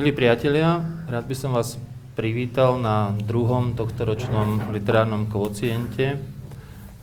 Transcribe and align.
Milí 0.00 0.16
priatelia, 0.16 0.80
rád 1.12 1.28
by 1.28 1.36
som 1.36 1.52
vás 1.52 1.76
privítal 2.16 2.80
na 2.80 3.12
druhom 3.20 3.76
tohtoročnom 3.76 4.72
literárnom 4.72 5.28
kvociente. 5.28 6.16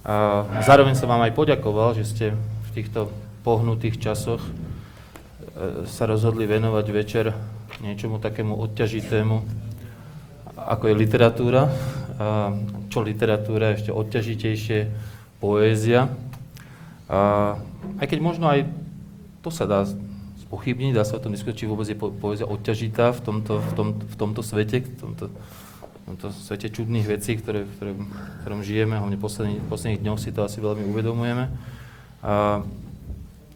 A 0.02 0.42
zároveň 0.66 0.98
som 0.98 1.06
vám 1.06 1.22
aj 1.30 1.38
poďakoval, 1.38 1.94
že 1.94 2.10
ste 2.10 2.26
v 2.34 2.70
týchto 2.74 3.14
pohnutých 3.46 4.02
časoch 4.02 4.42
e, 4.42 4.52
sa 5.86 6.10
rozhodli 6.10 6.50
venovať 6.50 6.86
večer 6.90 7.38
niečomu 7.86 8.18
takému 8.18 8.58
odťažitému, 8.66 9.36
ako 10.58 10.84
je 10.90 10.96
literatúra. 10.98 11.70
A 12.18 12.58
čo 12.90 13.06
literatúra, 13.06 13.78
ešte 13.78 13.94
odťažitejšie 13.94 14.90
poézia. 15.38 16.10
A 17.06 17.54
aj 18.02 18.10
keď 18.10 18.20
možno 18.26 18.50
aj 18.50 18.66
to 19.46 19.54
sa 19.54 19.70
dá 19.70 19.86
spochybniť, 20.48 20.96
dá 20.96 21.04
sa 21.04 21.20
o 21.20 21.24
tom 21.24 21.36
diskutovať, 21.36 21.60
či 21.60 21.68
vôbec 21.68 21.88
je 21.92 22.00
po, 22.00 22.08
poézia 22.08 22.48
odťažitá 22.48 23.12
v 23.12 23.20
tomto, 23.20 23.60
v, 23.60 23.72
tom, 23.76 23.88
v 24.00 24.16
tomto 24.16 24.40
svete, 24.40 24.80
v 24.80 24.96
tomto, 24.96 25.26
v 25.28 26.02
tomto 26.08 26.28
svete 26.32 26.72
čudných 26.72 27.04
vecí, 27.04 27.36
ktoré, 27.36 27.68
v 27.68 27.72
ktorom, 27.76 28.00
v 28.08 28.36
ktorom 28.48 28.60
žijeme, 28.64 28.96
hlavne 28.96 29.20
v 29.20 29.24
posledných, 29.28 29.60
posledných 29.68 30.02
dňoch 30.08 30.20
si 30.24 30.32
to 30.32 30.48
asi 30.48 30.64
veľmi 30.64 30.88
uvedomujeme. 30.88 31.52
A, 32.24 32.64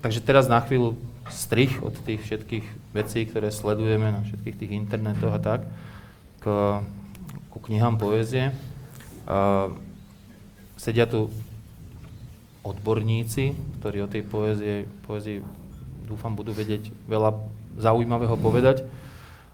takže 0.03 0.20
teraz 0.20 0.52
na 0.52 0.59
chvíľu 0.59 1.00
strich 1.31 1.80
od 1.80 1.95
tých 1.95 2.28
všetkých 2.28 2.66
vecí, 2.92 3.23
ktoré 3.23 3.55
sledujeme 3.55 4.11
na 4.11 4.28
všetkých 4.28 4.59
tých 4.59 4.72
internetoch 4.76 5.31
a 5.31 5.39
tak, 5.39 5.61
k, 6.44 6.45
ku 7.55 7.58
knihám 7.64 7.95
poézie. 7.95 8.52
A, 9.31 9.72
sedia 10.76 11.08
tu 11.08 11.31
odborníci, 12.67 13.55
ktorí 13.80 14.03
o 14.03 14.11
tej 14.11 14.28
poézie, 14.28 14.92
poézii 15.08 15.61
dúfam, 16.12 16.36
budú 16.36 16.52
vedieť 16.52 16.92
veľa 17.08 17.40
zaujímavého 17.80 18.36
povedať. 18.36 18.84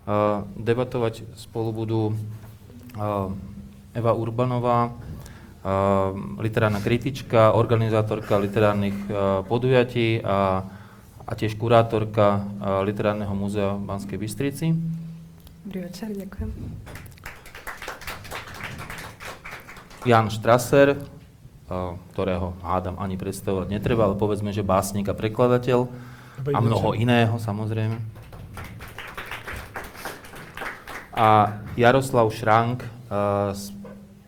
Uh, 0.07 0.41
debatovať 0.57 1.21
spolu 1.37 1.69
budú 1.69 2.01
uh, 2.09 3.29
Eva 3.93 4.17
Urbanová, 4.17 4.89
uh, 4.89 6.17
literárna 6.41 6.81
kritička, 6.81 7.53
organizátorka 7.53 8.41
literárnych 8.41 8.97
podujatí 9.45 10.25
a, 10.25 10.65
a 11.27 11.31
tiež 11.35 11.59
kurátorka 11.59 12.47
Literárneho 12.87 13.35
múzea 13.35 13.75
v 13.75 13.83
Banskej 13.83 14.15
Bystrici. 14.15 14.71
Dobrý 15.67 15.83
večer, 15.91 16.15
ďakujem. 16.15 16.49
Jan 20.07 20.31
Štraser, 20.31 20.95
ktorého 22.15 22.55
hádam 22.63 22.95
ani 22.95 23.19
predstavovať 23.19 23.67
netreba, 23.67 24.07
ale 24.07 24.15
povedzme, 24.15 24.55
že 24.55 24.63
básnik 24.63 25.11
a 25.11 25.17
prekladateľ 25.17 25.91
a 26.45 26.59
mnoho 26.61 26.93
iného 26.93 27.35
samozrejme. 27.41 27.97
A 31.17 31.57
Jaroslav 31.73 32.29
Šrank 32.29 32.85
uh, 32.85 33.49
z 33.57 33.73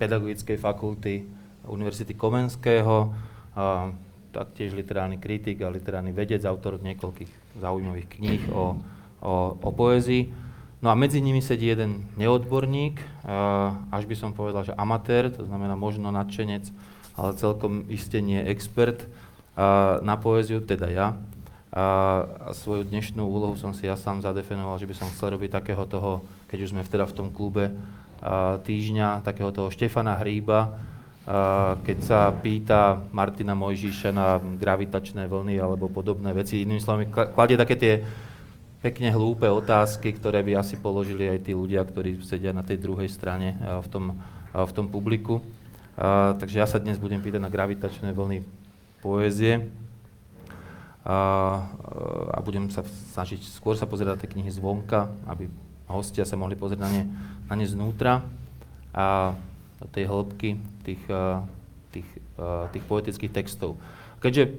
Pedagogickej 0.02 0.58
fakulty 0.58 1.30
Univerzity 1.70 2.18
Komenského, 2.18 3.14
uh, 3.14 3.94
taktiež 4.34 4.74
literárny 4.74 5.22
kritik 5.22 5.62
a 5.62 5.70
literárny 5.70 6.10
vedec, 6.10 6.42
autor 6.50 6.82
niekoľkých 6.82 7.62
zaujímavých 7.62 8.10
kníh 8.10 8.42
o, 8.50 8.82
o, 9.22 9.34
o 9.54 9.70
poézii. 9.70 10.34
No 10.82 10.90
a 10.90 10.96
medzi 10.98 11.22
nimi 11.22 11.46
sedí 11.46 11.70
jeden 11.70 12.10
neodborník, 12.18 12.98
uh, 12.98 13.78
až 13.94 14.10
by 14.10 14.16
som 14.18 14.34
povedal, 14.34 14.66
že 14.66 14.74
amatér, 14.74 15.30
to 15.30 15.46
znamená 15.46 15.78
možno 15.78 16.10
nadšenec, 16.10 16.74
ale 17.20 17.38
celkom 17.38 17.86
iste 17.92 18.24
nie 18.24 18.42
expert 18.50 19.06
na 20.00 20.16
poéziu, 20.16 20.64
teda 20.64 20.88
ja. 20.88 21.20
A, 21.70 22.26
svoju 22.58 22.82
dnešnú 22.82 23.22
úlohu 23.22 23.54
som 23.54 23.78
si 23.78 23.86
ja 23.86 23.94
sám 23.94 24.26
zadefinoval, 24.26 24.82
že 24.82 24.90
by 24.90 24.96
som 24.98 25.12
chcel 25.14 25.38
robiť 25.38 25.54
takého 25.54 25.86
toho, 25.86 26.26
keď 26.50 26.66
už 26.66 26.72
sme 26.74 26.82
teda 26.82 27.06
v 27.06 27.14
tom 27.14 27.30
klube 27.30 27.70
a, 28.26 28.58
týždňa, 28.58 29.22
takého 29.22 29.54
toho 29.54 29.70
Štefana 29.70 30.18
Hríba, 30.18 30.82
a, 31.30 31.78
keď 31.86 31.98
sa 32.02 32.34
pýta 32.34 33.06
Martina 33.14 33.54
Mojžiša 33.54 34.10
na 34.10 34.42
gravitačné 34.42 35.30
vlny 35.30 35.62
alebo 35.62 35.94
podobné 35.94 36.34
veci. 36.34 36.66
Inými 36.66 36.82
slovami, 36.82 37.06
kladie 37.14 37.54
také 37.54 37.78
tie 37.78 37.94
pekne 38.82 39.14
hlúpe 39.14 39.46
otázky, 39.46 40.18
ktoré 40.18 40.42
by 40.42 40.66
asi 40.66 40.74
položili 40.82 41.30
aj 41.30 41.46
tí 41.46 41.54
ľudia, 41.54 41.86
ktorí 41.86 42.18
sedia 42.26 42.50
na 42.50 42.66
tej 42.66 42.82
druhej 42.82 43.14
strane 43.14 43.54
v 43.62 43.88
tom, 43.94 44.18
v 44.58 44.72
tom 44.74 44.90
publiku. 44.90 45.46
A, 46.02 46.34
takže 46.34 46.58
ja 46.58 46.66
sa 46.66 46.82
dnes 46.82 46.98
budem 46.98 47.22
pýtať 47.22 47.46
na 47.46 47.54
gravitačné 47.54 48.10
vlny 48.10 48.42
poézie 49.06 49.70
a, 51.10 51.18
a 52.30 52.40
budem 52.46 52.70
sa 52.70 52.86
snažiť 52.86 53.42
skôr 53.42 53.74
sa 53.74 53.90
pozerať 53.90 54.12
na 54.14 54.22
tie 54.22 54.30
knihy 54.30 54.54
zvonka, 54.54 55.10
aby 55.26 55.50
hostia 55.90 56.22
sa 56.22 56.38
mohli 56.38 56.54
pozrieť 56.54 56.86
na 56.86 56.90
ne, 56.94 57.04
na 57.50 57.58
ne 57.58 57.66
znútra 57.66 58.22
a 58.94 59.34
tej 59.90 60.06
hĺbky 60.06 60.62
tých, 60.86 61.02
tých, 61.90 62.10
tých 62.70 62.84
poetických 62.86 63.34
textov. 63.34 63.82
Keďže 64.22 64.54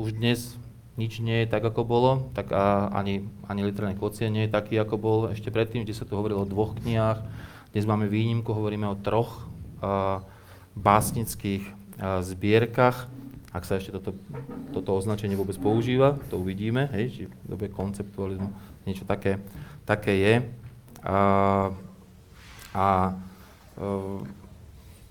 už 0.00 0.16
dnes 0.16 0.56
nič 0.96 1.20
nie 1.20 1.44
je 1.44 1.50
tak, 1.52 1.60
ako 1.60 1.84
bolo, 1.84 2.12
tak 2.32 2.52
a, 2.52 2.88
ani, 2.92 3.28
ani 3.44 3.60
literárny 3.64 3.96
kvocien 3.96 4.32
nie 4.32 4.48
je 4.48 4.54
taký, 4.56 4.80
ako 4.80 4.96
bol 4.96 5.18
ešte 5.28 5.52
predtým, 5.52 5.84
kde 5.84 5.96
sa 5.96 6.08
tu 6.08 6.16
hovorilo 6.16 6.44
o 6.44 6.48
dvoch 6.48 6.72
knihách. 6.80 7.20
Dnes 7.72 7.84
máme 7.88 8.08
výnimku, 8.08 8.52
hovoríme 8.52 8.88
o 8.88 8.96
troch 8.96 9.48
a, 9.80 10.24
básnických 10.72 11.64
a, 11.68 12.20
zbierkach 12.24 13.12
ak 13.52 13.68
sa 13.68 13.76
ešte 13.76 13.92
toto, 13.92 14.16
toto 14.72 14.96
označenie 14.96 15.36
vôbec 15.36 15.56
používa, 15.60 16.16
to 16.32 16.40
uvidíme, 16.40 16.88
hej, 16.96 17.04
či 17.12 17.22
v 17.28 17.34
dobe 17.44 17.68
konceptualizmu 17.68 18.48
niečo 18.88 19.04
také, 19.04 19.36
také 19.84 20.16
je. 20.16 20.34
A, 21.04 21.16
a 22.72 22.86
uh, 23.76 24.24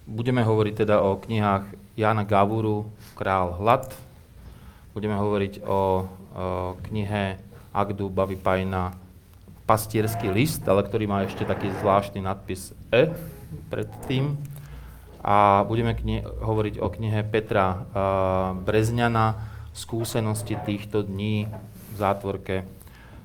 budeme 0.10 0.42
hovoriť 0.42 0.74
teda 0.74 1.06
o 1.06 1.22
knihách 1.22 1.70
Jana 1.94 2.26
Gavuru, 2.26 2.90
Král 3.14 3.62
hlad, 3.62 3.94
budeme 4.98 5.14
hovoriť 5.14 5.62
o, 5.62 5.70
o 5.70 5.80
knihe 6.90 7.38
Agdu 7.72 8.10
Bavipajna 8.10 8.98
Pastierský 9.70 10.34
list, 10.34 10.66
ale 10.66 10.84
ktorý 10.84 11.06
má 11.08 11.24
ešte 11.24 11.46
taký 11.46 11.70
zvláštny 11.80 12.26
nadpis 12.26 12.74
E 12.90 13.14
predtým 13.70 14.36
a 15.22 15.62
budeme 15.70 15.94
kni- 15.94 16.26
hovoriť 16.26 16.82
o 16.82 16.88
knihe 16.90 17.22
Petra 17.30 17.66
uh, 17.74 17.78
Brezňana 18.58 19.38
Skúsenosti 19.72 20.58
týchto 20.68 21.06
dní 21.06 21.48
v 21.94 21.96
zátvorke 21.96 22.66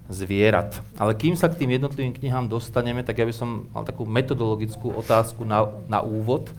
zvierat. 0.06 0.78
Ale 0.94 1.18
kým 1.18 1.34
sa 1.34 1.50
k 1.50 1.58
tým 1.58 1.74
jednotlivým 1.74 2.14
knihám 2.14 2.46
dostaneme, 2.46 3.02
tak 3.02 3.18
ja 3.18 3.26
by 3.26 3.34
som 3.34 3.66
mal 3.74 3.82
takú 3.82 4.06
metodologickú 4.06 4.94
otázku 4.94 5.42
na, 5.42 5.66
na 5.90 5.98
úvod, 6.04 6.52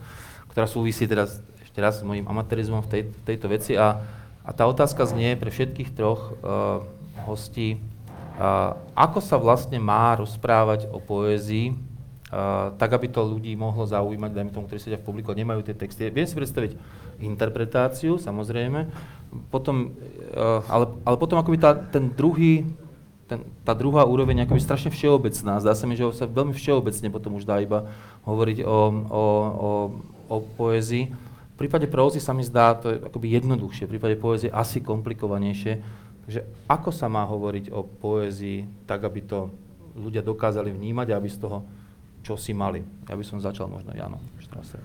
ktorá 0.52 0.68
súvisí 0.68 1.08
teraz 1.08 1.40
ešte 1.64 1.78
raz 1.80 2.02
s 2.02 2.04
mojim 2.04 2.28
amatérizmom 2.28 2.84
v 2.84 2.90
tej, 2.90 3.02
tejto 3.24 3.46
veci. 3.48 3.72
A, 3.78 4.04
a 4.44 4.50
tá 4.52 4.68
otázka 4.68 5.08
znie 5.08 5.38
pre 5.38 5.48
všetkých 5.48 5.96
troch 5.96 6.36
uh, 6.44 6.84
hostí, 7.24 7.80
uh, 8.36 8.76
ako 8.92 9.24
sa 9.24 9.40
vlastne 9.40 9.80
má 9.80 10.12
rozprávať 10.20 10.90
o 10.92 11.00
poézii 11.00 11.72
Tak, 12.76 12.90
aby 12.92 13.08
to 13.08 13.24
ľudí 13.24 13.56
mohlo 13.56 13.88
zaujímať, 13.88 14.30
dajme 14.36 14.52
tomu, 14.52 14.68
ktorí 14.68 14.76
sedia 14.76 15.00
v 15.00 15.08
publiku 15.08 15.32
nemajú 15.32 15.64
tie 15.64 15.72
texty. 15.72 16.12
Viem 16.12 16.28
si 16.28 16.36
predstaviť 16.36 16.76
interpretáciu, 17.24 18.20
samozrejme, 18.20 18.84
potom, 19.48 19.96
uh, 20.36 20.60
ale, 20.68 20.92
ale 21.08 21.16
potom 21.16 21.40
akoby 21.40 21.56
tá, 21.56 21.72
ten 21.72 22.12
druhý, 22.12 22.68
ten, 23.24 23.48
tá 23.64 23.72
druhá 23.72 24.04
úroveň 24.04 24.44
akoby 24.44 24.60
strašne 24.60 24.92
všeobecná. 24.92 25.56
Zdá 25.64 25.72
sa 25.72 25.88
mi, 25.88 25.96
že 25.96 26.04
sa 26.12 26.28
veľmi 26.28 26.52
všeobecne 26.52 27.08
potom 27.08 27.40
už 27.40 27.48
dá 27.48 27.64
iba 27.64 27.88
hovoriť 28.28 28.60
o, 28.60 28.68
o, 28.68 28.76
o, 29.08 29.70
o 30.28 30.36
poézii. 30.56 31.08
V 31.08 31.56
prípade 31.56 31.88
prózy 31.88 32.20
sa 32.20 32.36
mi 32.36 32.44
zdá 32.44 32.76
to 32.76 32.92
je 32.92 32.96
akoby 33.08 33.40
jednoduchšie, 33.40 33.88
v 33.88 33.92
prípade 33.96 34.20
poézie 34.20 34.52
asi 34.52 34.84
komplikovanejšie. 34.84 35.80
Takže 36.28 36.40
ako 36.68 36.92
sa 36.92 37.08
má 37.08 37.24
hovoriť 37.24 37.72
o 37.72 37.88
poézii 37.88 38.68
tak, 38.84 39.08
aby 39.08 39.24
to 39.24 39.48
ľudia 39.96 40.20
dokázali 40.20 40.68
vnímať 40.76 41.08
a 41.08 41.16
aby 41.16 41.28
z 41.32 41.40
toho 41.40 41.64
čo 42.28 42.36
si 42.36 42.52
mali. 42.52 42.84
Ja 43.08 43.16
by 43.16 43.24
som 43.24 43.40
začal 43.40 43.72
možno 43.72 43.96
Jano 43.96 44.20
Štraser. 44.36 44.84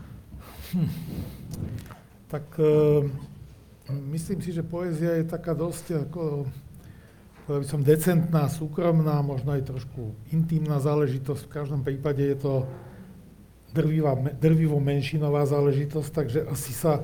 Hm. 0.71 0.87
Tak 2.31 2.55
e, 2.55 3.03
myslím 4.15 4.39
si, 4.39 4.55
že 4.55 4.63
poézia 4.63 5.19
je 5.19 5.27
taká 5.27 5.51
dosť 5.51 6.07
ako, 6.07 6.47
by 7.51 7.67
som, 7.67 7.83
decentná, 7.83 8.47
súkromná, 8.47 9.19
možno 9.19 9.51
aj 9.51 9.67
trošku 9.67 10.15
intimná 10.31 10.79
záležitosť. 10.79 11.43
V 11.43 11.51
každom 11.51 11.83
prípade 11.83 12.23
je 12.23 12.39
to 12.39 12.63
drvivá, 13.75 14.15
drvivo 14.39 14.79
menšinová 14.79 15.43
záležitosť, 15.43 16.09
takže 16.15 16.39
asi 16.47 16.71
sa 16.71 17.03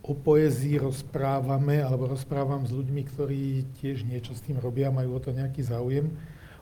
o 0.00 0.16
poézii 0.16 0.80
rozprávame, 0.80 1.84
alebo 1.84 2.08
rozprávam 2.08 2.64
s 2.64 2.72
ľuďmi, 2.72 3.02
ktorí 3.12 3.68
tiež 3.84 4.08
niečo 4.08 4.32
s 4.32 4.40
tým 4.40 4.56
robia, 4.56 4.88
majú 4.88 5.20
o 5.20 5.20
to 5.20 5.36
nejaký 5.36 5.60
záujem. 5.60 6.08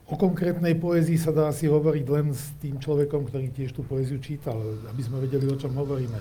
O 0.09 0.17
konkrétnej 0.17 0.73
poézii 0.73 1.21
sa 1.21 1.29
dá 1.29 1.53
asi 1.53 1.69
hovoriť 1.69 2.05
len 2.09 2.33
s 2.33 2.49
tým 2.57 2.81
človekom, 2.81 3.29
ktorý 3.29 3.53
tiež 3.53 3.77
tú 3.77 3.85
poéziu 3.85 4.17
čítal, 4.17 4.57
aby 4.89 5.01
sme 5.05 5.21
vedeli, 5.21 5.45
o 5.45 5.53
čom 5.53 5.69
hovoríme. 5.77 6.17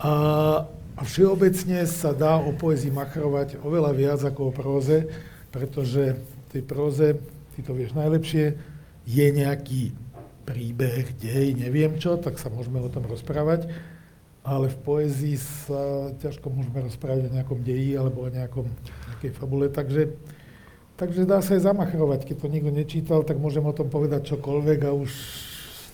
A, 0.00 0.12
všeobecne 1.04 1.84
sa 1.84 2.16
dá 2.16 2.40
o 2.40 2.56
poézii 2.56 2.88
machrovať 2.88 3.60
oveľa 3.60 3.92
viac 3.92 4.20
ako 4.24 4.48
o 4.48 4.56
próze, 4.56 5.04
pretože 5.52 6.16
v 6.16 6.46
tej 6.48 6.62
próze 6.64 7.06
ty 7.52 7.60
to 7.60 7.76
vieš 7.76 7.92
najlepšie, 7.92 8.56
je 9.04 9.26
nejaký 9.36 9.92
príbeh, 10.48 11.12
dej, 11.20 11.52
neviem 11.52 12.00
čo, 12.00 12.16
tak 12.16 12.40
sa 12.40 12.48
môžeme 12.48 12.80
o 12.80 12.88
tom 12.88 13.04
rozprávať, 13.04 13.68
ale 14.46 14.72
v 14.72 14.78
poézii 14.80 15.36
sa 15.36 16.08
ťažko 16.24 16.48
môžeme 16.48 16.88
rozprávať 16.88 17.28
o 17.28 17.34
nejakom 17.36 17.60
deji 17.60 18.00
alebo 18.00 18.24
o 18.24 18.32
nejakom, 18.32 18.64
nejakej 19.12 19.30
fabule, 19.36 19.68
takže, 19.68 20.16
takže 20.96 21.28
dá 21.28 21.44
sa 21.44 21.54
aj 21.56 21.68
zamachrovať. 21.68 22.20
Keď 22.24 22.36
to 22.40 22.48
nikto 22.48 22.70
nečítal, 22.72 23.20
tak 23.22 23.36
môžem 23.36 23.64
o 23.64 23.76
tom 23.76 23.92
povedať 23.92 24.36
čokoľvek 24.36 24.78
a 24.88 24.90
už 24.96 25.10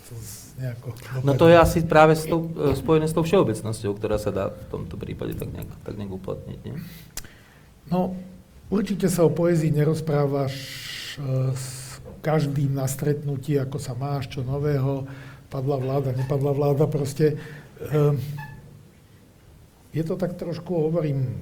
to 0.08 0.14
nejako... 0.62 0.88
No 1.26 1.34
to 1.34 1.50
je 1.50 1.56
asi 1.58 1.82
práve 1.82 2.14
s 2.14 2.24
tou, 2.24 2.46
e, 2.54 2.78
spojené 2.78 3.10
s 3.10 3.14
tou 3.14 3.26
všeobecnosťou, 3.26 3.92
ktorá 3.98 4.16
sa 4.16 4.30
dá 4.30 4.44
v 4.54 4.66
tomto 4.70 4.94
prípade 4.94 5.34
tak 5.34 5.50
nejak, 5.50 5.70
tak 5.82 5.94
nejak 5.98 6.12
uplatniť, 6.14 6.58
nie? 6.62 6.76
No, 7.90 8.14
určite 8.70 9.10
sa 9.10 9.26
o 9.26 9.30
poézii 9.34 9.74
nerozprávaš 9.74 10.54
e, 11.18 11.52
s 11.52 11.98
každým 12.22 12.78
na 12.78 12.86
stretnutí, 12.86 13.58
ako 13.58 13.82
sa 13.82 13.98
máš, 13.98 14.30
čo 14.30 14.46
nového, 14.46 15.04
padla 15.50 15.76
vláda, 15.76 16.14
nepadla 16.14 16.52
vláda, 16.54 16.86
proste. 16.86 17.36
E, 17.82 17.96
je 19.92 20.02
to 20.06 20.16
tak 20.16 20.40
trošku, 20.40 20.72
hovorím, 20.72 21.36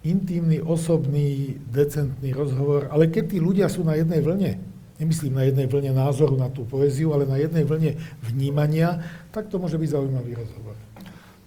intimný, 0.00 0.64
osobný, 0.64 1.60
decentný 1.68 2.32
rozhovor, 2.32 2.88
ale 2.88 3.12
keď 3.12 3.36
tí 3.36 3.38
ľudia 3.38 3.68
sú 3.68 3.84
na 3.84 4.00
jednej 4.00 4.24
vlne, 4.24 4.56
nemyslím 4.96 5.36
na 5.36 5.44
jednej 5.44 5.68
vlne 5.68 5.92
názoru 5.92 6.36
na 6.40 6.48
tú 6.48 6.64
poéziu, 6.64 7.12
ale 7.12 7.28
na 7.28 7.36
jednej 7.36 7.64
vlne 7.64 8.00
vnímania, 8.24 9.00
tak 9.32 9.52
to 9.52 9.60
môže 9.60 9.76
byť 9.76 9.88
zaujímavý 9.92 10.40
rozhovor. 10.40 10.76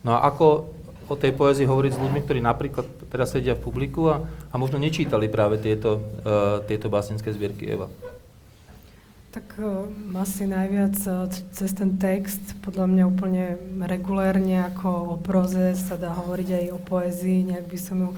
No 0.06 0.18
a 0.18 0.30
ako 0.30 0.70
o 1.10 1.16
tej 1.18 1.34
poézii 1.34 1.70
hovoriť 1.70 1.92
s 1.94 2.02
ľuďmi, 2.02 2.20
ktorí 2.24 2.40
napríklad 2.42 2.86
teraz 3.10 3.34
sedia 3.34 3.58
v 3.58 3.64
publiku 3.66 4.10
a, 4.10 4.24
a 4.24 4.56
možno 4.56 4.80
nečítali 4.80 5.28
práve 5.28 5.60
tieto, 5.60 6.02
uh, 6.24 6.64
tieto 6.66 6.88
básnické 6.88 7.30
zbierky 7.34 7.70
Eva? 7.70 7.90
Tak 9.34 9.58
uh, 9.58 9.90
asi 10.22 10.46
najviac 10.46 10.94
uh, 11.10 11.26
cez 11.26 11.74
ten 11.74 11.98
text, 11.98 12.54
podľa 12.62 12.86
mňa 12.86 13.04
úplne 13.10 13.58
regulérne 13.82 14.62
ako 14.70 14.90
o 15.10 15.16
proze 15.18 15.74
sa 15.74 15.98
dá 15.98 16.14
hovoriť 16.14 16.50
aj 16.54 16.66
o 16.70 16.78
poézii, 16.78 17.50
nejak 17.50 17.66
by 17.66 17.80
som 17.82 17.98
ju 17.98 18.10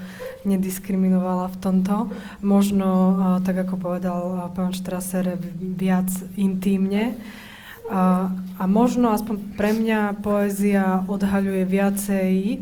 nediskriminovala 0.44 1.48
v 1.48 1.56
tomto. 1.56 2.12
Možno, 2.44 2.88
uh, 3.16 3.16
tak 3.40 3.64
ako 3.64 3.80
povedal 3.80 4.52
pán 4.52 4.76
Štraser, 4.76 5.40
viac 5.56 6.12
intímne. 6.36 7.16
A, 7.88 8.28
a 8.60 8.64
možno 8.68 9.08
aspoň 9.16 9.56
pre 9.56 9.72
mňa 9.72 10.20
poézia 10.20 11.00
odhaľuje 11.08 11.64
viacej, 11.64 12.60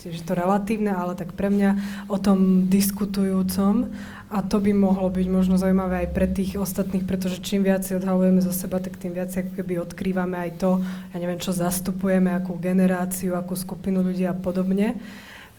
tiež 0.00 0.20
to 0.24 0.32
relatívne, 0.32 0.96
ale 0.96 1.12
tak 1.12 1.36
pre 1.36 1.52
mňa 1.52 1.76
o 2.08 2.16
tom 2.16 2.70
diskutujúcom 2.72 3.92
a 4.34 4.42
to 4.42 4.58
by 4.58 4.74
mohlo 4.74 5.06
byť 5.06 5.26
možno 5.30 5.54
zaujímavé 5.54 6.02
aj 6.02 6.08
pre 6.10 6.26
tých 6.26 6.58
ostatných, 6.58 7.06
pretože 7.06 7.38
čím 7.38 7.62
viac 7.62 7.86
si 7.86 7.94
odhalujeme 7.94 8.42
zo 8.42 8.50
seba, 8.50 8.82
tak 8.82 8.98
tým 8.98 9.14
viac 9.14 9.30
ako 9.30 9.54
keby 9.54 9.78
odkrývame 9.78 10.34
aj 10.34 10.50
to, 10.58 10.82
ja 11.14 11.16
neviem, 11.22 11.38
čo 11.38 11.54
zastupujeme, 11.54 12.34
akú 12.34 12.58
generáciu, 12.58 13.38
akú 13.38 13.54
skupinu 13.54 14.02
ľudí 14.02 14.26
a 14.26 14.34
podobne. 14.34 14.98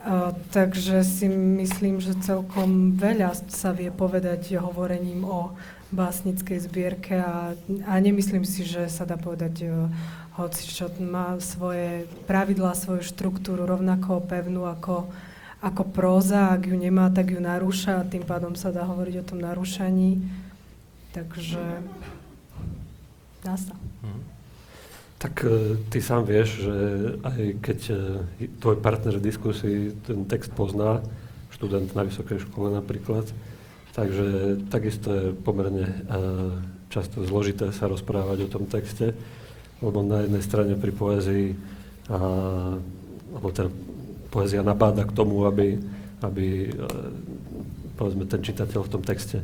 Uh, 0.05 0.35
takže 0.51 1.07
si 1.07 1.31
myslím, 1.31 2.03
že 2.03 2.19
celkom 2.19 2.99
veľa 2.99 3.31
sa 3.47 3.71
vie 3.71 3.89
povedať 3.89 4.59
hovorením 4.59 5.23
o 5.23 5.55
básnickej 5.95 6.59
zbierke 6.67 7.15
a, 7.23 7.55
a 7.87 7.93
nemyslím 8.03 8.43
si, 8.43 8.67
že 8.67 8.91
sa 8.91 9.07
dá 9.07 9.15
povedať 9.15 9.65
uh, 9.65 9.87
hoci 10.35 10.67
čo 10.67 10.91
má 10.99 11.39
svoje 11.39 12.11
pravidlá, 12.27 12.75
svoju 12.75 13.07
štruktúru 13.07 13.63
rovnako 13.63 14.19
pevnú 14.27 14.67
ako 14.67 15.07
ako 15.65 15.89
próza, 15.89 16.53
ak 16.53 16.69
ju 16.69 16.77
nemá, 16.77 17.09
tak 17.09 17.33
ju 17.33 17.41
narúša 17.41 18.05
a 18.05 18.07
tým 18.07 18.21
pádom 18.21 18.53
sa 18.53 18.69
dá 18.69 18.85
hovoriť 18.85 19.15
o 19.17 19.27
tom 19.33 19.41
narúšaní. 19.41 20.21
Takže 21.17 21.81
dá 23.41 23.57
sa. 23.57 23.73
Hmm. 24.05 24.21
Tak 25.17 25.41
e, 25.41 25.81
ty 25.89 25.97
sám 26.05 26.29
vieš, 26.29 26.69
že 26.69 26.75
aj 27.25 27.41
keď 27.65 27.79
e, 27.89 27.95
tvoj 28.61 28.77
partner 28.77 29.17
v 29.17 29.25
diskusii 29.25 29.77
ten 30.05 30.29
text 30.29 30.53
pozná, 30.53 31.01
študent 31.49 31.97
na 31.97 32.05
vysokej 32.05 32.45
škole 32.45 32.69
napríklad, 32.69 33.25
takže 33.97 34.59
takisto 34.69 35.09
je 35.09 35.25
pomerne 35.33 35.87
e, 35.87 35.95
často 36.93 37.25
zložité 37.25 37.73
sa 37.73 37.89
rozprávať 37.89 38.45
o 38.45 38.51
tom 38.51 38.69
texte, 38.69 39.17
lebo 39.81 40.05
na 40.05 40.27
jednej 40.27 40.43
strane 40.45 40.73
pri 40.77 40.93
poézii, 40.95 41.47
alebo 42.07 43.49
teda 43.51 43.67
poézia 44.35 44.59
nabáda 44.59 45.07
k 45.07 45.15
tomu, 45.15 45.47
aby, 45.47 45.79
aby 46.19 46.67
e, 46.67 46.69
povedzme, 47.95 48.27
ten 48.27 48.43
čitateľ 48.43 48.83
v 48.83 48.91
tom 48.91 49.03
texte 49.07 49.39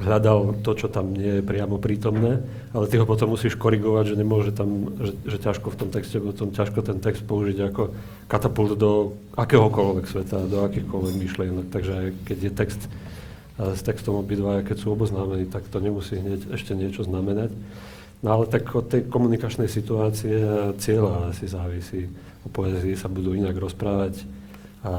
hľadal 0.00 0.64
to, 0.64 0.72
čo 0.72 0.88
tam 0.88 1.12
nie 1.12 1.40
je 1.40 1.42
priamo 1.44 1.76
prítomné, 1.76 2.40
ale 2.72 2.88
ty 2.88 2.96
ho 2.96 3.04
potom 3.04 3.36
musíš 3.36 3.60
korigovať, 3.60 4.16
že 4.16 4.16
nemôže 4.16 4.52
tam, 4.56 4.96
že, 4.96 5.12
že 5.28 5.36
ťažko 5.36 5.68
v 5.68 5.78
tom 5.78 5.88
texte, 5.92 6.16
potom 6.16 6.48
ťažko 6.48 6.80
ten 6.80 6.98
text 7.04 7.20
použiť 7.28 7.58
ako 7.68 7.82
katapult 8.24 8.80
do 8.80 9.12
akéhokoľvek 9.36 10.04
sveta, 10.08 10.48
do 10.48 10.64
akýchkoľvek 10.64 11.14
myšlienok. 11.20 11.66
Takže 11.68 11.94
keď 12.24 12.38
je 12.40 12.52
text 12.56 12.80
e, 12.80 12.90
s 13.76 13.80
textom 13.84 14.16
obidvaja, 14.16 14.64
keď 14.64 14.76
sú 14.80 14.96
oboznámení, 14.96 15.44
tak 15.44 15.68
to 15.68 15.84
nemusí 15.84 16.16
hneď 16.16 16.56
ešte 16.56 16.72
niečo 16.72 17.04
znamenať. 17.04 17.52
No 18.24 18.36
ale 18.36 18.44
tak 18.48 18.68
od 18.72 18.88
tej 18.88 19.04
komunikačnej 19.08 19.68
situácie 19.68 20.36
a 20.40 20.72
cieľa 20.76 21.32
asi 21.32 21.44
závisí 21.48 22.08
o 22.44 22.48
poezii 22.48 22.96
sa 22.96 23.08
budú 23.10 23.36
inak 23.36 23.56
rozprávať. 23.56 24.24
A 24.80 24.92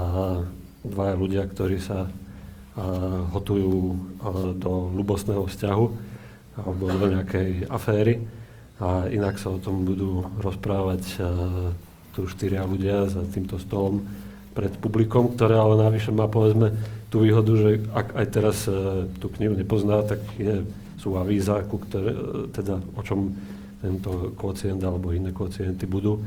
dvaja 0.85 1.15
ľudia, 1.17 1.43
ktorí 1.45 1.81
sa 1.81 2.09
hotujú 3.33 3.97
do 4.57 4.73
ľubostného 4.95 5.45
vzťahu 5.45 5.85
alebo 6.61 6.83
do 6.89 7.05
nejakej 7.11 7.67
aféry. 7.67 8.21
A 8.81 9.05
inak 9.13 9.37
sa 9.37 9.53
o 9.53 9.61
tom 9.61 9.85
budú 9.85 10.25
rozprávať 10.41 11.21
tu 12.11 12.25
štyria 12.27 12.65
ľudia 12.65 13.07
za 13.07 13.23
týmto 13.29 13.61
stolom 13.61 14.03
pred 14.51 14.73
publikom, 14.83 15.31
ktoré 15.31 15.55
ale 15.55 15.79
navyše 15.79 16.11
má 16.11 16.27
povedzme 16.27 16.75
tú 17.07 17.23
výhodu, 17.23 17.53
že 17.55 17.69
ak 17.95 18.07
aj 18.19 18.27
teraz 18.31 18.57
tú 19.19 19.27
knihu 19.39 19.55
nepozná, 19.55 20.03
tak 20.03 20.19
je, 20.35 20.67
sú 20.99 21.15
avíza, 21.15 21.63
ku 21.67 21.79
ktoré, 21.79 22.11
teda 22.51 22.83
o 22.95 23.01
čom 23.01 23.31
tento 23.79 24.35
kocient 24.35 24.83
alebo 24.83 25.15
iné 25.15 25.31
kocienty 25.31 25.87
budú 25.87 26.19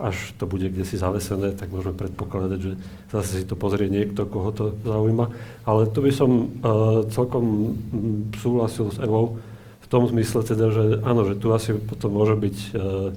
až 0.00 0.32
to 0.40 0.48
bude 0.48 0.64
kde 0.72 0.84
si 0.88 0.96
zavesené, 0.96 1.52
tak 1.52 1.68
môžeme 1.68 1.92
predpokladať, 1.92 2.58
že 2.58 2.72
zase 3.12 3.30
si 3.40 3.44
to 3.44 3.54
pozrie 3.54 3.92
niekto, 3.92 4.24
koho 4.24 4.50
to 4.50 4.64
zaujíma. 4.80 5.28
Ale 5.68 5.86
tu 5.92 6.00
by 6.00 6.12
som 6.12 6.30
uh, 6.30 7.04
celkom 7.12 7.76
súhlasil 8.40 8.88
s 8.88 8.98
Evou 8.98 9.36
v 9.84 9.86
tom 9.92 10.08
zmysle 10.08 10.40
teda, 10.40 10.72
že 10.72 10.84
áno, 11.04 11.28
že 11.28 11.36
tu 11.36 11.52
asi 11.52 11.76
potom 11.76 12.16
môže 12.16 12.34
byť 12.34 12.56
uh, 12.72 13.12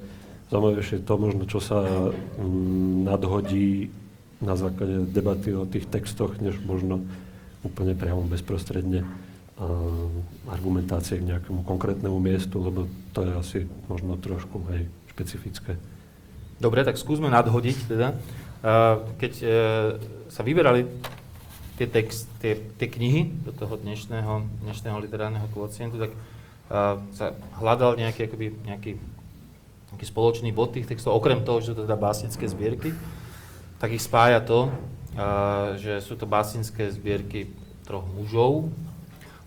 zaujímavejšie 0.51 1.07
to 1.07 1.13
možno, 1.15 1.43
čo 1.47 1.63
sa 1.63 1.79
um, 1.81 3.07
nadhodí 3.07 3.89
na 4.43 4.59
základe 4.59 5.07
debaty 5.07 5.55
o 5.55 5.63
tých 5.63 5.87
textoch, 5.87 6.35
než 6.43 6.59
možno 6.67 6.99
úplne 7.63 7.95
priamo 7.95 8.27
bezprostredne 8.27 9.07
uh, 9.07 10.11
argumentácie 10.51 11.23
k 11.23 11.31
nejakému 11.31 11.63
konkrétnemu 11.63 12.19
miestu, 12.19 12.59
lebo 12.59 12.91
to 13.15 13.23
je 13.23 13.31
asi 13.31 13.59
možno 13.87 14.19
trošku 14.19 14.59
aj 14.67 14.83
špecifické. 15.15 15.79
Dobre, 16.61 16.85
tak 16.85 16.99
skúsme 16.99 17.29
nadhodiť 17.31 17.77
teda. 17.89 18.17
Keď 19.19 19.33
e, 19.43 19.47
sa 20.31 20.41
vyberali 20.41 20.87
tie, 21.75 21.87
text, 21.89 22.29
tie, 22.39 22.55
tie 22.79 22.87
knihy 22.87 23.27
do 23.43 23.51
toho 23.51 23.75
dnešného, 23.75 24.45
dnešného 24.63 24.97
literárneho 25.03 25.47
kvocientu, 25.51 25.99
tak 25.99 26.11
sa 27.13 27.35
hľadal 27.59 27.99
nejaký, 27.99 28.25
akoby, 28.25 28.47
nejaký, 28.65 28.91
nejaký 29.93 30.05
spoločný 30.09 30.49
bod 30.55 30.73
tých 30.73 30.89
textov, 30.89 31.13
okrem 31.13 31.45
toho, 31.45 31.61
že 31.61 31.71
sú 31.71 31.73
to 31.77 31.85
teda 31.85 31.99
básnické 31.99 32.49
zbierky, 32.49 32.95
tak 33.77 33.93
ich 33.93 34.01
spája 34.01 34.41
to, 34.41 34.73
že 35.77 36.01
sú 36.01 36.17
to 36.17 36.25
básnické 36.25 36.89
zbierky 36.89 37.51
troch 37.85 38.07
mužov, 38.17 38.73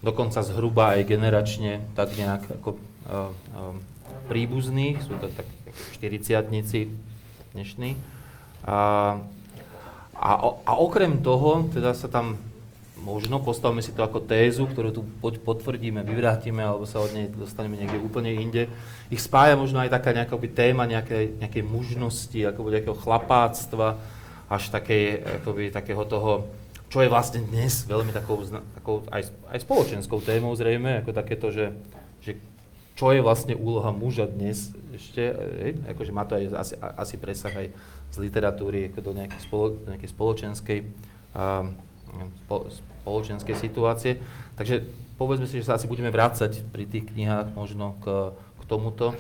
dokonca 0.05 0.45
zhruba 0.45 0.95
aj 0.95 1.09
generačne 1.09 1.83
tak 1.99 2.15
nejak 2.15 2.47
ako 2.63 2.79
príbuzných, 4.31 5.03
sú 5.03 5.19
to 5.19 5.27
tak 5.33 5.49
40 5.99 6.47
dnešní. 7.57 7.97
A, 8.67 8.77
a, 10.17 10.31
a 10.67 10.73
okrem 10.77 11.23
toho, 11.23 11.69
teda 11.73 11.97
sa 11.97 12.09
tam 12.09 12.41
možno, 13.07 13.39
postavme 13.39 13.85
si 13.85 13.95
to 13.95 14.03
ako 14.03 14.27
tézu, 14.27 14.67
ktorú 14.67 14.91
tu 14.91 15.03
potvrdíme, 15.21 16.03
vyvrátime, 16.03 16.65
alebo 16.65 16.89
sa 16.89 16.99
od 16.99 17.15
nej 17.15 17.31
dostaneme 17.31 17.79
niekde 17.79 18.03
úplne 18.03 18.35
inde. 18.35 18.67
Ich 19.13 19.23
spája 19.23 19.55
možno 19.55 19.79
aj 19.79 19.95
taká 19.95 20.11
nejaká 20.11 20.35
téma 20.51 20.91
nejakej, 20.91 21.39
nejakej 21.39 21.63
mužnosti, 21.63 22.41
ako 22.43 22.67
nejakého 22.67 22.99
chlapáctva, 22.99 24.01
až 24.51 24.63
takej, 24.75 25.23
akoby, 25.43 25.71
takého 25.71 26.03
toho, 26.07 26.51
čo 26.91 27.03
je 27.03 27.11
vlastne 27.11 27.43
dnes 27.43 27.83
veľmi 27.87 28.15
takou, 28.15 28.43
takou 28.79 29.03
aj, 29.11 29.31
aj 29.51 29.59
spoločenskou 29.63 30.23
témou 30.23 30.55
zrejme, 30.55 31.03
ako 31.03 31.11
takéto, 31.15 31.51
že 31.51 31.75
čo 32.97 33.13
je 33.13 33.21
vlastne 33.21 33.53
úloha 33.53 33.93
muža 33.93 34.25
dnes 34.25 34.73
ešte, 34.97 35.21
hej, 35.61 35.73
akože 35.93 36.13
má 36.17 36.25
to 36.25 36.41
aj 36.41 36.45
asi, 36.57 36.75
asi 36.81 37.15
presah 37.21 37.53
aj 37.53 37.69
z 38.09 38.17
literatúry 38.17 38.89
ako 38.89 39.01
do 39.05 39.13
nejakej, 39.13 39.41
spolo, 39.45 39.77
do 39.77 39.93
nejakej 39.93 40.11
spoločenskej 40.17 40.79
a, 41.37 41.69
spoločenskej 43.05 43.55
situácie. 43.61 44.25
Takže 44.57 44.89
povedzme 45.21 45.45
si, 45.45 45.61
že 45.61 45.69
sa 45.69 45.77
asi 45.77 45.85
budeme 45.85 46.09
vrácať 46.09 46.65
pri 46.73 46.89
tých 46.89 47.13
knihách 47.13 47.53
možno 47.53 48.01
k, 48.01 48.33
k 48.33 48.63
tomuto, 48.65 49.13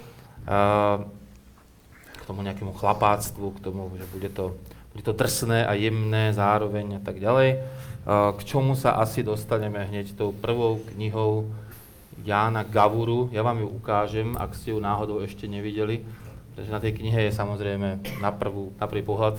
k 2.16 2.23
tomu 2.25 2.40
nejakému 2.40 2.73
chlapáctvu, 2.73 3.47
k 3.54 3.62
tomu, 3.62 3.92
že 4.00 4.09
bude 4.09 4.33
to, 4.33 4.56
bude 4.97 5.04
to 5.04 5.12
drsné 5.12 5.68
a 5.68 5.76
jemné 5.76 6.33
zároveň 6.33 6.97
a 6.97 7.00
tak 7.04 7.21
ďalej. 7.21 7.61
K 8.09 8.40
čomu 8.47 8.78
sa 8.78 8.97
asi 8.97 9.21
dostaneme 9.21 9.85
hneď 9.85 10.16
tou 10.16 10.33
prvou 10.33 10.80
knihou 10.95 11.52
Jána 12.26 12.66
Gavuru. 12.66 13.30
Ja 13.30 13.47
vám 13.47 13.62
ju 13.62 13.71
ukážem, 13.71 14.35
ak 14.35 14.59
ste 14.59 14.75
ju 14.75 14.83
náhodou 14.83 15.23
ešte 15.23 15.47
nevideli. 15.47 16.02
Takže 16.59 16.71
na 16.75 16.83
tej 16.83 16.99
knihe 16.99 17.30
je 17.30 17.33
samozrejme 17.33 18.02
na, 18.18 18.30
prvú, 18.35 18.75
na 18.83 18.90
prvý 18.90 19.06
pohľad 19.06 19.38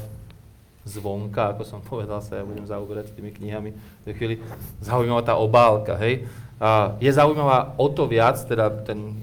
zvonka, 0.88 1.52
ako 1.52 1.68
som 1.68 1.84
povedal, 1.84 2.24
sa 2.24 2.40
ja 2.40 2.48
budem 2.48 2.64
zaoberať 2.64 3.12
tými 3.12 3.36
knihami 3.36 3.76
v 3.76 4.04
tej 4.08 4.14
chvíli. 4.16 4.36
Zaujímavá 4.80 5.20
tá 5.20 5.36
obálka, 5.36 6.00
hej. 6.00 6.24
A 6.64 6.96
je 7.04 7.12
zaujímavá 7.12 7.76
o 7.76 7.92
to 7.92 8.08
viac, 8.08 8.40
teda 8.48 8.72
ten, 8.88 9.20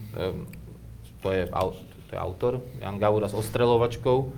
to, 1.25 1.33
je, 1.33 1.49
to 1.49 2.12
je 2.12 2.21
autor, 2.21 2.61
Jan 2.85 3.00
Gavura 3.00 3.33
s 3.33 3.35
ostrelovačkou. 3.35 4.28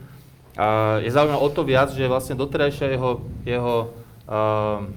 A 0.54 1.02
je 1.02 1.10
zaujímavé 1.10 1.42
o 1.42 1.50
to 1.50 1.66
viac, 1.66 1.90
že 1.90 2.06
vlastne 2.06 2.38
doterajšia 2.38 2.94
jeho, 2.94 3.26
jeho 3.42 3.90
um, 4.30 4.94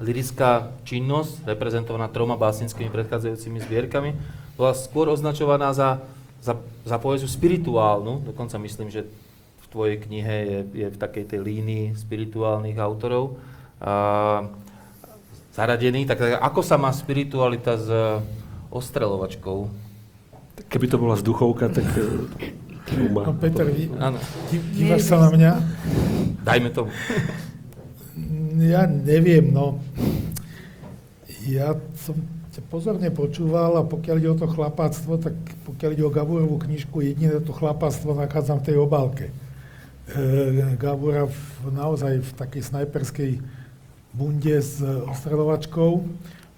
lirická 0.00 0.74
činnosť, 0.82 1.46
reprezentovaná 1.46 2.10
troma 2.10 2.34
básnickými 2.34 2.90
predchádzajúcimi 2.90 3.62
zbierkami, 3.62 4.10
bola 4.58 4.74
skôr 4.74 5.10
označovaná 5.10 5.74
za, 5.74 6.02
za, 6.42 6.58
za 6.82 6.96
poéziu 6.98 7.30
spirituálnu, 7.30 8.22
dokonca 8.26 8.58
myslím, 8.58 8.90
že 8.90 9.06
tvojej 9.74 9.98
knihe 9.98 10.36
je, 10.46 10.58
je 10.70 10.86
v 10.86 10.96
takej 11.02 11.34
tej 11.34 11.40
línii 11.42 11.98
spirituálnych 11.98 12.78
autorov 12.78 13.42
a, 13.82 14.46
zaradený. 15.50 16.06
Tak, 16.06 16.18
tak 16.22 16.32
ako 16.38 16.60
sa 16.62 16.78
má 16.78 16.94
spiritualita 16.94 17.74
s 17.74 17.90
ostrelovačkou? 18.70 19.66
Keby 20.70 20.86
to 20.86 20.96
bola 21.02 21.18
vzduchovka, 21.18 21.74
tak... 21.74 21.90
Eh, 21.90 23.02
no, 23.10 23.34
Peter, 23.34 23.66
dí, 23.66 23.90
dívaš 24.78 25.10
sa 25.10 25.18
na 25.18 25.34
mňa? 25.34 25.50
Dajme 26.46 26.70
to. 26.70 26.86
Ja 28.54 28.86
neviem, 28.86 29.50
no. 29.50 29.82
Ja 31.42 31.74
som 31.98 32.14
pozorne 32.70 33.10
počúval 33.10 33.74
a 33.78 33.82
pokiaľ 33.82 34.16
ide 34.22 34.30
o 34.30 34.38
to 34.38 34.46
chlapáctvo, 34.46 35.18
tak 35.18 35.34
pokiaľ 35.66 35.90
ide 35.90 36.04
o 36.06 36.14
Gaburovú 36.14 36.62
knižku, 36.62 37.02
jediné 37.02 37.42
to 37.42 37.50
chlapáctvo 37.50 38.14
nachádzam 38.14 38.62
v 38.62 38.66
tej 38.70 38.76
obálke. 38.78 39.26
E, 40.06 40.76
Gabura 40.78 41.26
v, 41.26 41.38
naozaj 41.74 42.22
v 42.22 42.30
takej 42.38 42.62
snajperskej 42.62 43.30
bunde 44.14 44.56
s 44.62 44.78
ostreľovačkou. 44.84 45.92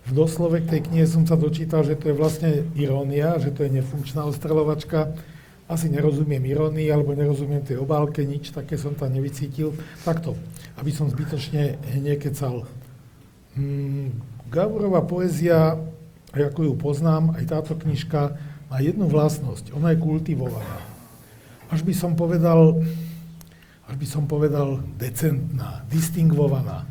V 0.07 0.11
doslove 0.13 0.63
k 0.63 0.79
tej 0.79 0.81
knihe 0.87 1.07
som 1.09 1.25
sa 1.25 1.35
dočítal, 1.35 1.83
že 1.83 1.97
to 1.97 2.13
je 2.13 2.15
vlastne 2.15 2.51
irónia, 2.77 3.41
že 3.41 3.51
to 3.51 3.65
je 3.65 3.81
nefunkčná 3.81 4.23
ostreľovačka. 4.29 5.17
Asi 5.67 5.91
nerozumiem 5.91 6.47
irónii, 6.47 6.87
alebo 6.95 7.11
nerozumiem 7.11 7.63
tej 7.67 7.83
obálke, 7.83 8.23
nič 8.23 8.55
také 8.55 8.79
som 8.79 8.95
tam 8.95 9.11
nevycítil. 9.11 9.75
Takto, 10.07 10.39
aby 10.79 10.95
som 10.95 11.11
zbytočne 11.11 11.75
nekecal. 11.99 12.63
Hmm, 13.59 14.15
Gaburová 14.47 15.03
poézia, 15.03 15.75
ako 16.31 16.71
ju 16.71 16.75
poznám, 16.79 17.35
aj 17.35 17.45
táto 17.51 17.75
knižka, 17.75 18.39
má 18.71 18.79
jednu 18.79 19.11
vlastnosť. 19.11 19.75
Ona 19.75 19.95
je 19.95 20.03
kultivovaná. 20.03 20.79
Až 21.67 21.83
by 21.83 21.95
som 21.95 22.15
povedal, 22.15 22.79
až 23.91 23.95
by 23.99 24.07
som 24.07 24.31
povedal, 24.31 24.83
decentná, 24.99 25.83
distingvovaná. 25.91 26.87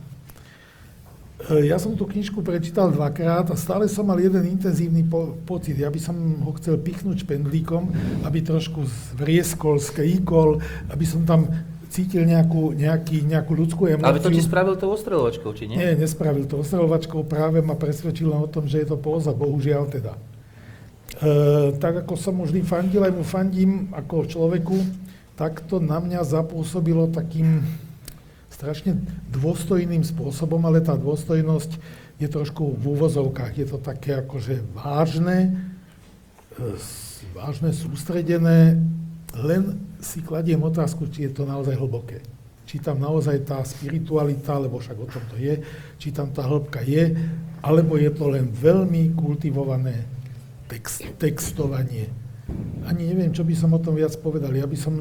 E, 1.35 1.67
ja 1.67 1.75
som 1.75 1.91
tú 1.99 2.07
knižku 2.07 2.39
prečítal 2.39 2.95
dvakrát 2.95 3.51
a 3.51 3.55
stále 3.59 3.91
som 3.91 4.07
mal 4.07 4.15
jeden 4.15 4.47
intenzívny 4.47 5.03
po- 5.03 5.35
pocit. 5.43 5.75
Ja 5.75 5.91
by 5.91 5.99
som 5.99 6.15
ho 6.15 6.51
chcel 6.55 6.79
pichnúť 6.79 7.27
špendlíkom, 7.27 7.91
aby 8.23 8.39
trošku 8.39 8.87
zvrieskol, 9.13 9.83
skríkol, 9.83 10.63
aby 10.87 11.03
som 11.03 11.27
tam 11.27 11.51
cítil 11.91 12.27
nejakú, 12.27 12.75
nejaký, 12.75 13.23
nejakú 13.23 13.51
ľudskú 13.55 13.87
emóciu. 13.87 14.11
Ale 14.11 14.23
to 14.23 14.31
ti 14.31 14.43
spravil 14.43 14.75
to 14.75 14.91
ostreľovačkou, 14.91 15.51
či 15.55 15.71
nie? 15.71 15.79
Nie, 15.79 15.95
nespravil 15.95 16.43
to 16.43 16.59
ostreľovačkou, 16.59 17.23
práve 17.23 17.63
ma 17.63 17.79
presvedčil 17.79 18.27
o 18.31 18.51
tom, 18.51 18.67
že 18.67 18.83
je 18.83 18.87
to 18.91 18.97
póza, 18.99 19.31
bohužiaľ 19.31 19.83
teda. 19.87 20.13
E, 20.15 20.19
tak 21.79 22.03
ako 22.03 22.19
som 22.19 22.35
už 22.43 22.51
fandil, 22.67 23.03
aj 23.03 23.13
mu 23.15 23.23
fandím 23.23 23.91
ako 23.95 24.27
človeku, 24.27 24.75
tak 25.39 25.63
to 25.67 25.79
na 25.83 25.99
mňa 25.99 26.23
zapôsobilo 26.23 27.11
takým 27.11 27.63
strašne 28.55 28.95
dôstojným 29.35 29.99
spôsobom, 30.07 30.63
ale 30.63 30.79
tá 30.79 30.95
dôstojnosť 30.95 31.75
je 32.15 32.27
trošku 32.31 32.79
v 32.79 32.83
úvozovkách. 32.95 33.51
Je 33.59 33.67
to 33.67 33.77
také 33.83 34.15
akože 34.23 34.63
vážne, 34.71 35.59
e, 36.55 36.79
vážne, 37.35 37.75
sústredené, 37.75 38.79
len 39.35 39.75
si 39.99 40.23
kladiem 40.23 40.63
otázku, 40.63 41.11
či 41.11 41.27
je 41.27 41.35
to 41.35 41.43
naozaj 41.43 41.75
hlboké. 41.75 42.23
Či 42.63 42.79
tam 42.79 43.03
naozaj 43.03 43.43
tá 43.43 43.59
spiritualita, 43.61 44.55
lebo 44.55 44.79
však 44.79 44.97
o 44.97 45.07
tom 45.11 45.21
to 45.27 45.35
je, 45.35 45.59
či 45.99 46.15
tam 46.15 46.31
tá 46.31 46.47
hĺbka 46.47 46.81
je, 46.87 47.11
alebo 47.59 47.99
je 47.99 48.09
to 48.15 48.31
len 48.31 48.47
veľmi 48.47 49.11
kultivované 49.19 50.07
text, 50.71 51.03
textovanie 51.19 52.24
ani 52.85 53.09
neviem, 53.09 53.33
čo 53.33 53.41
by 53.41 53.55
som 53.57 53.73
o 53.73 53.81
tom 53.81 53.97
viac 53.97 54.13
povedal. 54.21 54.53
Ja 54.53 54.69
by 54.69 54.77
som 54.77 54.93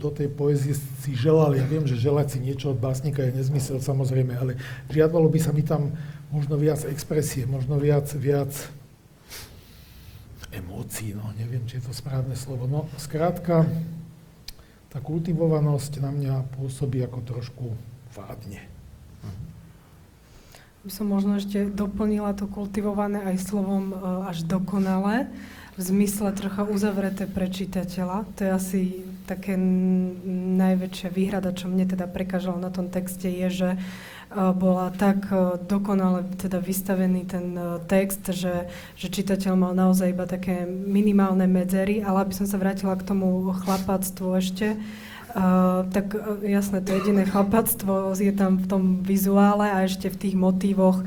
do 0.00 0.10
tej 0.10 0.26
poezie 0.32 0.74
si 0.74 1.14
želal, 1.14 1.54
ja 1.54 1.62
viem, 1.62 1.86
že 1.86 1.94
želať 1.94 2.34
si 2.34 2.38
niečo 2.42 2.74
od 2.74 2.82
básnika 2.82 3.22
je 3.22 3.36
nezmysel 3.38 3.78
samozrejme, 3.78 4.34
ale 4.34 4.58
žiadalo 4.90 5.30
by 5.30 5.38
sa 5.38 5.54
mi 5.54 5.62
tam 5.62 5.94
možno 6.34 6.58
viac 6.58 6.82
expresie, 6.90 7.46
možno 7.46 7.78
viac, 7.78 8.10
viac 8.18 8.50
emócií, 10.50 11.14
no 11.14 11.30
neviem, 11.38 11.62
či 11.70 11.78
je 11.78 11.86
to 11.86 11.94
správne 11.94 12.34
slovo. 12.34 12.66
No, 12.66 12.90
skrátka, 12.98 13.62
tá 14.90 14.98
kultivovanosť 14.98 16.02
na 16.02 16.10
mňa 16.10 16.34
pôsobí 16.58 16.98
ako 17.06 17.18
trošku 17.22 17.66
vádne. 18.10 18.66
By 20.80 20.90
som 20.90 21.12
možno 21.12 21.36
ešte 21.36 21.68
doplnila 21.70 22.32
to 22.34 22.48
kultivované 22.48 23.20
aj 23.20 23.36
slovom 23.52 23.92
e, 23.92 23.96
až 24.32 24.48
dokonale 24.48 25.28
v 25.80 25.82
zmysle 25.82 26.36
trocha 26.36 26.68
uzavreté 26.68 27.24
pre 27.24 27.48
čitateľa. 27.48 28.28
To 28.36 28.40
je 28.44 28.50
asi 28.52 28.80
také 29.24 29.56
najväčšia 30.60 31.08
výhrada, 31.08 31.56
čo 31.56 31.72
mne 31.72 31.88
teda 31.88 32.04
prekážalo 32.04 32.60
na 32.60 32.68
tom 32.68 32.92
texte, 32.92 33.32
je, 33.32 33.48
že 33.48 33.70
bola 34.30 34.94
tak 34.94 35.26
dokonale 35.66 36.22
teda 36.38 36.62
vystavený 36.62 37.26
ten 37.26 37.58
text, 37.90 38.30
že, 38.30 38.70
že 38.94 39.10
čitateľ 39.10 39.52
mal 39.58 39.72
naozaj 39.74 40.14
iba 40.14 40.22
také 40.22 40.62
minimálne 40.66 41.50
medzery, 41.50 41.98
ale 41.98 42.22
aby 42.22 42.34
som 42.38 42.46
sa 42.46 42.54
vrátila 42.54 42.94
k 42.94 43.06
tomu 43.10 43.50
chlapáctvu 43.50 44.28
ešte, 44.38 44.78
Uh, 45.30 45.86
tak 45.94 46.10
uh, 46.10 46.42
jasné, 46.42 46.82
to 46.82 46.90
jediné 46.90 47.22
chlapactvo 47.22 48.18
je 48.18 48.34
tam 48.34 48.58
v 48.58 48.66
tom 48.66 48.82
vizuále 48.98 49.70
a 49.70 49.86
ešte 49.86 50.10
v 50.10 50.26
tých 50.26 50.34
motívoch 50.34 51.06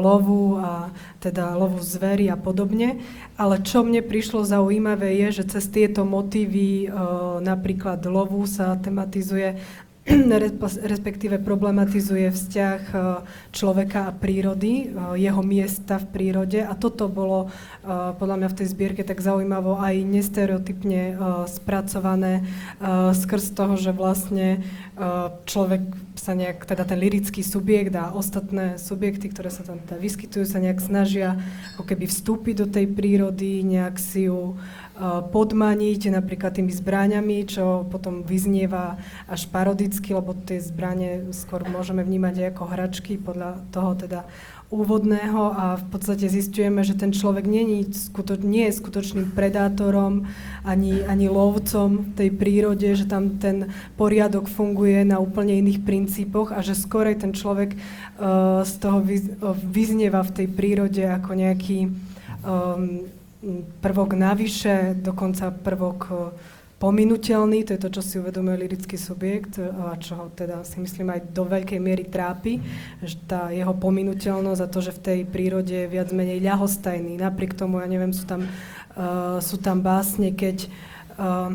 lovu 0.00 0.56
a 0.56 0.88
teda 1.20 1.52
lovu 1.60 1.76
zvery 1.84 2.32
a 2.32 2.40
podobne. 2.40 3.04
Ale 3.36 3.60
čo 3.60 3.84
mne 3.84 4.00
prišlo 4.00 4.48
zaujímavé 4.48 5.20
je, 5.20 5.44
že 5.44 5.52
cez 5.52 5.68
tieto 5.68 6.08
motívy 6.08 6.88
napríklad 7.44 8.00
lovu 8.08 8.40
sa 8.48 8.72
tematizuje 8.78 9.60
respektíve 10.82 11.38
problematizuje 11.38 12.34
vzťah 12.34 12.80
e, 12.90 12.96
človeka 13.54 14.10
a 14.10 14.16
prírody, 14.16 14.90
e, 14.90 15.22
jeho 15.22 15.42
miesta 15.46 16.02
v 16.02 16.10
prírode. 16.10 16.58
A 16.58 16.74
toto 16.74 17.06
bolo 17.06 17.46
e, 17.46 17.48
podľa 18.18 18.36
mňa 18.42 18.48
v 18.50 18.58
tej 18.58 18.66
zbierke 18.74 19.02
tak 19.06 19.22
zaujímavo 19.22 19.78
aj 19.78 19.94
nestereotypne 20.02 21.14
spracované 21.46 22.42
skrz 23.14 23.54
toho, 23.54 23.74
že 23.78 23.94
vlastne 23.94 24.64
človek 25.46 25.82
sa 26.18 26.36
nejak, 26.36 26.68
teda 26.68 26.84
ten 26.84 26.98
lirický 27.00 27.40
subjekt 27.42 27.94
a 27.96 28.12
ostatné 28.12 28.76
subjekty, 28.76 29.32
ktoré 29.32 29.50
sa 29.50 29.64
tam 29.64 29.80
teda 29.82 29.98
vyskytujú, 29.98 30.44
sa 30.44 30.62
nejak 30.62 30.78
snažia 30.78 31.40
ako 31.74 31.88
keby 31.88 32.04
vstúpiť 32.06 32.54
do 32.62 32.66
tej 32.68 32.86
prírody, 32.92 33.64
nejak 33.64 33.96
si 33.96 34.28
ju 34.28 34.54
podmaniť 35.32 36.12
napríklad 36.12 36.52
tými 36.52 36.68
zbráňami, 36.68 37.48
čo 37.48 37.88
potom 37.88 38.20
vyznieva 38.20 39.00
až 39.24 39.48
parodicky, 39.48 40.12
lebo 40.12 40.36
tie 40.36 40.60
zbranie 40.60 41.32
skôr 41.32 41.64
môžeme 41.64 42.04
vnímať 42.04 42.52
ako 42.52 42.62
hračky 42.68 43.16
podľa 43.16 43.64
toho 43.72 43.96
teda 43.96 44.20
úvodného. 44.72 45.52
A 45.52 45.64
v 45.76 45.86
podstate 45.92 46.28
zistujeme, 46.28 46.80
že 46.80 46.96
ten 46.96 47.12
človek 47.12 47.44
nie, 47.44 47.84
skuto, 47.92 48.40
nie 48.40 48.68
je 48.68 48.78
skutočným 48.80 49.36
predátorom 49.36 50.28
ani, 50.64 51.04
ani 51.04 51.28
lovcom 51.28 52.08
v 52.08 52.10
tej 52.16 52.30
prírode, 52.32 52.88
že 52.96 53.04
tam 53.04 53.36
ten 53.36 53.68
poriadok 54.00 54.48
funguje 54.48 55.04
na 55.04 55.20
úplne 55.20 55.60
iných 55.60 55.84
princípoch 55.84 56.52
a 56.52 56.64
že 56.64 56.72
skorej 56.72 57.20
ten 57.20 57.36
človek 57.36 57.76
uh, 57.76 58.64
z 58.64 58.72
toho 58.80 58.98
vyz, 59.04 59.24
uh, 59.40 59.52
vyznieva 59.56 60.24
v 60.24 60.34
tej 60.40 60.46
prírode 60.48 61.04
ako 61.04 61.30
nejaký 61.36 61.78
um, 62.44 63.08
prvok 63.82 64.14
navyše, 64.14 64.94
dokonca 64.94 65.50
prvok 65.50 66.32
pominuteľný, 66.82 67.62
to 67.62 67.78
je 67.78 67.82
to, 67.86 67.90
čo 67.94 68.02
si 68.02 68.14
uvedomuje 68.18 68.66
lirický 68.66 68.98
subjekt 68.98 69.62
a 69.62 69.94
čo 70.02 70.18
ho 70.18 70.26
teda 70.34 70.66
si 70.66 70.82
myslím 70.82 71.14
aj 71.14 71.30
do 71.30 71.46
veľkej 71.46 71.78
miery 71.78 72.02
trápi, 72.02 72.58
že 72.98 73.22
tá 73.30 73.54
jeho 73.54 73.70
pominuteľnosť 73.70 74.60
a 74.66 74.66
to, 74.66 74.82
že 74.82 74.96
v 74.98 75.02
tej 75.06 75.18
prírode 75.22 75.70
je 75.70 75.86
viac 75.86 76.10
menej 76.10 76.42
ľahostajný. 76.42 77.22
Napriek 77.22 77.54
tomu, 77.54 77.78
ja 77.78 77.86
neviem, 77.86 78.10
sú 78.10 78.26
tam, 78.26 78.50
uh, 78.98 79.38
sú 79.38 79.62
tam 79.62 79.78
básne, 79.78 80.34
keď 80.34 80.66
uh, 81.22 81.54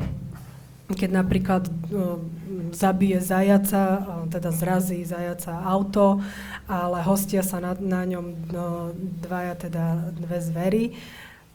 keď 0.88 1.10
napríklad 1.12 1.68
uh, 1.68 2.24
zabije 2.72 3.20
zajaca, 3.20 3.84
uh, 3.84 4.00
teda 4.32 4.56
zrazí 4.56 5.04
zajaca 5.04 5.60
auto, 5.68 6.24
ale 6.72 7.04
hostia 7.04 7.44
sa 7.44 7.60
na, 7.60 7.76
na 7.76 8.08
ňom 8.08 8.26
uh, 8.32 8.96
dvaja, 8.96 9.60
teda 9.60 10.16
dve 10.16 10.40
zvery. 10.40 10.86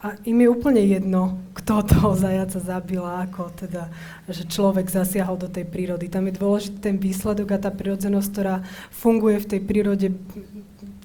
A 0.03 0.19
im 0.27 0.43
je 0.43 0.49
úplne 0.51 0.83
jedno, 0.83 1.39
kto 1.55 1.87
toho 1.87 2.19
zajaca 2.19 2.59
zabil 2.59 2.99
a 3.07 3.23
ako 3.23 3.55
teda, 3.55 3.87
že 4.27 4.51
človek 4.51 4.91
zasiahol 4.91 5.39
do 5.39 5.47
tej 5.47 5.63
prírody. 5.63 6.11
Tam 6.11 6.27
je 6.27 6.35
dôležitý 6.35 6.79
ten 6.83 6.97
výsledok 6.99 7.55
a 7.55 7.63
tá 7.63 7.71
prírodzenosť, 7.71 8.29
ktorá 8.35 8.67
funguje 8.91 9.39
v 9.39 9.51
tej 9.55 9.61
prírode 9.63 10.09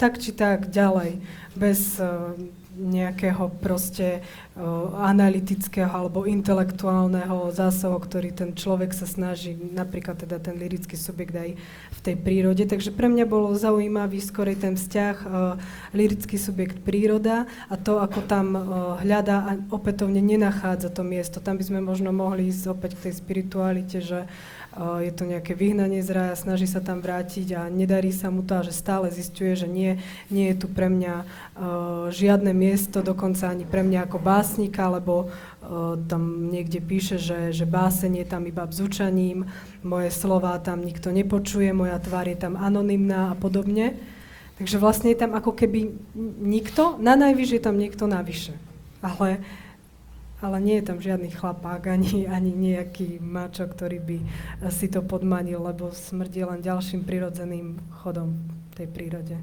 tak 0.02 0.18
či 0.18 0.34
tak 0.34 0.74
ďalej, 0.74 1.22
bez 1.58 2.02
uh, 2.02 2.34
nejakého 2.78 3.50
proste 3.58 4.22
uh, 4.22 4.94
analytického 5.02 5.90
alebo 5.90 6.30
intelektuálneho 6.30 7.50
zásahu, 7.50 7.98
ktorý 7.98 8.30
ten 8.32 8.54
človek 8.54 8.94
sa 8.94 9.10
snaží, 9.10 9.58
napríklad 9.58 10.22
teda 10.22 10.38
ten 10.38 10.56
lirický 10.62 10.94
subjekt 10.94 11.34
aj 11.34 11.50
v 11.92 12.00
tej 12.06 12.16
prírode. 12.22 12.64
Takže 12.70 12.94
pre 12.94 13.10
mňa 13.10 13.26
bolo 13.26 13.58
zaujímavý 13.58 14.22
skorej 14.22 14.62
ten 14.62 14.78
vzťah 14.78 15.16
uh, 15.26 15.58
lirický 15.98 16.38
subjekt 16.38 16.80
príroda 16.86 17.50
a 17.68 17.76
to, 17.76 17.98
ako 17.98 18.22
tam 18.24 18.54
uh, 18.54 18.62
hľadá 19.02 19.38
a 19.44 19.52
opätovne 19.74 20.22
nenachádza 20.22 20.94
to 20.94 21.02
miesto. 21.02 21.42
Tam 21.42 21.58
by 21.58 21.66
sme 21.66 21.80
možno 21.82 22.14
mohli 22.14 22.54
ísť 22.54 22.70
opäť 22.70 22.92
k 23.02 23.10
tej 23.10 23.14
spiritualite, 23.18 23.98
že 24.06 24.30
je 24.78 25.10
to 25.10 25.26
nejaké 25.26 25.58
vyhnanie 25.58 26.06
z 26.06 26.14
raja, 26.14 26.38
snaží 26.38 26.70
sa 26.70 26.78
tam 26.78 27.02
vrátiť 27.02 27.48
a 27.58 27.62
nedarí 27.66 28.14
sa 28.14 28.30
mu 28.30 28.46
to 28.46 28.62
a 28.62 28.66
že 28.66 28.74
stále 28.74 29.10
zistuje, 29.10 29.58
že 29.58 29.66
nie, 29.66 29.98
nie 30.30 30.54
je 30.54 30.56
tu 30.62 30.68
pre 30.70 30.86
mňa 30.86 31.16
uh, 31.18 31.26
žiadne 32.14 32.54
miesto, 32.54 33.02
dokonca 33.02 33.50
ani 33.50 33.66
pre 33.66 33.82
mňa 33.82 34.06
ako 34.06 34.18
básnika, 34.22 34.94
lebo 34.94 35.28
uh, 35.28 35.98
tam 36.06 36.54
niekde 36.54 36.78
píše, 36.78 37.18
že, 37.18 37.50
že 37.50 37.66
báseň 37.66 38.22
je 38.22 38.28
tam 38.30 38.46
iba 38.46 38.70
bzučaním, 38.70 39.50
moje 39.82 40.14
slova 40.14 40.54
tam 40.62 40.86
nikto 40.86 41.10
nepočuje, 41.10 41.74
moja 41.74 41.98
tvár 41.98 42.30
je 42.30 42.38
tam 42.38 42.54
anonymná 42.54 43.34
a 43.34 43.36
podobne. 43.36 43.98
Takže 44.62 44.82
vlastne 44.82 45.14
je 45.14 45.22
tam 45.22 45.38
ako 45.38 45.54
keby 45.54 45.94
nikto, 46.42 46.98
na 46.98 47.14
najvyš 47.14 47.50
je 47.58 47.62
tam 47.62 47.78
niekto 47.78 48.10
navyše. 48.10 48.58
Ale 49.06 49.42
ale 50.42 50.58
nie 50.62 50.78
je 50.78 50.88
tam 50.88 51.02
žiadny 51.02 51.34
chlapák, 51.34 51.82
ani, 51.90 52.30
ani 52.30 52.54
nejaký 52.54 53.18
mačo, 53.18 53.66
ktorý 53.66 53.98
by 53.98 54.18
si 54.70 54.88
to 54.88 55.02
podmanil, 55.02 55.66
lebo 55.66 55.90
smrť 55.90 56.32
je 56.34 56.46
len 56.46 56.60
ďalším 56.62 57.02
prirodzeným 57.06 57.82
chodom 58.04 58.38
tej 58.78 58.86
prírode. 58.90 59.38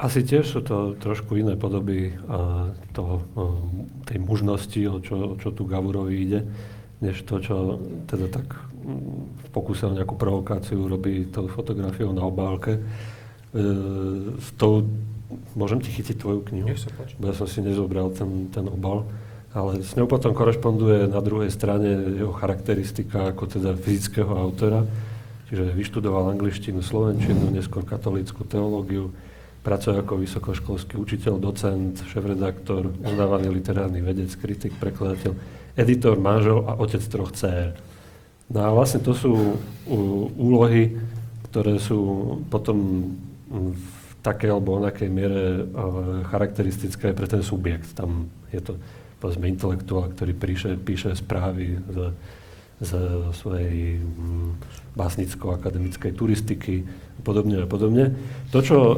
Asi 0.00 0.24
tiež 0.24 0.48
sú 0.48 0.60
to 0.64 0.96
trošku 0.96 1.36
iné 1.36 1.60
podoby 1.60 2.08
uh, 2.08 2.72
toho, 2.96 3.20
uh, 3.36 3.52
tej 4.08 4.16
mužnosti, 4.24 4.80
o 4.88 4.96
čo, 5.04 5.16
o 5.28 5.34
čo 5.36 5.52
tu 5.52 5.68
Gavurovi 5.68 6.16
ide, 6.16 6.40
než 7.04 7.20
to, 7.28 7.36
čo 7.36 7.76
teda 8.08 8.32
tak 8.32 8.48
um, 8.80 9.28
v 9.28 9.46
pokuse 9.52 9.84
nejakú 9.92 10.16
provokáciu 10.16 10.88
robí 10.88 11.28
tou 11.28 11.52
fotografiou 11.52 12.16
na 12.16 12.24
obálke. 12.24 12.80
Uh, 13.52 14.40
s 14.40 14.56
tou 14.56 14.88
Môžem 15.54 15.78
ti 15.78 15.94
chytiť 15.94 16.16
tvoju 16.18 16.40
knihu? 16.50 16.66
Nech 16.70 16.82
sa 16.82 16.90
páči. 16.94 17.14
Bo 17.18 17.30
ja 17.30 17.34
som 17.34 17.46
si 17.46 17.62
nezobral 17.62 18.10
ten, 18.14 18.50
ten 18.50 18.66
obal. 18.66 19.06
Ale 19.50 19.82
s 19.82 19.98
ňou 19.98 20.06
potom 20.06 20.30
korešponduje 20.30 21.10
na 21.10 21.18
druhej 21.18 21.50
strane 21.50 22.18
jeho 22.18 22.30
charakteristika 22.30 23.34
ako 23.34 23.50
teda 23.50 23.74
fyzického 23.74 24.30
autora. 24.30 24.86
Čiže 25.50 25.74
vyštudoval 25.74 26.30
angličtinu, 26.38 26.78
slovenčinu, 26.78 27.50
neskôr 27.50 27.82
katolícku 27.82 28.46
teológiu, 28.46 29.10
pracuje 29.66 29.98
ako 29.98 30.22
vysokoškolský 30.22 30.94
učiteľ, 30.94 31.42
docent, 31.42 31.98
šéf-redaktor, 32.06 32.94
uznávaný 33.02 33.50
literárny 33.50 33.98
vedec, 33.98 34.30
kritik, 34.38 34.70
prekladateľ, 34.78 35.34
editor, 35.74 36.14
manžel 36.22 36.62
a 36.70 36.78
otec 36.78 37.02
troch 37.02 37.34
dcer. 37.34 37.74
No 38.46 38.58
a 38.62 38.70
vlastne 38.70 39.02
to 39.02 39.10
sú 39.10 39.58
úlohy, 40.38 40.94
ktoré 41.50 41.82
sú 41.82 41.98
potom 42.46 43.10
v 43.50 43.99
takej 44.20 44.52
alebo 44.52 44.76
onakej 44.76 45.08
miere 45.08 45.64
charakteristické 46.28 47.16
pre 47.16 47.24
ten 47.24 47.40
subjekt. 47.40 47.96
Tam 47.96 48.28
je 48.52 48.60
to 48.60 48.72
povedzme 49.20 49.48
intelektuál, 49.48 50.08
ktorý 50.12 50.32
píše, 50.32 50.70
píše 50.80 51.12
správy 51.12 51.76
z, 51.76 51.96
z 52.80 52.90
svojej 53.36 54.00
mm, 54.00 54.50
básnicko-akademickej 54.96 56.12
turistiky 56.16 56.88
a 56.88 57.20
podobne 57.20 57.60
a 57.60 57.68
podobne. 57.68 58.16
To, 58.48 58.58
čo 58.64 58.78
e, 58.80 58.96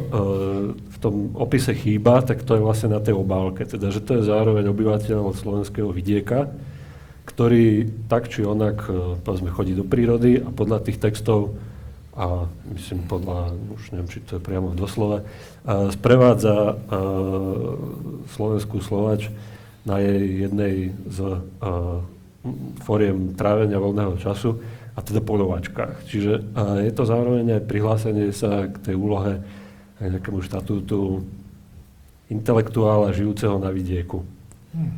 v 0.79 0.97
tom 1.03 1.35
opise 1.35 1.75
chýba, 1.75 2.23
tak 2.23 2.47
to 2.47 2.55
je 2.55 2.63
vlastne 2.63 2.95
na 2.95 3.03
tej 3.03 3.19
obálke, 3.19 3.67
teda, 3.67 3.91
že 3.91 3.99
to 3.99 4.23
je 4.23 4.31
zároveň 4.31 4.71
obyvateľ 4.71 5.35
slovenského 5.35 5.91
vidieka, 5.91 6.55
ktorý 7.27 7.91
tak 8.07 8.31
či 8.31 8.47
onak, 8.47 8.87
e, 8.87 9.19
povedzme, 9.27 9.51
chodí 9.51 9.75
do 9.75 9.83
prírody 9.83 10.39
a 10.39 10.55
podľa 10.55 10.87
tých 10.87 11.03
textov 11.03 11.59
a 12.13 12.45
myslím 12.77 13.09
podľa, 13.09 13.57
už 13.73 13.83
neviem, 13.97 14.09
či 14.13 14.21
to 14.21 14.37
je 14.37 14.45
priamo 14.45 14.73
v 14.73 14.81
doslove, 14.81 15.19
sprevádza 15.97 16.77
slovenskú 18.37 18.85
Slovač 18.85 19.33
na 19.89 19.99
jej 19.99 20.45
jednej 20.45 20.93
z 21.09 21.19
foriem 22.85 23.33
trávenia 23.33 23.81
voľného 23.81 24.21
času, 24.21 24.61
a 24.93 25.01
teda 25.01 25.25
po 25.25 25.41
lovačkách. 25.41 26.05
Čiže 26.05 26.33
je 26.85 26.93
to 26.93 27.09
zároveň 27.09 27.57
aj 27.57 27.65
prihlásenie 27.65 28.29
sa 28.29 28.69
k 28.69 28.77
tej 28.77 28.95
úlohe 29.01 29.41
aj 29.97 30.09
nejakému 30.19 30.45
štatútu 30.45 31.25
intelektuála 32.29 33.17
žijúceho 33.17 33.57
na 33.57 33.73
vidieku. 33.73 34.21
Hmm. 34.77 34.93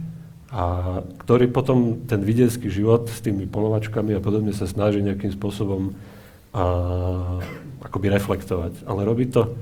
A 0.50 0.64
ktorý 1.22 1.46
potom 1.50 2.03
ten 2.11 2.27
vidiecký 2.27 2.70
život 2.74 3.07
s 3.07 3.22
tými 3.22 3.46
polovačkami 3.46 4.18
a 4.18 4.22
podobne 4.22 4.50
sa 4.50 4.66
snaží 4.66 4.98
nejakým 4.98 5.31
spôsobom 5.31 5.94
a 6.55 6.64
akoby 7.83 8.07
reflektovať. 8.14 8.87
Ale 8.87 9.03
robí 9.03 9.27
to 9.27 9.59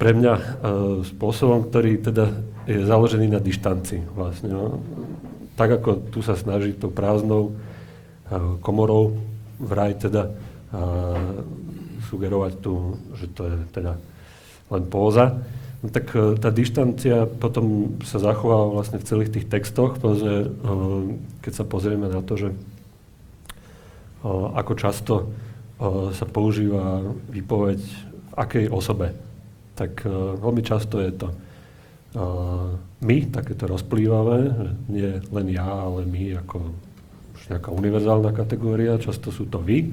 pre 0.00 0.16
mňa 0.16 0.34
uh, 0.34 0.42
spôsobom, 1.04 1.68
ktorý 1.68 2.00
teda 2.00 2.32
je 2.64 2.86
založený 2.88 3.36
na 3.36 3.42
dištanci 3.42 4.00
vlastne. 4.16 4.48
No. 4.48 4.80
Tak 5.60 5.82
ako 5.82 6.08
tu 6.08 6.24
sa 6.24 6.40
snaží 6.40 6.72
tou 6.72 6.88
prázdnou 6.88 7.52
uh, 7.52 8.56
komorou 8.64 9.20
vraj 9.60 9.92
teda 10.00 10.32
uh, 10.32 11.44
sugerovať 12.08 12.52
tu, 12.64 12.96
že 13.12 13.28
to 13.28 13.44
je 13.44 13.56
teda 13.76 14.00
len 14.72 14.82
póza, 14.88 15.36
no 15.84 15.92
tak 15.92 16.08
uh, 16.16 16.32
tá 16.40 16.48
dištancia 16.48 17.28
potom 17.28 17.98
sa 18.08 18.16
zachováva 18.22 18.80
vlastne 18.80 18.96
v 18.96 19.04
celých 19.04 19.36
tých 19.36 19.46
textoch, 19.52 20.00
pretože 20.00 20.48
keď 21.44 21.52
sa 21.52 21.64
pozrieme 21.68 22.08
na 22.08 22.24
to, 22.24 22.40
že 22.40 22.48
ako 24.28 24.72
často 24.76 25.14
sa 26.12 26.26
používa 26.28 27.00
výpoveď 27.32 27.80
v 27.80 28.32
akej 28.36 28.66
osobe. 28.68 29.16
Tak 29.76 30.04
veľmi 30.40 30.60
často 30.60 31.00
je 31.00 31.12
to 31.16 31.28
my, 33.00 33.16
takéto 33.32 33.64
rozplývavé, 33.70 34.52
nie 34.90 35.22
len 35.30 35.46
ja, 35.48 35.64
ale 35.64 36.04
my 36.04 36.42
ako 36.44 36.58
už 37.38 37.42
nejaká 37.48 37.70
univerzálna 37.72 38.34
kategória, 38.36 39.00
často 39.00 39.32
sú 39.32 39.48
to 39.48 39.62
vy, 39.62 39.88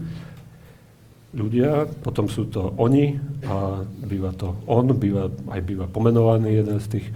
ľudia, 1.37 1.85
potom 2.01 2.25
sú 2.27 2.49
to 2.49 2.73
oni 2.81 3.15
a 3.45 3.85
býva 3.85 4.33
to 4.33 4.57
on, 4.65 4.91
býva, 4.97 5.29
aj 5.53 5.61
býva 5.61 5.85
pomenovaný 5.85 6.65
jeden 6.65 6.81
z 6.81 6.99
tých 6.99 7.07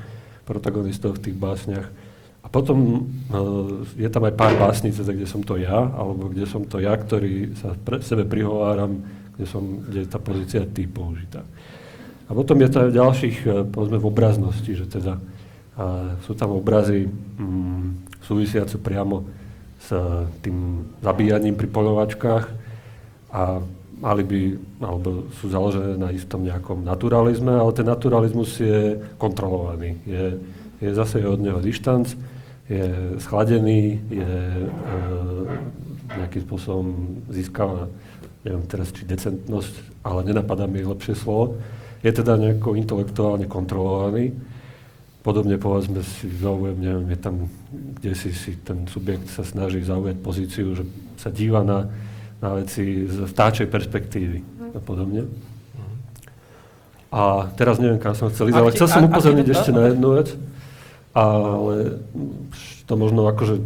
protagonistov 0.45 1.17
v 1.17 1.23
tých 1.31 1.37
básniach. 1.41 1.87
A 2.51 2.59
potom 2.59 3.07
uh, 3.31 3.79
je 3.95 4.11
tam 4.11 4.27
aj 4.27 4.35
pár 4.35 4.59
básnic, 4.59 4.91
kde 4.99 5.23
som 5.23 5.39
to 5.39 5.55
ja, 5.55 5.87
alebo 5.95 6.27
kde 6.27 6.43
som 6.43 6.67
to 6.67 6.83
ja, 6.83 6.91
ktorý 6.99 7.55
sa 7.55 7.79
pre 7.79 8.03
sebe 8.03 8.27
prihováram, 8.27 8.99
kde, 9.39 9.45
som, 9.47 9.63
kde 9.87 10.03
je 10.03 10.09
tá 10.11 10.19
pozícia 10.19 10.67
ty 10.67 10.83
použitá. 10.83 11.47
A 12.27 12.35
potom 12.35 12.59
je 12.59 12.67
v 12.67 12.91
ďalších, 12.91 13.37
uh, 13.47 13.63
povedzme, 13.71 14.03
v 14.03 14.09
obraznosti, 14.11 14.67
že 14.67 14.83
teda 14.83 15.15
uh, 15.15 16.19
sú 16.27 16.35
tam 16.35 16.51
obrazy 16.51 17.07
um, 17.39 17.95
súvisiace 18.19 18.75
priamo 18.75 19.23
s 19.79 19.95
uh, 19.95 20.27
tým 20.43 20.91
zabíjaním 20.99 21.55
pri 21.55 21.71
polovačkách 21.71 22.45
a 23.31 23.63
mali 23.95 24.27
by, 24.27 24.41
alebo 24.83 25.31
sú 25.39 25.47
založené 25.47 25.95
na 25.95 26.11
istom 26.11 26.43
nejakom 26.43 26.83
naturalizme, 26.83 27.53
ale 27.53 27.71
ten 27.71 27.87
naturalizmus 27.87 28.59
je 28.59 28.99
kontrolovaný. 29.15 30.03
Je, 30.03 30.35
je 30.83 30.89
zase 30.91 31.23
od 31.23 31.39
neho 31.39 31.63
dištanc, 31.63 32.11
je 32.71 32.87
schladený, 33.19 33.99
je 34.07 34.31
e, 34.31 34.67
nejakým 36.15 36.41
spôsobom 36.47 36.87
získava, 37.27 37.91
neviem 38.47 38.63
teraz 38.71 38.95
či 38.95 39.03
decentnosť, 39.03 40.03
ale 40.07 40.23
nenapadá 40.23 40.71
mi 40.71 40.79
lepšie 40.79 41.19
slovo, 41.19 41.59
je 41.99 42.11
teda 42.15 42.39
nejako 42.39 42.79
intelektuálne 42.79 43.45
kontrolovaný. 43.45 44.33
Podobne 45.21 45.61
povedzme 45.61 46.01
si 46.01 46.33
zaujem, 46.41 46.81
neviem, 46.81 47.13
je 47.13 47.19
tam, 47.21 47.35
kde 48.01 48.11
si, 48.17 48.33
si 48.33 48.57
ten 48.57 48.89
subjekt 48.89 49.29
sa 49.29 49.45
snaží 49.45 49.83
zaujať 49.85 50.17
pozíciu, 50.17 50.73
že 50.73 50.87
sa 51.21 51.29
díva 51.29 51.61
na, 51.61 51.93
na 52.41 52.57
veci 52.57 53.05
z 53.05 53.29
vtáčej 53.29 53.69
perspektívy 53.69 54.41
a 54.73 54.79
podobne. 54.81 55.29
A 57.11 57.51
teraz 57.59 57.77
neviem, 57.77 57.99
kam 57.99 58.15
som 58.15 58.31
chcel 58.31 58.49
ísť, 58.49 58.57
ale 58.57 58.73
chcel 58.73 58.87
som 58.87 59.03
upozorniť 59.05 59.47
ešte 59.51 59.69
na 59.75 59.91
jednu 59.91 60.09
vec, 60.17 60.33
ale 61.11 61.99
to 62.87 62.93
možno 62.95 63.27
akože 63.27 63.59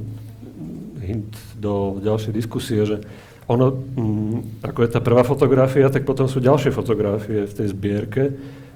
hint 1.05 1.33
do 1.57 2.01
ďalšej 2.01 2.33
diskusie, 2.33 2.81
že 2.85 3.05
ono, 3.45 3.77
mm, 3.77 4.65
ako 4.65 4.79
je 4.81 4.89
tá 4.89 4.99
prvá 5.01 5.21
fotografia, 5.21 5.93
tak 5.93 6.05
potom 6.09 6.25
sú 6.25 6.41
ďalšie 6.41 6.73
fotografie 6.73 7.45
v 7.45 7.53
tej 7.53 7.67
zbierke, 7.69 8.33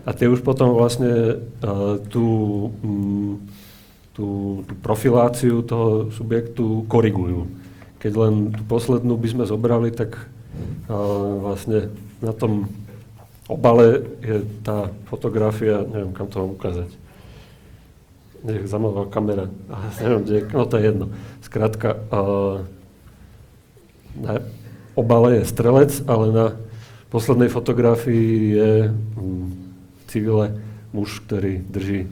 a 0.08 0.16
tie 0.16 0.32
už 0.32 0.42
potom 0.42 0.74
vlastne 0.74 1.38
uh, 1.62 2.00
tú, 2.08 2.26
um, 2.82 3.38
tú, 4.16 4.62
tú 4.64 4.74
profiláciu 4.80 5.62
toho 5.62 6.10
subjektu 6.16 6.88
korigujú. 6.88 7.46
Keď 8.00 8.14
len 8.16 8.34
tú 8.56 8.64
poslednú 8.64 9.20
by 9.20 9.28
sme 9.28 9.44
zobrali, 9.46 9.92
tak 9.92 10.16
uh, 10.18 11.46
vlastne 11.46 11.92
na 12.24 12.32
tom 12.32 12.72
obale 13.46 14.08
je 14.24 14.46
tá 14.64 14.88
fotografia, 15.12 15.84
neviem, 15.84 16.16
kam 16.16 16.26
to 16.26 16.42
mám 16.42 16.52
ukázať. 16.56 16.90
Nech 18.44 18.68
zamluvá 18.68 19.06
kamera. 19.12 19.52
Neviem, 20.04 20.22
kde, 20.24 20.38
no 20.56 20.64
to 20.66 20.76
je 20.80 20.84
jedno. 20.84 21.06
Skrátka, 21.44 22.00
uh, 22.12 22.64
na 24.16 24.44
obale 24.96 25.44
je 25.44 25.52
strelec, 25.52 25.92
ale 26.08 26.26
na 26.32 26.46
poslednej 27.10 27.50
fotografii 27.50 28.56
je 28.56 28.72
um, 29.18 29.52
civile 30.08 30.60
muž, 30.94 31.22
ktorý 31.26 31.62
drží 31.64 32.10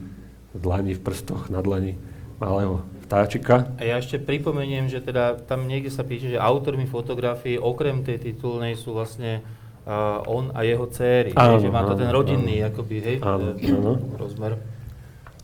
v 0.54 0.58
dlani, 0.58 0.94
v 0.96 1.02
prstoch, 1.02 1.50
na 1.50 1.60
dlani 1.60 1.98
malého 2.38 2.86
vtáčika. 3.06 3.72
A 3.80 3.82
ja 3.88 3.96
ešte 3.98 4.20
pripomeniem, 4.20 4.86
že 4.86 5.02
teda 5.02 5.40
tam 5.48 5.66
niekde 5.66 5.90
sa 5.90 6.06
píše, 6.06 6.34
že 6.34 6.38
autormi 6.38 6.86
fotografie 6.86 7.58
okrem 7.58 8.04
tej 8.04 8.20
titulnej 8.20 8.78
sú 8.78 8.94
vlastne 8.94 9.42
uh, 9.88 10.22
on 10.28 10.52
a 10.54 10.62
jeho 10.62 10.86
céry. 10.92 11.32
Áno, 11.34 11.58
že 11.58 11.72
má 11.72 11.82
to 11.88 11.96
áno, 11.96 12.00
ten 12.04 12.10
rodinný 12.12 12.62
áno. 12.62 12.68
akoby, 12.72 12.96
hej, 13.00 13.16
áno, 13.24 13.56
áno. 13.56 13.92
rozmer. 14.16 14.77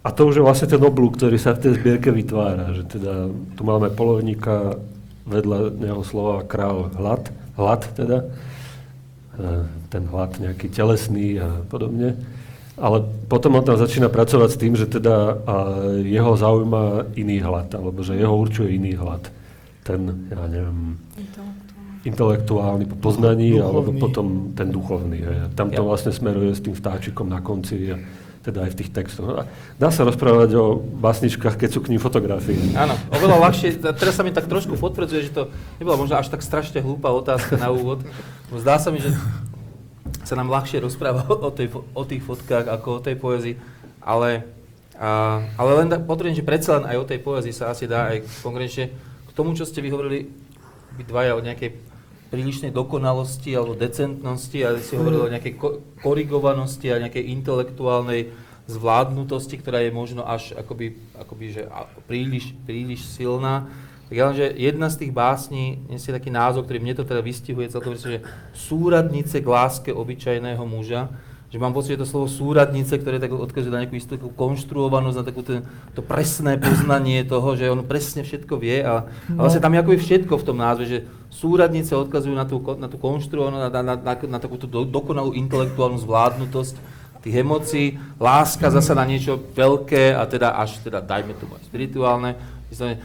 A 0.04 0.12
to 0.12 0.28
už 0.28 0.36
je 0.36 0.44
vlastne 0.44 0.68
ten 0.68 0.84
oblúk, 0.84 1.16
ktorý 1.16 1.40
sa 1.40 1.56
v 1.56 1.64
tej 1.64 1.72
zbierke 1.80 2.12
vytvára, 2.12 2.76
že 2.76 2.84
teda 2.84 3.32
tu 3.56 3.62
máme 3.64 3.88
polovníka 3.88 4.76
vedľa 5.24 5.80
neho 5.80 6.04
slova 6.04 6.44
král 6.44 6.92
hlad, 6.92 7.32
hlad 7.56 7.88
teda, 7.96 8.28
ten 9.88 10.04
hlad 10.12 10.36
nejaký 10.36 10.68
telesný 10.68 11.40
a 11.40 11.64
podobne. 11.72 12.20
Ale 12.76 13.06
potom 13.32 13.56
on 13.56 13.64
tam 13.64 13.80
začína 13.80 14.12
pracovať 14.12 14.50
s 14.52 14.60
tým, 14.60 14.76
že 14.76 14.90
teda 14.90 15.40
jeho 16.04 16.36
zaujíma 16.36 17.16
iný 17.16 17.40
hlad, 17.40 17.72
alebo 17.72 18.04
že 18.04 18.20
jeho 18.20 18.36
určuje 18.36 18.76
iný 18.76 19.00
hlad. 19.00 19.24
Ten, 19.88 20.28
ja 20.28 20.44
neviem, 20.44 21.00
intelektuálny 22.04 22.84
po 22.92 22.96
poznaní, 23.08 23.56
duchovný. 23.56 23.64
alebo 23.64 23.90
potom 23.96 24.52
ten 24.52 24.68
duchovný. 24.68 25.18
Hej. 25.24 25.36
Tam 25.56 25.72
to 25.72 25.80
ja. 25.80 25.86
vlastne 25.86 26.12
smeruje 26.12 26.52
s 26.52 26.60
tým 26.60 26.76
vtáčikom 26.76 27.32
na 27.32 27.40
konci, 27.40 27.94
a 27.94 27.96
teda 28.44 28.68
aj 28.68 28.76
v 28.76 28.78
tých 28.84 28.90
textoch. 28.92 29.28
A 29.32 29.42
dá 29.80 29.88
sa 29.88 30.04
rozprávať 30.04 30.52
o 30.60 30.76
básničkách, 30.76 31.56
keď 31.56 31.70
sú 31.72 31.80
k 31.80 31.96
ním 31.96 32.00
fotografie. 32.00 32.60
Áno, 32.76 32.92
oveľa 33.08 33.40
ľahšie. 33.48 33.80
Teraz 33.80 34.20
sa 34.20 34.22
mi 34.22 34.36
tak 34.36 34.44
trošku 34.44 34.76
potvrdzuje, 34.76 35.20
že 35.26 35.32
to 35.32 35.42
nebola 35.80 35.96
možno 35.96 36.20
až 36.20 36.28
tak 36.28 36.44
strašne 36.44 36.84
hlúpa 36.84 37.08
otázka 37.08 37.56
na 37.56 37.72
úvod. 37.72 38.04
Zdá 38.52 38.76
sa 38.76 38.92
mi, 38.92 39.00
že 39.00 39.16
sa 40.28 40.36
nám 40.36 40.52
ľahšie 40.52 40.84
rozpráva 40.84 41.24
o, 41.24 41.48
tej, 41.48 41.72
o 41.72 42.02
tých 42.04 42.20
fotkách 42.20 42.68
ako 42.68 42.88
o 42.96 43.00
tej 43.00 43.16
poezii, 43.16 43.54
ale, 44.04 44.44
a, 44.96 45.40
ale 45.56 45.70
len 45.84 45.88
potrebujem, 46.04 46.40
že 46.40 46.44
predsa 46.44 46.80
len 46.80 46.88
aj 46.88 46.96
o 47.00 47.08
tej 47.08 47.20
poezii 47.24 47.54
sa 47.56 47.72
asi 47.72 47.88
dá 47.88 48.12
aj 48.12 48.28
konkrétne 48.44 48.92
k 49.24 49.30
tomu, 49.32 49.56
čo 49.56 49.64
ste 49.64 49.84
vyhovorili 49.84 50.28
vy 50.94 51.02
dvaja 51.04 51.36
o 51.36 51.44
nejakej 51.44 51.93
prílišnej 52.34 52.74
dokonalosti 52.74 53.54
alebo 53.54 53.78
decentnosti 53.78 54.58
a 54.66 54.74
si 54.82 54.98
hovorili 54.98 55.22
o 55.22 55.32
nejakej 55.32 55.54
ko- 55.54 55.78
korigovanosti 56.02 56.90
a 56.90 56.98
nejakej 56.98 57.30
intelektuálnej 57.30 58.34
zvládnutosti, 58.66 59.62
ktorá 59.62 59.86
je 59.86 59.94
možno 59.94 60.26
až 60.26 60.58
akoby, 60.58 60.98
akoby 61.14 61.46
že 61.54 61.62
príliš, 62.10 62.50
príliš 62.66 63.06
silná. 63.06 63.70
Tak 64.10 64.14
ja 64.18 64.26
že 64.34 64.50
jedna 64.56 64.90
z 64.90 65.06
tých 65.06 65.12
básní 65.14 65.80
nesie 65.86 66.10
taký 66.10 66.34
názov, 66.34 66.66
ktorý 66.66 66.82
mne 66.82 66.98
to 66.98 67.06
teda 67.06 67.22
vystihuje 67.22 67.70
celkom, 67.70 67.94
že 67.94 68.26
súradnice 68.52 69.38
k 69.38 69.46
láske 69.46 69.90
obyčajného 69.94 70.64
muža, 70.66 71.08
že 71.54 71.62
mám 71.62 71.70
pocit, 71.70 71.94
že 71.94 72.02
to 72.02 72.10
slovo 72.10 72.26
súradnice, 72.26 72.98
ktoré 72.98 73.22
tak 73.22 73.30
odkazuje 73.30 73.70
na 73.70 73.86
nejakú 73.86 73.94
istú 73.94 74.18
konštruovanosť, 74.18 75.16
na 75.16 75.24
takú 75.24 75.46
ten, 75.46 75.62
to 75.94 76.02
presné 76.02 76.58
poznanie 76.58 77.22
toho, 77.22 77.54
že 77.54 77.70
on 77.70 77.86
presne 77.86 78.26
všetko 78.26 78.58
vie 78.58 78.82
a, 78.82 79.06
no. 79.30 79.38
a 79.38 79.40
vlastne 79.46 79.62
tam 79.62 79.70
je 79.70 79.86
ako 79.86 79.94
všetko 79.94 80.34
v 80.34 80.46
tom 80.50 80.58
názve, 80.58 80.84
že 80.90 80.98
súradnice 81.34 81.90
odkazujú 81.98 82.30
na 82.30 82.46
tú, 82.46 82.62
na 82.78 82.86
tú 82.86 82.94
konštruovanosť, 83.02 83.62
na, 83.66 83.82
na, 83.82 83.94
na, 83.98 84.14
na 84.14 84.38
takúto 84.38 84.70
do, 84.70 84.86
dokonalú 84.86 85.34
intelektuálnu 85.34 85.98
zvládnutosť 85.98 86.78
tých 87.24 87.40
emócií, 87.40 87.96
láska 88.20 88.68
zasa 88.68 88.92
na 88.92 89.08
niečo 89.08 89.40
veľké 89.56 90.12
a 90.12 90.28
teda 90.28 90.60
až 90.60 90.76
teda 90.84 91.00
dajme 91.00 91.32
to 91.40 91.48
spirituálne, 91.64 92.36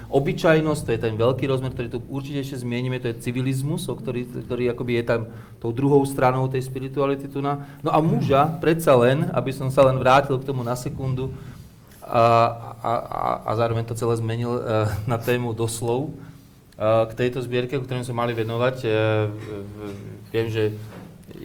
Obyčajnosť, 0.09 0.81
to 0.81 0.93
je 0.97 0.99
ten 0.99 1.13
veľký 1.13 1.45
rozmer, 1.45 1.69
ktorý 1.69 1.87
tu 1.93 1.99
určite 2.09 2.41
ešte 2.41 2.65
zmienime, 2.65 2.97
to 2.97 3.13
je 3.13 3.21
civilizmus, 3.21 3.85
o 3.85 3.93
ktorý, 3.93 4.25
ktorý 4.49 4.73
akoby 4.73 4.97
je 4.97 5.03
tam 5.05 5.21
tou 5.61 5.69
druhou 5.69 6.01
stranou 6.09 6.49
tej 6.49 6.65
spirituality 6.65 7.29
tu 7.29 7.43
na. 7.43 7.69
No 7.85 7.93
a 7.93 8.01
muža, 8.01 8.49
predsa 8.57 8.97
len, 8.97 9.29
aby 9.29 9.53
som 9.53 9.69
sa 9.69 9.85
len 9.85 10.01
vrátil 10.01 10.41
k 10.41 10.47
tomu 10.47 10.65
na 10.65 10.73
sekundu 10.73 11.29
a, 12.01 12.49
a, 12.81 12.91
a, 12.97 13.23
a 13.45 13.51
zároveň 13.53 13.85
to 13.85 13.93
celé 13.93 14.17
zmenil 14.17 14.57
uh, 14.57 14.89
na 15.05 15.21
tému 15.21 15.53
doslov, 15.53 16.09
k 16.79 17.11
tejto 17.11 17.43
zbierke, 17.43 17.75
o 17.75 17.83
ktorej 17.83 18.07
sme 18.07 18.23
mali 18.23 18.31
venovať. 18.31 18.75
Uh, 18.87 19.27
viem, 20.31 20.47
že 20.47 20.71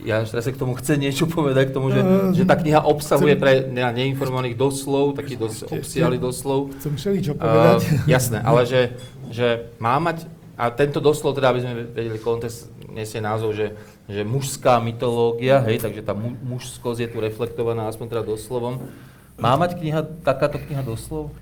ja 0.06 0.22
teraz 0.22 0.46
k 0.46 0.54
tomu 0.54 0.78
chcem 0.78 0.94
niečo 0.94 1.26
povedať, 1.26 1.70
k 1.70 1.74
tomu, 1.74 1.90
že, 1.90 2.06
uh, 2.06 2.30
že 2.30 2.46
tá 2.46 2.54
kniha 2.54 2.86
obsahuje 2.86 3.34
pre 3.34 3.66
ne, 3.66 3.82
neinformovaných 3.82 4.54
doslov, 4.54 5.18
taký 5.18 5.34
dos, 5.34 5.66
obsiahly 5.66 6.22
doslov. 6.22 6.70
Chcem 6.78 6.94
všeličo 6.94 7.32
povedať. 7.34 7.82
Uh, 7.82 8.06
jasné, 8.06 8.38
ale 8.46 8.62
že, 8.62 8.94
že 9.34 9.74
má 9.82 9.98
mať, 9.98 10.22
a 10.54 10.70
tento 10.70 11.02
doslov, 11.02 11.34
teda 11.34 11.50
aby 11.50 11.66
sme 11.66 11.72
vedeli 11.90 12.22
kontext, 12.22 12.70
nesie 12.94 13.18
názov, 13.18 13.58
že, 13.58 13.74
že 14.06 14.22
mužská 14.22 14.78
mytológia, 14.78 15.58
hej, 15.66 15.82
takže 15.82 16.06
tá 16.06 16.14
mu, 16.14 16.38
mužskosť 16.46 16.98
je 17.02 17.08
tu 17.10 17.18
reflektovaná 17.18 17.90
aspoň 17.90 18.06
teda 18.06 18.22
doslovom. 18.22 18.86
Má 19.34 19.58
mať 19.58 19.82
kniha, 19.82 20.06
takáto 20.22 20.62
kniha 20.62 20.86
doslov? 20.86 21.34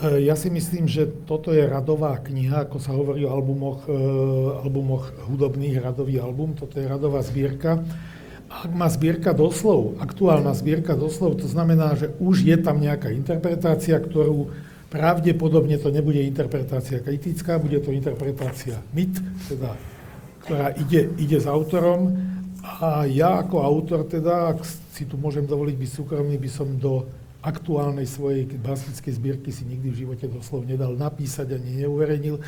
Eh, 0.00 0.24
ja 0.24 0.34
si 0.34 0.48
myslím, 0.48 0.88
že 0.88 1.04
toto 1.28 1.52
je 1.52 1.68
radová 1.68 2.16
kniha, 2.16 2.64
ako 2.64 2.78
sa 2.80 2.96
hovorí 2.96 3.28
o 3.28 3.30
albumoch, 3.30 3.84
eh, 3.84 4.64
albumoch 4.64 5.12
hudobných, 5.28 5.84
radový 5.84 6.16
album, 6.16 6.56
toto 6.56 6.80
je 6.80 6.88
radová 6.88 7.20
zbierka. 7.20 7.84
Ak 8.52 8.72
má 8.72 8.88
zbierka 8.88 9.32
doslov, 9.32 9.96
aktuálna 10.00 10.52
zbierka 10.52 10.92
doslov, 10.92 11.40
to 11.40 11.48
znamená, 11.48 11.96
že 11.96 12.12
už 12.20 12.44
je 12.44 12.56
tam 12.60 12.80
nejaká 12.80 13.08
interpretácia, 13.12 13.96
ktorú 13.96 14.52
pravdepodobne 14.92 15.80
to 15.80 15.88
nebude 15.88 16.20
interpretácia 16.20 17.00
kritická, 17.00 17.56
bude 17.56 17.80
to 17.80 17.96
interpretácia 17.96 18.76
myt, 18.92 19.16
teda, 19.48 19.72
ktorá 20.44 20.76
ide, 20.76 21.08
ide 21.16 21.40
s 21.40 21.48
autorom. 21.48 22.12
A 22.60 23.08
ja 23.08 23.40
ako 23.40 23.56
autor, 23.64 24.04
teda, 24.04 24.52
ak 24.52 24.68
si 24.92 25.08
tu 25.08 25.16
môžem 25.16 25.48
dovoliť 25.48 25.76
byť 25.80 25.90
súkromný, 25.96 26.36
by 26.36 26.50
som 26.52 26.68
do 26.76 27.08
aktuálnej 27.42 28.06
svojej 28.06 28.46
básnickej 28.46 29.12
zbierky 29.18 29.50
si 29.50 29.66
nikdy 29.66 29.90
v 29.90 30.00
živote 30.06 30.30
doslov 30.30 30.62
nedal 30.62 30.94
napísať 30.94 31.58
ani 31.58 31.82
neuverejnil, 31.82 32.38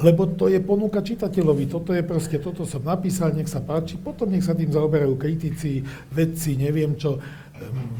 lebo 0.00 0.24
to 0.24 0.48
je 0.48 0.56
ponuka 0.64 1.04
čitateľovi. 1.04 1.68
Toto 1.68 1.92
je 1.92 2.00
proste, 2.00 2.40
toto 2.40 2.64
som 2.64 2.80
napísal, 2.80 3.36
nech 3.36 3.52
sa 3.52 3.60
páči, 3.60 4.00
potom 4.00 4.32
nech 4.32 4.46
sa 4.46 4.56
tým 4.56 4.72
zaoberajú 4.72 5.12
kritici, 5.20 5.84
vedci, 6.08 6.56
neviem 6.56 6.96
čo. 6.96 7.20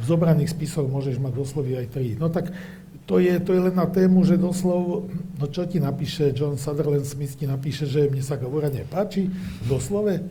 V 0.01 0.03
zobraných 0.09 0.57
spisoch 0.57 0.89
môžeš 0.89 1.21
mať 1.21 1.33
doslovy 1.37 1.77
aj 1.77 1.87
tri. 1.93 2.17
No 2.17 2.33
tak 2.33 2.49
to 3.05 3.21
je, 3.21 3.37
to 3.43 3.53
je 3.53 3.61
len 3.61 3.77
na 3.77 3.91
tému, 3.91 4.25
že 4.25 4.41
doslov, 4.41 5.13
no 5.13 5.45
čo 5.51 5.67
ti 5.67 5.77
napíše, 5.83 6.33
John 6.33 6.57
Sutherland 6.57 7.05
Smith 7.05 7.37
ti 7.37 7.45
napíše, 7.45 7.85
že 7.85 8.09
mne 8.09 8.25
sa 8.25 8.41
govora 8.41 8.73
nepáči, 8.73 9.29
doslove. 9.67 10.15
E, 10.17 10.25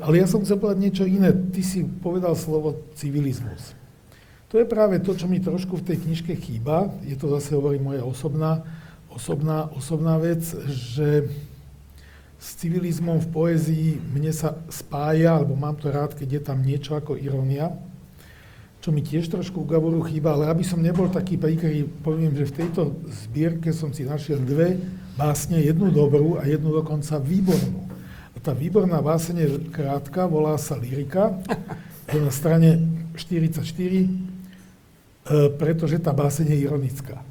ale 0.00 0.22
ja 0.22 0.30
som 0.30 0.40
chcel 0.46 0.56
povedať 0.62 0.80
niečo 0.80 1.04
iné. 1.04 1.34
Ty 1.34 1.62
si 1.66 1.82
povedal 1.82 2.38
slovo 2.38 2.86
civilizmus. 2.94 3.81
To 4.52 4.60
je 4.60 4.68
práve 4.68 5.00
to, 5.00 5.16
čo 5.16 5.24
mi 5.24 5.40
trošku 5.40 5.80
v 5.80 5.86
tej 5.88 6.04
knižke 6.04 6.36
chýba. 6.36 6.92
Je 7.08 7.16
to 7.16 7.32
zase, 7.32 7.56
hovorím, 7.56 7.88
moja 7.88 8.04
osobná, 8.04 8.60
osobná, 9.08 9.72
osobná 9.72 10.20
vec, 10.20 10.44
že 10.68 11.24
s 12.36 12.60
civilizmom 12.60 13.16
v 13.16 13.32
poézii 13.32 13.88
mne 14.12 14.28
sa 14.28 14.60
spája, 14.68 15.40
alebo 15.40 15.56
mám 15.56 15.80
to 15.80 15.88
rád, 15.88 16.12
keď 16.12 16.28
je 16.28 16.42
tam 16.44 16.60
niečo 16.60 16.92
ako 16.92 17.16
irónia, 17.16 17.72
čo 18.84 18.92
mi 18.92 19.00
tiež 19.00 19.32
trošku 19.32 19.64
v 19.64 19.72
Gaboru 19.72 20.04
chýba, 20.04 20.36
ale 20.36 20.52
aby 20.52 20.68
som 20.68 20.84
nebol 20.84 21.08
taký 21.08 21.40
príkry, 21.40 21.88
poviem, 22.04 22.36
že 22.36 22.52
v 22.52 22.56
tejto 22.60 22.92
zbierke 23.24 23.72
som 23.72 23.88
si 23.88 24.04
našiel 24.04 24.36
dve 24.36 24.76
básne, 25.16 25.64
jednu 25.64 25.88
dobrú 25.88 26.36
a 26.36 26.44
jednu 26.44 26.76
dokonca 26.76 27.16
výbornú. 27.16 27.88
A 28.34 28.38
tá 28.42 28.52
výborná 28.52 29.00
básne 29.00 29.48
je 29.48 29.64
krátka, 29.72 30.28
volá 30.28 30.60
sa 30.60 30.76
Lyrika, 30.76 31.40
je 32.12 32.20
na 32.20 32.28
strane 32.28 32.84
44, 33.16 33.64
pretože 35.56 36.02
tá 36.02 36.10
báseň 36.10 36.46
je 36.54 36.58
ironická. 36.66 37.22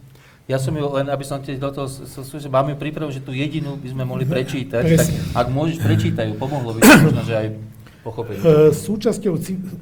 Ja 0.49 0.59
som 0.59 0.75
ju 0.75 0.83
len, 0.83 1.07
aby 1.07 1.23
som 1.23 1.39
ti 1.39 1.55
do 1.55 1.71
toho, 1.71 1.87
máme 2.51 2.75
prípravu, 2.75 3.07
že 3.07 3.23
tú 3.23 3.31
jedinú 3.31 3.79
by 3.79 3.87
sme 3.87 4.03
mohli 4.03 4.27
prečítať, 4.27 4.83
Presne. 4.83 5.15
tak 5.31 5.45
ak 5.45 5.47
môžeš, 5.47 5.77
prečítaj 5.79 6.25
ju, 6.27 6.35
pomohlo 6.35 6.75
by 6.75 6.79
to 6.83 6.91
možno, 7.07 7.21
že 7.23 7.35
aj 7.39 7.47
pochopiť. 8.03 8.35
E, 8.35 8.43
súčasťou, 8.75 9.33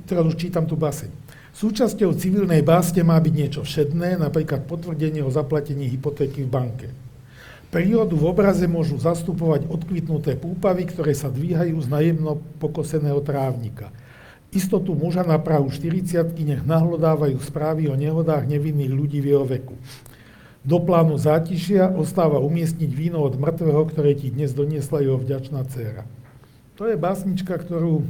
teraz 0.06 0.24
už 0.30 0.36
čítam 0.38 0.70
tú 0.70 0.78
báseň. 0.78 1.10
Súčasťou 1.58 2.14
civilnej 2.14 2.62
básne 2.62 3.02
má 3.02 3.18
byť 3.18 3.34
niečo 3.34 3.62
všedné, 3.66 4.22
napríklad 4.22 4.70
potvrdenie 4.70 5.26
o 5.26 5.34
zaplatení 5.34 5.90
hypotéky 5.90 6.46
v 6.46 6.50
banke. 6.52 6.88
Prírodu 7.70 8.18
v 8.18 8.30
obraze 8.30 8.66
môžu 8.66 8.98
zastupovať 8.98 9.70
odkvitnuté 9.70 10.38
púpavy, 10.38 10.90
ktoré 10.90 11.14
sa 11.14 11.30
dvíhajú 11.30 11.78
z 11.82 11.88
najemno 11.90 12.42
pokoseného 12.58 13.22
trávnika. 13.22 13.94
Istotu 14.50 14.98
muža 14.98 15.22
na 15.22 15.38
prahu 15.38 15.70
40 15.70 16.34
nech 16.42 16.66
nahlodávajú 16.66 17.38
správy 17.38 17.86
o 17.86 17.94
nehodách 17.94 18.50
nevinných 18.50 18.90
ľudí 18.90 19.22
v 19.22 19.38
jeho 19.38 19.46
veku. 19.46 19.78
Do 20.66 20.82
plánu 20.82 21.22
zátišia 21.22 21.94
ostáva 21.94 22.42
umiestniť 22.42 22.92
víno 22.92 23.22
od 23.22 23.38
mŕtvého, 23.38 23.82
ktoré 23.94 24.18
ti 24.18 24.34
dnes 24.34 24.52
doniesla 24.58 25.06
jeho 25.06 25.22
vďačná 25.22 25.62
dcéra. 25.70 26.04
To 26.82 26.90
je 26.90 26.98
básnička, 26.98 27.62
ktorú, 27.62 28.02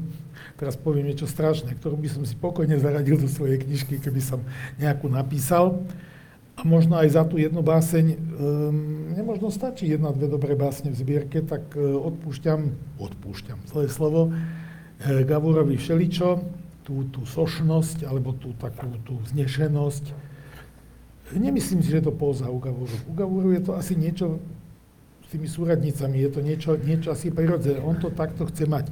teraz 0.55 0.79
poviem 0.79 1.11
niečo 1.11 1.27
strašné, 1.27 1.75
ktorú 1.75 1.99
by 1.99 2.07
som 2.07 2.23
si 2.23 2.39
pokojne 2.39 2.79
zaradil 2.79 3.19
do 3.19 3.27
svojej 3.27 3.59
knižky, 3.59 3.99
keby 3.99 4.21
som 4.23 4.39
nejakú 4.79 5.11
napísal. 5.11 5.83
A 6.55 6.63
možno 6.63 6.95
aj 6.99 7.19
za 7.19 7.23
tú 7.27 7.35
jednu 7.35 7.59
báseň, 7.63 8.05
um, 8.15 8.17
nemožno 9.15 9.51
stačí 9.51 9.91
jedna, 9.91 10.15
dve 10.15 10.27
dobré 10.31 10.55
básne 10.55 10.91
v 10.91 10.99
zbierke, 10.99 11.43
tak 11.43 11.63
uh, 11.75 11.99
odpúšťam, 11.99 12.71
odpúšťam, 12.99 13.59
zlé 13.71 13.87
slovo, 13.91 14.31
Gavúrovi 14.99 15.79
všeličo, 15.79 16.43
tú, 16.83 17.07
tú 17.07 17.23
sošnosť, 17.23 18.03
alebo 18.03 18.35
tú 18.35 18.51
takú 18.59 18.91
tú 19.07 19.15
vznešenosť. 19.23 20.11
Nemyslím 21.37 21.79
si, 21.85 21.93
že 21.93 22.01
je 22.01 22.09
to 22.09 22.13
póza 22.17 22.49
u 22.49 22.59
Gavúru. 22.59 22.95
U 23.07 23.13
Gavúru 23.13 23.49
je 23.55 23.61
to 23.63 23.77
asi 23.77 23.95
niečo 23.95 24.41
s 25.23 25.27
tými 25.31 25.45
súradnicami, 25.45 26.25
je 26.25 26.31
to 26.33 26.41
niečo, 26.41 26.71
niečo 26.81 27.13
asi 27.13 27.29
prirodzené. 27.29 27.79
On 27.85 27.93
to 27.95 28.09
takto 28.09 28.49
chce 28.49 28.65
mať. 28.65 28.89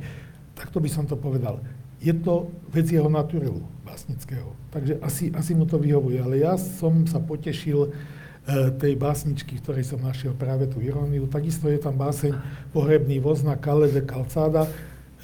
Takto 0.54 0.78
by 0.78 0.90
som 0.90 1.10
to 1.10 1.18
povedal. 1.18 1.60
Je 1.98 2.14
to 2.14 2.54
vec 2.70 2.86
jeho 2.88 3.10
naturelu 3.10 3.66
básnického. 3.82 4.54
Takže 4.70 5.02
asi, 5.02 5.34
asi 5.34 5.58
mu 5.58 5.66
to 5.66 5.82
vyhovuje. 5.82 6.22
Ale 6.22 6.38
ja 6.38 6.54
som 6.56 7.10
sa 7.10 7.18
potešil 7.18 7.90
e, 7.90 8.70
tej 8.78 8.94
básničky, 8.94 9.58
v 9.58 9.64
ktorej 9.66 9.90
som 9.90 9.98
našiel 10.06 10.38
práve 10.38 10.70
tú 10.70 10.78
iróniu. 10.78 11.26
Takisto 11.26 11.66
je 11.74 11.82
tam 11.82 11.98
báseň 11.98 12.38
Pohrebný 12.70 13.18
voz 13.18 13.42
na 13.42 13.58
Kale 13.58 13.90
de 13.90 14.06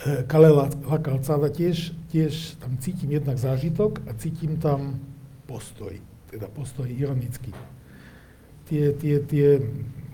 Calzada. 0.04 0.20
E, 0.20 0.24
Kale 0.28 0.50
la, 0.50 0.70
la 0.89 0.98
Calzada 1.00 1.50
tiež, 1.50 1.96
tiež 2.12 2.60
tam 2.60 2.78
cítim 2.78 3.12
jednak 3.12 3.38
zážitok 3.38 4.00
a 4.08 4.13
cítim 4.13 4.58
tam 4.58 5.00
postoj. 5.46 6.00
Teda 6.30 6.48
postoj 6.48 6.89
ironický. 6.89 7.54
Tie, 8.68 8.92
tie, 8.94 9.20
tie 9.20 9.60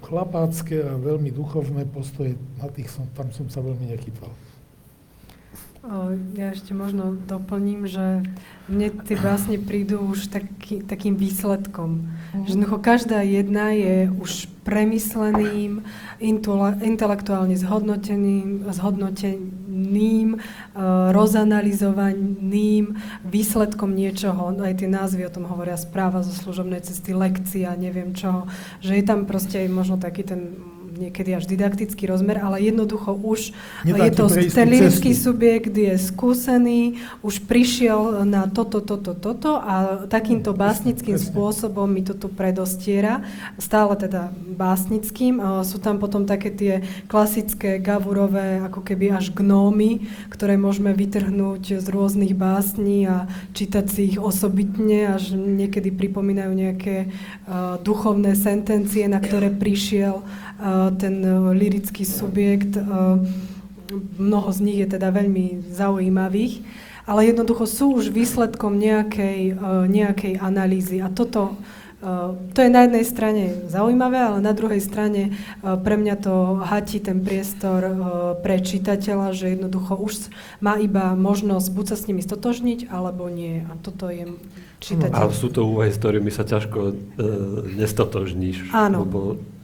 chlapácké 0.02 0.84
a 0.84 0.98
veľmi 0.98 1.32
duchovné 1.32 1.86
postoje, 1.86 2.36
na 2.58 2.68
tých 2.68 2.90
som, 2.90 3.06
tam 3.14 3.32
som 3.32 3.50
sa 3.50 3.62
veľmi 3.62 3.90
nechytal. 3.94 4.32
Ja 6.36 6.52
ešte 6.52 6.76
možno 6.76 7.16
doplním, 7.16 7.88
že 7.88 8.28
mne 8.68 8.92
tie 9.08 9.16
básne 9.16 9.56
prídu 9.56 10.04
už 10.12 10.28
taký, 10.28 10.84
takým 10.84 11.16
výsledkom. 11.16 12.04
Že 12.36 12.52
jednoducho 12.52 12.78
každá 12.84 13.24
jedna 13.24 13.72
je 13.72 14.12
už 14.12 14.52
premysleným, 14.68 15.82
intule, 16.20 16.76
intelektuálne 16.84 17.56
zhodnoteným, 17.56 18.68
zhodnoteným, 18.68 19.69
e, 20.36 20.38
rozanalizovaným 21.14 22.98
výsledkom 23.24 23.96
niečoho. 23.96 24.56
Aj 24.60 24.76
tie 24.76 24.90
názvy 24.90 25.28
o 25.28 25.34
tom 25.34 25.46
hovoria 25.48 25.80
správa 25.80 26.26
zo 26.26 26.34
služobnej 26.36 26.84
cesty, 26.84 27.16
lekcia, 27.16 27.76
neviem 27.80 28.12
čo. 28.16 28.50
Že 28.84 28.92
je 29.00 29.04
tam 29.06 29.24
proste 29.30 29.64
aj 29.64 29.70
možno 29.72 29.96
taký 30.02 30.24
ten 30.26 30.60
niekedy 31.00 31.40
až 31.40 31.48
didaktický 31.48 32.12
rozmer, 32.12 32.44
ale 32.44 32.60
jednoducho 32.60 33.16
už 33.16 33.56
Nedá 33.88 34.06
je 34.06 34.12
to, 34.12 34.26
ten 34.52 34.68
lirický 34.68 35.16
cestu. 35.16 35.32
subjekt 35.32 35.72
je 35.72 35.96
skúsený, 35.96 37.00
už 37.24 37.48
prišiel 37.48 38.28
na 38.28 38.52
toto, 38.52 38.84
toto, 38.84 39.16
toto 39.16 39.56
a 39.56 40.04
takýmto 40.12 40.52
básnickým 40.52 41.16
Presne. 41.16 41.30
spôsobom 41.32 41.88
mi 41.88 42.04
to 42.04 42.12
tu 42.12 42.28
predostiera, 42.28 43.24
stále 43.56 43.96
teda 43.96 44.36
básnickým. 44.36 45.40
Sú 45.64 45.80
tam 45.80 46.04
potom 46.04 46.28
také 46.28 46.52
tie 46.52 46.74
klasické 47.08 47.80
gavurové, 47.80 48.60
ako 48.68 48.84
keby 48.84 49.16
až 49.16 49.32
gnómy, 49.32 50.04
ktoré 50.28 50.60
môžeme 50.60 50.92
vytrhnúť 50.92 51.80
z 51.80 51.88
rôznych 51.88 52.36
básní 52.36 53.08
a 53.08 53.32
čítať 53.56 53.86
si 53.88 54.02
ich 54.14 54.18
osobitne, 54.20 55.16
až 55.16 55.32
niekedy 55.38 55.94
pripomínajú 55.94 56.52
nejaké 56.52 57.08
uh, 57.08 57.78
duchovné 57.80 58.36
sentencie, 58.36 59.06
na 59.08 59.22
ktoré 59.22 59.54
prišiel 59.54 60.26
ten 61.00 61.16
uh, 61.24 61.56
lirický 61.56 62.04
subjekt. 62.04 62.76
Uh, 62.76 63.24
mnoho 64.20 64.52
z 64.54 64.60
nich 64.62 64.78
je 64.84 64.88
teda 65.00 65.10
veľmi 65.10 65.72
zaujímavých, 65.74 66.62
ale 67.10 67.32
jednoducho 67.32 67.66
sú 67.66 67.98
už 67.98 68.14
výsledkom 68.14 68.78
nejakej, 68.78 69.58
uh, 69.58 69.88
nejakej 69.90 70.38
analýzy. 70.38 71.02
A 71.02 71.10
toto 71.10 71.58
to 72.56 72.64
je 72.64 72.72
na 72.72 72.88
jednej 72.88 73.04
strane 73.04 73.44
zaujímavé, 73.68 74.24
ale 74.24 74.40
na 74.40 74.56
druhej 74.56 74.80
strane 74.80 75.36
pre 75.60 76.00
mňa 76.00 76.16
to 76.24 76.64
hatí 76.64 77.04
ten 77.04 77.20
priestor 77.20 77.92
pre 78.40 78.64
čitateľa, 78.64 79.36
že 79.36 79.60
jednoducho 79.60 80.00
už 80.00 80.32
má 80.64 80.80
iba 80.80 81.12
možnosť 81.20 81.68
buď 81.68 81.86
sa 81.92 81.96
s 82.00 82.08
nimi 82.08 82.24
stotožniť, 82.24 82.88
alebo 82.88 83.28
nie. 83.28 83.68
A 83.68 83.76
toto 83.84 84.08
je 84.08 84.32
čitateľ. 84.80 85.12
A 85.12 85.28
sú 85.28 85.52
to 85.52 85.68
úvahy, 85.68 85.92
s 85.92 86.00
ktorými 86.00 86.32
sa 86.32 86.48
ťažko 86.48 86.80
e, 86.88 86.94
nestotožníš. 87.76 88.72
Áno. 88.72 89.04
Lebo 89.04 89.20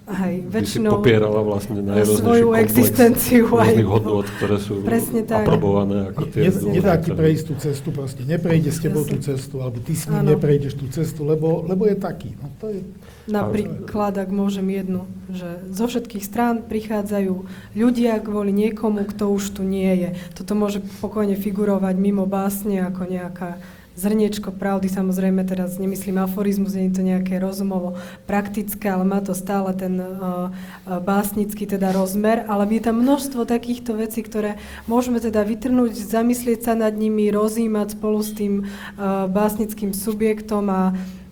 Hej, 0.06 0.46
väčšinou 0.54 1.02
popierala 1.02 1.42
vlastne 1.42 1.82
svoju 2.06 2.54
existenciu 2.62 3.50
aj- 3.58 3.82
hodnôt, 3.90 4.22
ktoré 4.38 4.62
sú 4.62 4.86
Presne 4.86 5.26
tak. 5.26 5.50
aprobované 5.50 6.14
ako 6.14 6.30
tie. 6.30 6.46
Ne, 6.46 6.78
nedá 6.78 7.02
ti 7.02 7.10
prejsť 7.10 7.44
tú 7.50 7.54
cestu 7.58 7.90
proste, 7.90 8.22
neprejde 8.22 8.70
s 8.70 8.86
tebou 8.86 9.02
tú 9.02 9.18
cestu, 9.18 9.66
alebo 9.66 9.82
ty 9.82 9.98
s 9.98 10.06
ním 10.06 10.22
Áno. 10.22 10.38
neprejdeš 10.38 10.78
tú 10.78 10.86
cestu, 10.94 11.26
lebo, 11.26 11.66
lebo 11.66 11.90
je 11.90 11.98
taký. 11.98 12.38
No 12.38 12.54
to 12.62 12.70
je, 12.70 12.86
Napríklad, 13.26 14.22
ak 14.22 14.30
môžem 14.30 14.70
jednu, 14.70 15.10
že 15.34 15.58
zo 15.74 15.90
všetkých 15.90 16.22
strán 16.22 16.62
prichádzajú 16.70 17.34
ľudia 17.74 18.22
kvôli 18.22 18.54
niekomu, 18.54 19.10
kto 19.10 19.34
už 19.34 19.58
tu 19.58 19.62
nie 19.66 19.90
je. 20.06 20.10
Toto 20.38 20.54
môže 20.54 20.86
pokojne 21.02 21.34
figurovať 21.34 21.98
mimo 21.98 22.30
básne 22.30 22.86
ako 22.86 23.10
nejaká 23.10 23.58
zrniečko 23.96 24.52
pravdy, 24.52 24.92
samozrejme 24.92 25.48
teraz 25.48 25.80
nemyslím 25.80 26.20
aforizmus, 26.20 26.76
nie 26.76 26.92
je 26.92 26.96
to 27.00 27.04
nejaké 27.04 27.40
rozumovo 27.40 27.96
praktické, 28.28 28.92
ale 28.92 29.08
má 29.08 29.24
to 29.24 29.32
stále 29.32 29.72
ten 29.72 29.98
uh, 29.98 30.52
básnický 30.86 31.64
teda 31.66 31.96
rozmer, 31.96 32.44
ale 32.46 32.68
je 32.70 32.84
tam 32.84 33.02
množstvo 33.02 33.48
takýchto 33.48 33.96
vecí, 33.96 34.22
ktoré 34.22 34.60
môžeme 34.86 35.24
teda 35.24 35.48
vytrhnúť, 35.48 35.96
zamyslieť 35.96 36.60
sa 36.68 36.74
nad 36.76 36.94
nimi, 36.94 37.32
rozímať 37.32 37.96
spolu 37.96 38.20
s 38.20 38.32
tým 38.36 38.54
uh, 38.64 39.26
básnickým 39.32 39.96
subjektom 39.96 40.66
a 40.70 40.84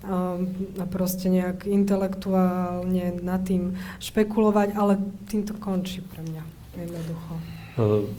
a 0.04 0.84
proste 0.92 1.32
nejak 1.32 1.64
intelektuálne 1.64 3.24
nad 3.24 3.40
tým 3.48 3.80
špekulovať, 4.04 4.76
ale 4.76 5.00
týmto 5.32 5.56
končí 5.56 6.04
pre 6.04 6.20
mňa 6.20 6.44
jednoducho. 6.76 7.53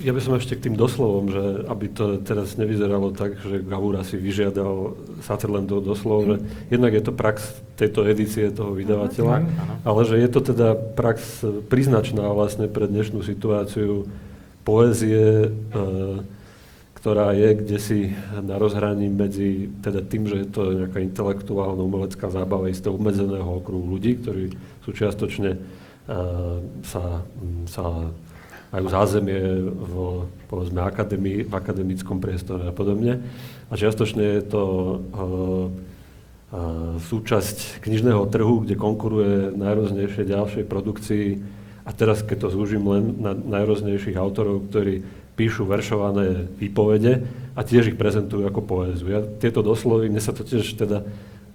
Ja 0.02 0.10
by 0.10 0.18
som 0.18 0.34
ešte 0.34 0.58
k 0.58 0.66
tým 0.66 0.74
doslovom, 0.74 1.30
že 1.30 1.44
aby 1.70 1.86
to 1.86 2.18
teraz 2.26 2.58
nevyzeralo 2.58 3.14
tak, 3.14 3.38
že 3.38 3.62
Gavura 3.62 4.02
si 4.02 4.18
vyžiadal 4.18 4.98
Sutherlandov 5.22 5.86
doslov, 5.86 6.26
že 6.26 6.36
jednak 6.74 6.90
je 6.90 7.02
to 7.06 7.14
prax 7.14 7.54
tejto 7.78 8.02
edície 8.02 8.50
toho 8.50 8.74
vydavateľa, 8.74 9.46
Áno. 9.46 9.74
ale 9.86 10.00
že 10.10 10.18
je 10.18 10.26
to 10.26 10.40
teda 10.42 10.74
prax 10.74 11.46
príznačná 11.70 12.26
vlastne 12.34 12.66
pre 12.66 12.90
dnešnú 12.90 13.22
situáciu 13.22 14.10
poézie, 14.66 15.46
e, 15.46 15.48
ktorá 16.98 17.30
je 17.38 17.48
kde 17.54 17.78
si 17.78 17.98
na 18.34 18.58
rozhraní 18.58 19.06
medzi 19.06 19.70
teda 19.86 20.02
tým, 20.02 20.26
že 20.26 20.42
je 20.42 20.48
to 20.50 20.82
nejaká 20.82 20.98
intelektuálna 20.98 21.78
umelecká 21.78 22.26
zábava 22.26 22.66
istého 22.66 22.98
obmedzeného 22.98 23.62
okruhu 23.62 23.86
ľudí, 23.86 24.18
ktorí 24.18 24.50
sú 24.82 24.90
čiastočne 24.90 25.50
e, 25.54 25.58
sa, 26.82 27.22
sa 27.70 28.10
majú 28.74 28.90
zázemie 28.90 29.70
v, 29.70 29.94
povedzme, 30.50 30.82
akadémii, 30.82 31.46
v 31.46 31.54
akademickom 31.54 32.18
priestore 32.18 32.66
a 32.66 32.74
podobne. 32.74 33.22
A 33.70 33.78
čiastočne 33.78 34.42
je 34.42 34.42
to 34.42 34.64
e, 34.66 34.96
e, 34.98 35.26
súčasť 36.98 37.78
knižného 37.86 38.26
trhu, 38.26 38.66
kde 38.66 38.74
konkuruje 38.74 39.54
najrôznejšie 39.54 40.26
ďalšej 40.26 40.64
produkcii. 40.66 41.26
A 41.86 41.94
teraz, 41.94 42.26
keď 42.26 42.50
to 42.50 42.58
zúžim 42.58 42.82
len 42.82 43.14
na 43.22 43.38
najrôznejších 43.38 44.18
autorov, 44.18 44.66
ktorí 44.66 45.06
píšu 45.38 45.70
veršované 45.70 46.50
výpovede 46.58 47.22
a 47.54 47.60
tiež 47.62 47.94
ich 47.94 47.98
prezentujú 47.98 48.42
ako 48.50 48.60
poézu. 48.62 49.06
Ja 49.06 49.22
tieto 49.22 49.62
doslovy, 49.62 50.10
mne 50.10 50.22
sa 50.22 50.34
to 50.34 50.46
tiež 50.46 50.66
teda 50.78 51.02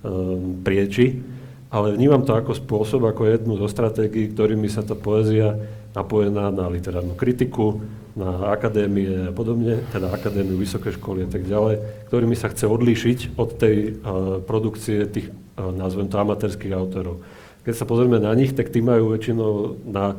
um, 0.03 0.59
prieči, 0.59 1.23
ale 1.71 1.95
vnímam 1.95 2.27
to 2.27 2.35
ako 2.35 2.59
spôsob, 2.59 3.07
ako 3.07 3.31
jednu 3.31 3.55
zo 3.55 3.71
stratégií, 3.71 4.35
ktorými 4.35 4.67
sa 4.67 4.83
tá 4.83 4.99
poézia 4.99 5.55
napojená 5.99 6.47
na 6.55 6.71
literárnu 6.71 7.19
kritiku, 7.19 7.83
na 8.15 8.51
akadémie 8.55 9.29
a 9.29 9.35
podobne, 9.35 9.83
teda 9.91 10.11
akadémiu, 10.11 10.55
vysoké 10.55 10.95
školy 10.95 11.27
a 11.27 11.29
tak 11.29 11.43
ďalej, 11.43 12.07
ktorými 12.07 12.35
sa 12.35 12.51
chce 12.51 12.65
odlíšiť 12.67 13.35
od 13.35 13.49
tej 13.59 13.75
uh, 13.79 14.39
produkcie 14.43 15.07
tých, 15.07 15.27
uh, 15.59 15.71
nazvem 15.75 16.07
to, 16.07 16.19
amatérských 16.19 16.73
autorov. 16.75 17.23
Keď 17.63 17.73
sa 17.75 17.85
pozrieme 17.87 18.17
na 18.17 18.31
nich, 18.33 18.55
tak 18.55 18.71
tí 18.71 18.79
majú 18.79 19.13
väčšinou 19.13 19.83
na 19.87 20.15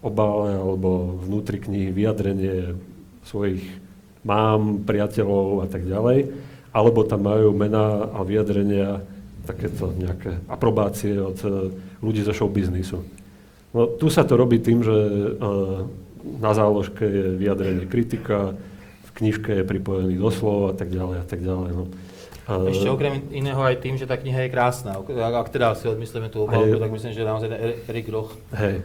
obále 0.00 0.56
alebo 0.56 1.20
vnútri 1.24 1.60
knihy 1.60 1.92
vyjadrenie 1.92 2.78
svojich 3.26 3.62
mám, 4.26 4.82
priateľov 4.82 5.64
a 5.64 5.66
tak 5.68 5.84
ďalej, 5.86 6.32
alebo 6.74 7.06
tam 7.06 7.26
majú 7.26 7.54
mená 7.54 8.12
a 8.12 8.22
vyjadrenia 8.22 9.02
takéto 9.48 9.90
nejaké 9.96 10.44
aprobácie 10.52 11.16
od 11.16 11.38
e, 11.40 11.72
ľudí 12.04 12.20
zo 12.20 12.36
showbiznisu. 12.36 13.00
No, 13.76 13.86
tu 13.86 14.08
sa 14.08 14.24
to 14.24 14.36
robí 14.36 14.58
tým, 14.58 14.80
že 14.80 14.96
na 16.40 16.52
záložke 16.56 17.04
je 17.04 17.36
vyjadrenie 17.36 17.84
kritika, 17.84 18.56
v 19.04 19.10
knižke 19.12 19.60
je 19.60 19.64
pripojený 19.64 20.16
doslov 20.16 20.72
a 20.72 20.74
tak 20.76 20.88
ďalej 20.88 21.16
a 21.20 21.26
tak 21.26 21.40
ďalej. 21.44 21.70
No. 21.76 21.84
Ešte 22.48 22.88
okrem 22.88 23.28
iného 23.28 23.60
aj 23.60 23.76
tým, 23.84 24.00
že 24.00 24.08
tá 24.08 24.16
kniha 24.16 24.48
je 24.48 24.50
krásna. 24.52 24.96
Ak 24.96 25.52
teda 25.52 25.76
si 25.76 25.84
odmyslíme 25.84 26.32
tú 26.32 26.48
obálku, 26.48 26.80
tak 26.80 26.88
myslím, 26.88 27.12
že 27.12 27.28
naozaj 27.28 27.48
Erik 27.84 28.08
Roch 28.08 28.32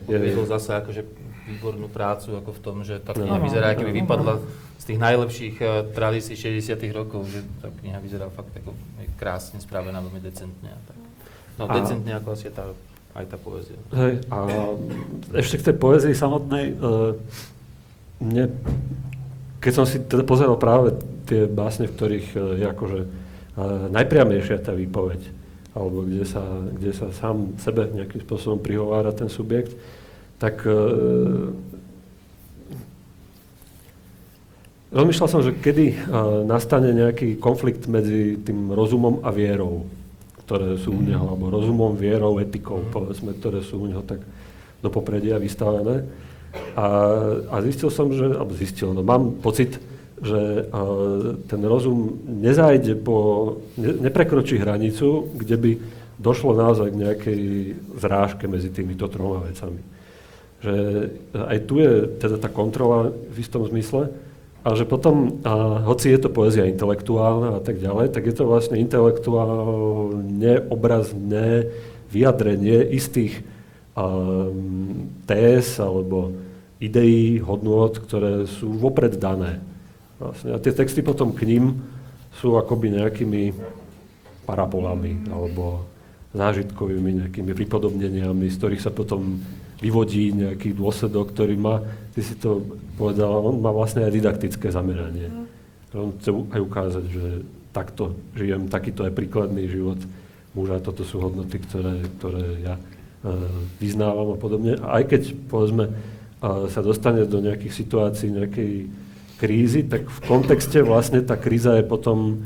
odviezol 0.03 0.43
zase 0.51 0.75
akože 0.83 1.01
výbornú 1.47 1.87
prácu 1.87 2.39
ako 2.39 2.51
v 2.55 2.59
tom, 2.59 2.75
že 2.83 2.99
tá 2.99 3.15
kniha 3.15 3.39
no, 3.39 3.43
vyzerá, 3.43 3.75
keby 3.75 4.03
vypadla 4.03 4.39
z 4.79 4.83
tých 4.83 4.99
najlepších 4.99 5.55
uh, 5.59 5.67
tradícií 5.91 6.35
60 6.35 6.75
rokov, 6.95 7.23
že 7.27 7.43
tá 7.59 7.67
kniha 7.71 7.99
vyzerá 7.99 8.27
fakt 8.31 8.51
ako 8.63 8.75
krásne 9.19 9.59
spravená, 9.59 9.99
veľmi 10.03 10.23
decentne. 10.23 10.71
A 10.71 10.79
tak. 10.87 10.97
No 11.59 11.63
a... 11.67 11.73
decentne 11.75 12.11
ako 12.15 12.35
asi 12.35 12.47
je 12.47 12.53
tá, 12.55 12.67
aj 13.13 13.25
tá 13.29 13.37
poézia. 13.37 13.77
Hej, 13.93 14.25
a 14.33 14.37
ešte 15.37 15.61
k 15.61 15.65
tej 15.69 15.75
poézii 15.77 16.15
samotnej, 16.17 16.73
uh, 16.77 17.13
mne, 18.21 18.49
keď 19.61 19.71
som 19.73 19.85
si 19.85 20.01
teda 20.01 20.25
pozeral 20.25 20.57
práve 20.57 20.97
tie 21.29 21.45
básne, 21.45 21.85
v 21.89 21.95
ktorých 21.95 22.27
uh, 22.33 22.41
je 22.57 22.65
akože 22.65 22.99
uh, 23.05 23.07
najpriamejšia 23.93 24.65
tá 24.65 24.73
výpoveď, 24.73 25.21
alebo 25.73 26.05
kde 26.05 26.25
sa, 26.25 26.41
kde 26.73 26.91
sa 26.93 27.09
sám 27.09 27.57
sebe 27.57 27.89
nejakým 27.89 28.21
spôsobom 28.21 28.61
prihovára 28.61 29.09
ten 29.09 29.25
subjekt, 29.25 29.73
tak 30.37 30.61
e, 30.67 30.75
rozmýšľal 34.93 35.29
som, 35.31 35.41
že 35.41 35.57
kedy 35.57 35.85
e, 35.89 35.97
nastane 36.45 36.93
nejaký 36.93 37.41
konflikt 37.41 37.89
medzi 37.89 38.37
tým 38.43 38.69
rozumom 38.69 39.23
a 39.25 39.33
vierou, 39.33 39.89
ktoré 40.43 40.75
sú 40.75 40.93
u 40.95 41.01
neho, 41.01 41.23
alebo 41.23 41.49
rozumom, 41.49 41.95
vierou, 41.95 42.37
etikou, 42.39 42.83
povedzme, 42.91 43.33
ktoré 43.35 43.63
sú 43.63 43.83
u 43.83 43.87
neho 43.87 44.03
tak 44.03 44.19
do 44.83 44.89
popredia 44.91 45.39
vystavené. 45.39 46.03
A, 46.77 46.85
a 47.49 47.55
zistil 47.65 47.89
som, 47.89 48.11
že, 48.13 48.29
alebo 48.29 48.53
zistil, 48.53 48.93
no 48.93 49.01
mám 49.01 49.39
pocit, 49.41 49.79
že 50.23 50.67
uh, 50.69 51.35
ten 51.49 51.59
rozum 51.65 52.19
nezájde 52.27 52.95
po, 52.95 53.57
ne, 53.75 53.97
neprekročí 54.07 54.61
hranicu, 54.61 55.33
kde 55.33 55.55
by 55.57 55.71
došlo 56.21 56.53
naozaj 56.53 56.93
k 56.93 57.01
nejakej 57.01 57.41
zrážke 57.97 58.45
medzi 58.47 58.69
týmito 58.69 59.09
troma 59.09 59.43
vecami 59.43 59.93
že 60.63 60.75
aj 61.35 61.57
tu 61.67 61.83
je 61.83 62.07
teda 62.23 62.39
tá 62.39 62.47
kontrola 62.47 63.11
v 63.11 63.37
istom 63.43 63.67
zmysle, 63.67 64.07
ale 64.63 64.75
že 64.79 64.87
potom, 64.87 65.43
a 65.43 65.83
hoci 65.83 66.15
je 66.15 66.19
to 66.23 66.31
poézia 66.31 66.63
intelektuálna 66.71 67.59
a 67.59 67.61
tak 67.61 67.83
ďalej, 67.83 68.15
tak 68.15 68.23
je 68.23 68.35
to 68.35 68.47
vlastne 68.47 68.79
intelektuálne 68.79 70.63
obrazné 70.71 71.67
vyjadrenie 72.07 72.95
istých 72.95 73.43
um, 73.91 75.11
téz 75.27 75.83
alebo 75.83 76.31
ideí, 76.79 77.43
hodnôt, 77.43 77.91
ktoré 77.91 78.47
sú 78.47 78.71
vopred 78.71 79.19
dané. 79.19 79.59
Vlastne. 80.19 80.55
A 80.55 80.57
tie 80.63 80.71
texty 80.71 81.03
potom 81.03 81.35
k 81.35 81.43
ním 81.43 81.83
sú 82.39 82.55
akoby 82.55 82.95
nejakými 82.95 83.51
parabolami 84.47 85.27
alebo 85.27 85.83
zážitkovými 86.33 87.27
nejakými 87.27 87.51
pripodobneniami, 87.51 88.47
z 88.47 88.57
ktorých 88.57 88.83
sa 88.83 88.91
potom 88.95 89.43
vyvodí 89.83 90.31
nejaký 90.31 90.71
dôsledok, 90.71 91.35
ktorý 91.35 91.59
má, 91.59 91.83
ty 92.15 92.23
si 92.23 92.39
to 92.39 92.63
povedala, 92.95 93.43
on 93.43 93.59
má 93.59 93.75
vlastne 93.75 94.07
aj 94.07 94.15
didaktické 94.15 94.71
zameranie. 94.71 95.27
Mm. 95.27 95.45
On 95.93 96.09
chce 96.15 96.31
aj 96.31 96.61
ukázať, 96.63 97.05
že 97.11 97.25
takto 97.75 98.15
žijem, 98.39 98.71
takýto 98.71 99.03
je 99.03 99.11
príkladný 99.11 99.67
život 99.67 99.99
muža, 100.53 100.79
toto 100.79 101.01
sú 101.03 101.19
hodnoty, 101.19 101.57
ktoré, 101.57 102.05
ktoré 102.17 102.45
ja 102.61 102.75
uh, 102.77 103.49
vyznávam 103.81 104.33
a 104.33 104.37
podobne. 104.37 104.77
A 104.79 105.01
aj 105.01 105.03
keď, 105.09 105.21
povedzme, 105.49 105.89
uh, 105.89 106.69
sa 106.69 106.85
dostane 106.85 107.25
do 107.25 107.41
nejakých 107.41 107.73
situácií, 107.73 108.29
nejakej 108.29 108.71
krízy, 109.41 109.81
tak 109.83 110.05
v 110.07 110.19
kontexte 110.29 110.85
vlastne 110.85 111.25
tá 111.25 111.35
kríza 111.35 111.75
je 111.81 111.83
potom 111.83 112.45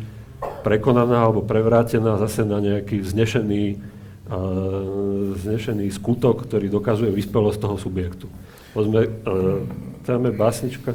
prekonaná 0.64 1.28
alebo 1.28 1.44
prevrátená 1.44 2.16
zase 2.18 2.48
na 2.48 2.64
nejaký 2.64 3.04
vznešený 3.04 3.78
znešený 5.40 5.88
skutok, 5.96 6.44
ktorý 6.44 6.68
dokazuje 6.68 7.12
vyspelosť 7.16 7.60
toho 7.64 7.78
subjektu. 7.80 8.28
Pozme, 8.76 9.08
tam 10.04 10.20
je 10.28 10.34
básnička. 10.36 10.92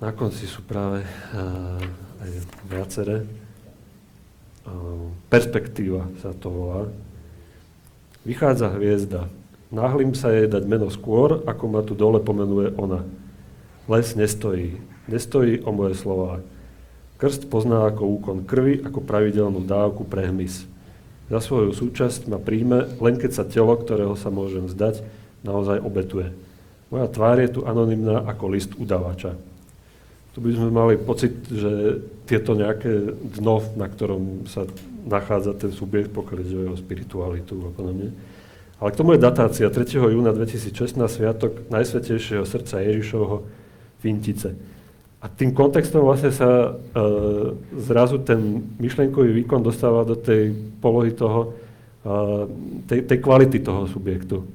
Na 0.00 0.12
konci 0.12 0.48
sú 0.48 0.64
práve 0.64 1.04
aj 2.20 2.30
viaceré. 2.68 3.16
Perspektíva 5.28 6.08
sa 6.24 6.32
to 6.32 6.48
volá. 6.48 6.80
Vychádza 8.26 8.72
hviezda. 8.74 9.30
Náhlim 9.70 10.16
sa 10.16 10.32
jej 10.32 10.48
dať 10.48 10.64
meno 10.66 10.88
skôr, 10.88 11.44
ako 11.44 11.64
ma 11.68 11.80
tu 11.84 11.94
dole 11.94 12.18
pomenuje 12.18 12.74
ona. 12.80 13.04
Les 13.86 14.16
nestojí. 14.16 14.80
Nestojí 15.06 15.62
o 15.62 15.70
moje 15.70 15.94
slova. 15.94 16.42
Krst 17.16 17.48
pozná 17.48 17.88
ako 17.88 18.20
úkon 18.20 18.38
krvi, 18.44 18.84
ako 18.84 19.00
pravidelnú 19.00 19.64
dávku 19.64 20.04
pre 20.04 20.28
hmyz. 20.28 20.68
Za 21.32 21.40
svoju 21.40 21.72
súčasť 21.72 22.28
ma 22.28 22.36
príjme, 22.36 22.92
len 23.00 23.16
keď 23.16 23.30
sa 23.32 23.44
telo, 23.48 23.72
ktorého 23.74 24.14
sa 24.14 24.28
môžem 24.28 24.68
zdať, 24.68 25.00
naozaj 25.40 25.80
obetuje. 25.80 26.30
Moja 26.92 27.08
tvár 27.10 27.40
je 27.42 27.50
tu 27.50 27.60
anonymná 27.66 28.22
ako 28.28 28.44
list 28.52 28.76
udavača. 28.78 29.34
Tu 30.36 30.44
by 30.44 30.52
sme 30.52 30.68
mali 30.68 30.94
pocit, 31.00 31.32
že 31.48 32.04
tieto 32.28 32.52
nejaké 32.52 33.16
dno, 33.40 33.64
na 33.74 33.88
ktorom 33.88 34.44
sa 34.44 34.68
nachádza 35.08 35.56
ten 35.56 35.72
subjekt, 35.72 36.12
pokiaľ 36.12 36.38
ide 36.44 36.68
o 36.68 36.76
spiritualitu 36.76 37.56
a 37.64 37.70
podobne. 37.72 38.12
Ale 38.76 38.92
k 38.92 38.98
tomu 39.00 39.16
je 39.16 39.24
datácia 39.24 39.64
3. 39.72 39.96
júna 40.12 40.36
2016, 40.36 41.00
sviatok 41.08 41.64
Najsvetejšieho 41.72 42.44
srdca 42.44 42.84
Ježišovho 42.84 43.48
Vintice. 44.04 44.75
A 45.26 45.34
tým 45.34 45.50
kontextom 45.50 46.06
vlastne 46.06 46.30
sa 46.30 46.46
e, 46.46 46.70
zrazu 47.82 48.22
ten 48.22 48.62
myšlienkový 48.78 49.42
výkon 49.42 49.58
dostáva 49.58 50.06
do 50.06 50.14
tej 50.14 50.54
polohy 50.78 51.10
toho, 51.10 51.50
e, 52.06 52.14
tej, 52.86 53.10
tej 53.10 53.18
kvality 53.18 53.58
toho 53.58 53.90
subjektu. 53.90 54.46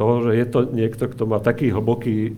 Toho, 0.00 0.14
že 0.24 0.40
je 0.40 0.46
to 0.48 0.64
niekto, 0.72 1.12
kto 1.12 1.28
má 1.28 1.44
taký 1.44 1.68
hlboký 1.68 2.16
e, 2.24 2.30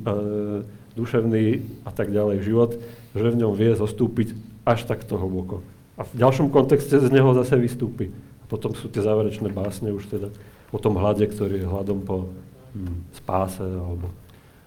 duševný 0.99 1.63
a 1.87 1.95
tak 1.95 2.11
ďalej 2.11 2.43
život, 2.43 2.75
že 3.15 3.31
v 3.31 3.39
ňom 3.39 3.55
vie 3.55 3.71
zostúpiť 3.79 4.35
až 4.67 4.91
takto 4.91 5.15
hlboko. 5.15 5.63
A 5.95 6.03
v 6.03 6.19
ďalšom 6.19 6.51
kontexte 6.51 6.99
z 6.99 7.07
neho 7.07 7.31
zase 7.39 7.55
vystúpi. 7.55 8.11
A 8.43 8.45
potom 8.51 8.75
sú 8.75 8.91
tie 8.91 9.07
záverečné 9.07 9.47
básne 9.47 9.95
už 9.95 10.11
teda 10.11 10.35
o 10.75 10.79
tom 10.83 10.99
hlade, 10.99 11.23
ktorý 11.23 11.63
je 11.63 11.71
hladom 11.71 12.03
po 12.03 12.35
hm, 12.75 13.15
spáse 13.15 13.63
alebo 13.63 14.11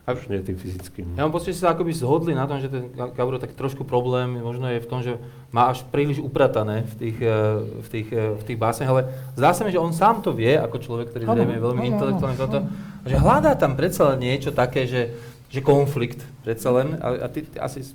a 0.04 0.12
už 0.12 0.28
nie 0.28 0.44
tým 0.44 0.60
fyzickým. 0.60 1.16
Ja 1.16 1.24
mám 1.24 1.32
pocit, 1.32 1.56
že 1.56 1.64
sa 1.64 1.72
akoby 1.72 1.96
zhodli 1.96 2.36
na 2.36 2.44
tom, 2.44 2.60
že 2.60 2.68
ten 2.68 2.92
Gabro 2.92 3.40
tak 3.40 3.56
trošku 3.56 3.88
problém 3.88 4.36
možno 4.36 4.68
je 4.68 4.84
v 4.84 4.90
tom, 4.92 5.00
že 5.00 5.16
má 5.48 5.72
až 5.72 5.88
príliš 5.88 6.20
upratané 6.20 6.84
v 6.84 6.94
tých, 7.00 7.18
eh, 7.24 7.32
v 7.64 7.88
tých, 7.88 8.08
eh, 8.12 8.36
v 8.36 8.44
tých 8.44 8.60
básniach, 8.60 8.92
ale 8.92 9.08
zdá 9.40 9.56
sa 9.56 9.64
mi, 9.64 9.72
že 9.72 9.80
on 9.80 9.96
sám 9.96 10.20
to 10.20 10.36
vie, 10.36 10.60
ako 10.60 10.84
človek, 10.84 11.08
ktorý 11.16 11.24
zrejme 11.24 11.56
je 11.56 11.64
veľmi 11.64 11.84
intelektuálny 11.96 12.36
toto, 12.36 12.68
že 13.08 13.16
hľadá 13.16 13.56
tam 13.56 13.80
predsa 13.80 14.12
len 14.12 14.28
niečo 14.28 14.52
také, 14.52 14.84
že, 14.92 15.16
že 15.48 15.64
konflikt 15.64 16.20
predsa 16.44 16.76
len, 16.76 17.00
a, 17.00 17.24
a 17.24 17.28
ty, 17.32 17.48
ty 17.48 17.56
asi, 17.64 17.88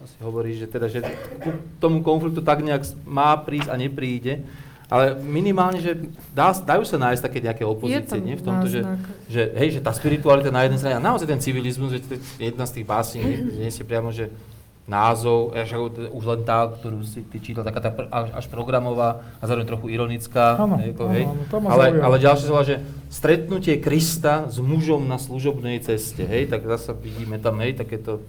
asi 0.00 0.16
hovoríš, 0.24 0.64
že, 0.64 0.66
teda, 0.72 0.88
že 0.88 1.04
k 1.04 1.52
tomu 1.84 2.00
konfliktu 2.00 2.40
tak 2.40 2.64
nejak 2.64 2.88
má 3.04 3.36
prísť 3.36 3.68
a 3.68 3.76
nepríde. 3.76 4.40
Ale 4.92 5.16
minimálne, 5.24 5.80
že 5.80 5.96
dá, 6.36 6.52
dajú 6.52 6.84
sa 6.84 7.00
nájsť 7.00 7.22
také 7.24 7.40
nejaké 7.40 7.64
opozície, 7.64 8.20
nie? 8.20 8.36
V 8.36 8.44
tomto, 8.44 8.68
že, 8.68 8.84
že, 9.24 9.48
hej, 9.56 9.80
že 9.80 9.80
tá 9.80 9.88
spiritualita 9.96 10.52
na 10.52 10.68
jednej 10.68 10.76
strane, 10.76 11.00
a 11.00 11.08
naozaj 11.08 11.32
ten 11.32 11.40
civilizmus, 11.40 11.96
že 11.96 12.04
jedna 12.36 12.68
z 12.68 12.76
tých 12.76 12.84
básní, 12.84 13.24
nie 13.56 13.72
si 13.72 13.80
priamo, 13.88 14.12
že 14.12 14.28
názov, 14.84 15.56
až 15.56 15.78
už 16.12 16.24
len 16.26 16.40
tá, 16.44 16.68
ktorú 16.68 17.06
si 17.06 17.24
ty 17.24 17.40
čítal, 17.40 17.64
taká 17.64 17.80
tá 17.80 17.90
až, 18.10 18.44
až 18.44 18.46
programová 18.52 19.24
a 19.40 19.48
zároveň 19.48 19.70
trochu 19.70 19.94
ironická. 19.94 20.58
Áno, 20.58 20.76
áno, 20.76 21.08
hej. 21.14 21.24
ale, 21.54 21.84
ale 22.02 22.16
ďalšie 22.20 22.46
slova, 22.50 22.66
že 22.66 22.82
stretnutie 23.06 23.78
Krista 23.78 24.50
s 24.50 24.58
mužom 24.58 25.06
na 25.06 25.16
služobnej 25.16 25.80
ceste, 25.80 26.26
hej, 26.26 26.50
tak 26.50 26.66
zase 26.66 26.92
vidíme 26.98 27.38
tam, 27.40 27.62
hej, 27.62 27.78
takéto 27.78 28.20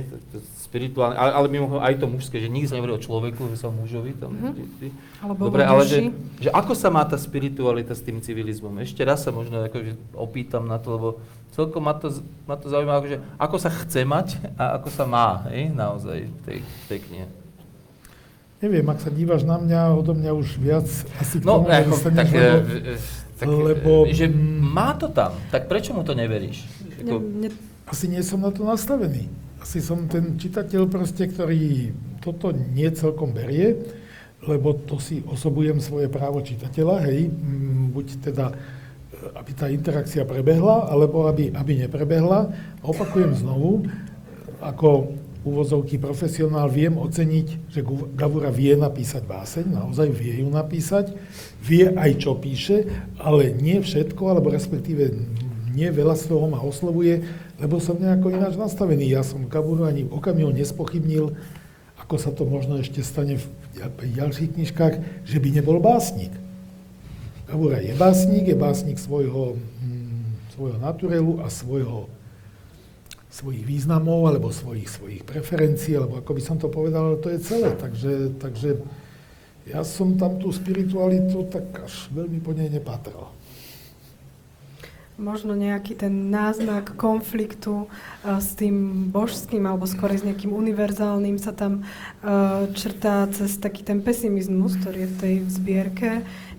To 0.00 0.36
spirituálne, 0.58 1.12
ale, 1.12 1.30
ale 1.34 1.46
mimochodom 1.48 1.78
aj 1.78 1.94
to 1.94 2.06
mužské, 2.06 2.36
že 2.38 2.48
nikdy 2.48 2.64
sa 2.64 2.74
nehovorí 2.74 2.96
o 2.96 3.02
človeku, 3.02 3.44
že 3.50 3.60
sa 3.60 3.68
o 3.68 3.74
mužovi. 3.74 4.16
Tam, 4.16 4.32
Mhm. 4.32 4.52
ty, 4.52 4.62
ty. 4.78 4.86
Alebo 5.20 5.40
Dobre, 5.44 5.62
ale 5.62 5.82
že, 5.84 5.98
že 6.38 6.48
ako 6.48 6.72
sa 6.72 6.88
má 6.88 7.04
tá 7.04 7.14
spiritualita 7.14 7.92
s 7.92 8.00
tým 8.00 8.18
civilizmom? 8.18 8.72
Ešte 8.78 9.02
raz 9.02 9.20
sa 9.20 9.30
možno 9.30 9.60
akože 9.60 9.92
opýtam 10.12 10.64
na 10.64 10.76
to, 10.76 10.88
lebo 10.90 11.08
celkom 11.50 11.82
ma 11.82 11.92
to, 11.92 12.08
ma 12.42 12.56
to 12.56 12.66
zaujíma, 12.66 12.96
akože, 12.96 13.16
ako 13.36 13.56
sa 13.58 13.70
chce 13.70 14.00
mať 14.02 14.28
a 14.56 14.80
ako 14.80 14.88
sa 14.88 15.04
má, 15.04 15.44
hej, 15.46 15.68
naozaj 15.68 16.24
tej, 16.42 16.58
tej 16.88 16.98
knihe. 17.02 17.26
Neviem, 18.58 18.86
ak 18.86 19.02
sa 19.02 19.10
dívaš 19.10 19.42
na 19.42 19.58
mňa, 19.58 19.92
odo 19.92 20.14
mňa 20.14 20.32
už 20.32 20.54
viac 20.56 20.86
asi 21.18 21.36
k 21.36 21.44
No, 21.44 21.60
tomu 21.60 21.68
ako, 21.68 21.94
tak, 22.08 22.30
lebo 22.30 22.56
e, 22.62 22.78
e, 22.88 22.96
tak 23.34 23.46
lebo, 23.50 23.90
e, 24.06 24.14
že 24.14 24.30
má 24.62 24.94
to 24.94 25.10
tam, 25.10 25.34
tak 25.50 25.66
prečo 25.66 25.90
mu 25.90 26.00
to 26.00 26.14
neveríš? 26.14 26.62
Ne, 26.96 27.10
Ako, 27.10 27.16
ne, 27.18 27.48
asi 27.84 28.06
nie 28.06 28.22
som 28.22 28.38
na 28.38 28.48
to 28.48 28.62
nastavený. 28.62 29.26
Asi 29.62 29.78
som 29.78 30.10
ten 30.10 30.34
čitateľ 30.42 30.90
proste, 30.90 31.30
ktorý 31.30 31.94
toto 32.18 32.50
nie 32.50 32.90
celkom 32.90 33.30
berie, 33.30 33.78
lebo 34.42 34.74
to 34.74 34.98
si 34.98 35.22
osobujem 35.22 35.78
svoje 35.78 36.10
právo 36.10 36.42
čitateľa, 36.42 37.06
hej, 37.06 37.30
mm, 37.30 37.94
buď 37.94 38.06
teda, 38.26 38.46
e, 38.50 38.54
aby 39.38 39.50
tá 39.54 39.70
interakcia 39.70 40.26
prebehla, 40.26 40.90
alebo 40.90 41.30
aby, 41.30 41.54
aby 41.54 41.86
neprebehla. 41.86 42.50
Opakujem 42.82 43.38
znovu, 43.38 43.86
ako 44.58 45.14
úvozovky 45.46 45.94
profesionál 45.98 46.66
viem 46.66 46.98
oceniť, 46.98 47.70
že 47.70 47.86
Gavura 48.18 48.50
vie 48.50 48.74
napísať 48.74 49.22
báseň, 49.26 49.78
naozaj 49.78 50.10
vie 50.10 50.42
ju 50.42 50.50
napísať, 50.50 51.14
vie 51.62 51.86
aj 51.86 52.18
čo 52.18 52.34
píše, 52.34 52.86
ale 53.18 53.54
nie 53.54 53.78
všetko, 53.78 54.22
alebo 54.26 54.50
respektíve 54.50 55.14
nie 55.70 55.88
veľa 55.90 56.14
z 56.18 56.30
toho 56.30 56.46
ma 56.50 56.58
oslovuje, 56.62 57.22
lebo 57.62 57.78
som 57.78 57.94
nejako 57.94 58.34
ináč 58.34 58.58
nastavený. 58.58 59.06
Ja 59.06 59.22
som 59.22 59.46
Gavuru 59.46 59.86
ani 59.86 60.02
okamihu 60.10 60.50
nespochybnil, 60.50 61.30
ako 62.02 62.14
sa 62.18 62.34
to 62.34 62.42
možno 62.42 62.82
ešte 62.82 63.06
stane 63.06 63.38
v 63.38 63.46
ďalších 64.18 64.58
knižkách, 64.58 65.22
že 65.22 65.38
by 65.38 65.48
nebol 65.54 65.78
básnik. 65.78 66.34
Gavura 67.46 67.78
je 67.78 67.94
básnik, 67.94 68.50
je 68.50 68.58
básnik 68.58 68.98
svojho, 68.98 69.54
mm, 69.54 70.58
svojho 70.58 70.78
naturelu 70.82 71.38
a 71.38 71.46
svojho 71.46 72.10
svojich 73.32 73.64
významov 73.64 74.28
alebo 74.28 74.52
svojich, 74.52 74.92
svojich 74.92 75.24
preferencií, 75.24 75.96
alebo 75.96 76.20
ako 76.20 76.36
by 76.36 76.42
som 76.44 76.60
to 76.60 76.68
povedal, 76.68 77.08
ale 77.08 77.16
to 77.16 77.32
je 77.32 77.40
celé. 77.40 77.72
Takže, 77.72 78.36
takže 78.36 78.76
ja 79.72 79.80
som 79.88 80.20
tam 80.20 80.36
tú 80.36 80.52
spiritualitu 80.52 81.48
tak 81.48 81.64
až 81.80 82.12
veľmi 82.12 82.44
po 82.44 82.52
nej 82.52 82.68
nepatral. 82.68 83.32
Možno 85.20 85.52
nejaký 85.52 85.96
ten 85.96 86.32
náznak 86.32 86.96
konfliktu 86.96 87.86
uh, 87.86 88.40
s 88.40 88.56
tým 88.56 89.08
božským 89.12 89.64
alebo 89.68 89.84
skôr 89.84 90.12
s 90.16 90.24
nejakým 90.24 90.52
univerzálnym 90.52 91.36
sa 91.36 91.52
tam 91.52 91.84
uh, 92.24 92.68
črtá 92.72 93.28
cez 93.28 93.60
taký 93.60 93.84
ten 93.84 94.00
pesimizmus, 94.00 94.80
ktorý 94.80 95.04
je 95.04 95.12
v 95.12 95.18
tej 95.20 95.34
zbierke, 95.52 96.10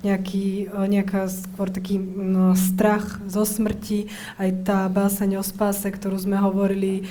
nejaký, 0.05 0.69
uh, 0.69 0.85
nejaká 0.85 1.31
skôr 1.33 1.73
taký 1.73 1.97
no, 1.97 2.53
strach 2.53 3.17
zo 3.25 3.41
smrti, 3.41 4.13
aj 4.37 4.49
tá 4.67 4.85
báseň 4.85 5.41
o 5.41 5.43
spáse, 5.43 5.89
ktorú 5.89 6.17
sme 6.19 6.37
hovorili, 6.37 7.07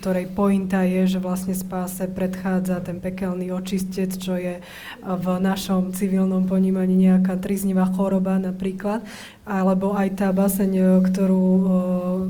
ktorej 0.00 0.28
pointa 0.36 0.84
je, 0.84 1.16
že 1.16 1.18
vlastne 1.22 1.56
spáse 1.56 2.04
predchádza 2.04 2.84
ten 2.84 3.00
pekelný 3.00 3.48
očistec, 3.48 4.12
čo 4.12 4.36
je 4.36 4.60
v 5.00 5.26
našom 5.40 5.96
civilnom 5.96 6.44
ponímaní 6.44 7.08
nejaká 7.08 7.40
triznivá 7.40 7.88
choroba 7.88 8.36
napríklad, 8.36 9.00
alebo 9.48 9.96
aj 9.96 10.20
tá 10.20 10.28
baseň, 10.36 10.70
e, 10.76 10.84
ktorú, 11.10 11.46
e, 11.48 11.68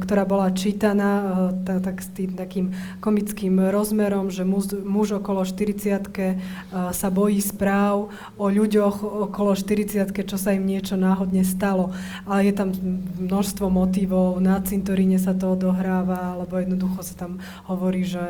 ktorá 0.07 0.23
bola 0.23 0.55
čítaná 0.55 1.11
e, 1.11 1.25
tá, 1.67 1.83
tak 1.83 2.07
s 2.07 2.09
tým 2.15 2.39
takým 2.39 2.71
komickým 3.03 3.59
rozmerom, 3.67 4.31
že 4.31 4.47
muž, 4.47 4.79
muž 4.87 5.19
okolo 5.19 5.43
40 5.43 6.07
sa 6.71 7.09
bojí 7.11 7.43
správ 7.43 8.15
o 8.39 8.47
ľuďoch 8.47 9.03
okolo 9.31 9.59
40 9.59 10.07
čo 10.15 10.39
sa 10.39 10.55
im 10.55 10.65
niečo 10.65 10.95
náhodne 10.95 11.43
stalo. 11.43 11.91
Ale 12.25 12.47
je 12.51 12.55
tam 12.55 12.71
množstvo 13.19 13.67
motivov, 13.67 14.39
na 14.39 14.63
cintoríne 14.63 15.19
sa 15.19 15.35
to 15.35 15.59
odohráva, 15.59 16.39
alebo 16.39 16.63
jednoducho 16.63 17.03
sa 17.03 17.15
tam 17.19 17.43
hovorí, 17.67 18.07
že 18.07 18.23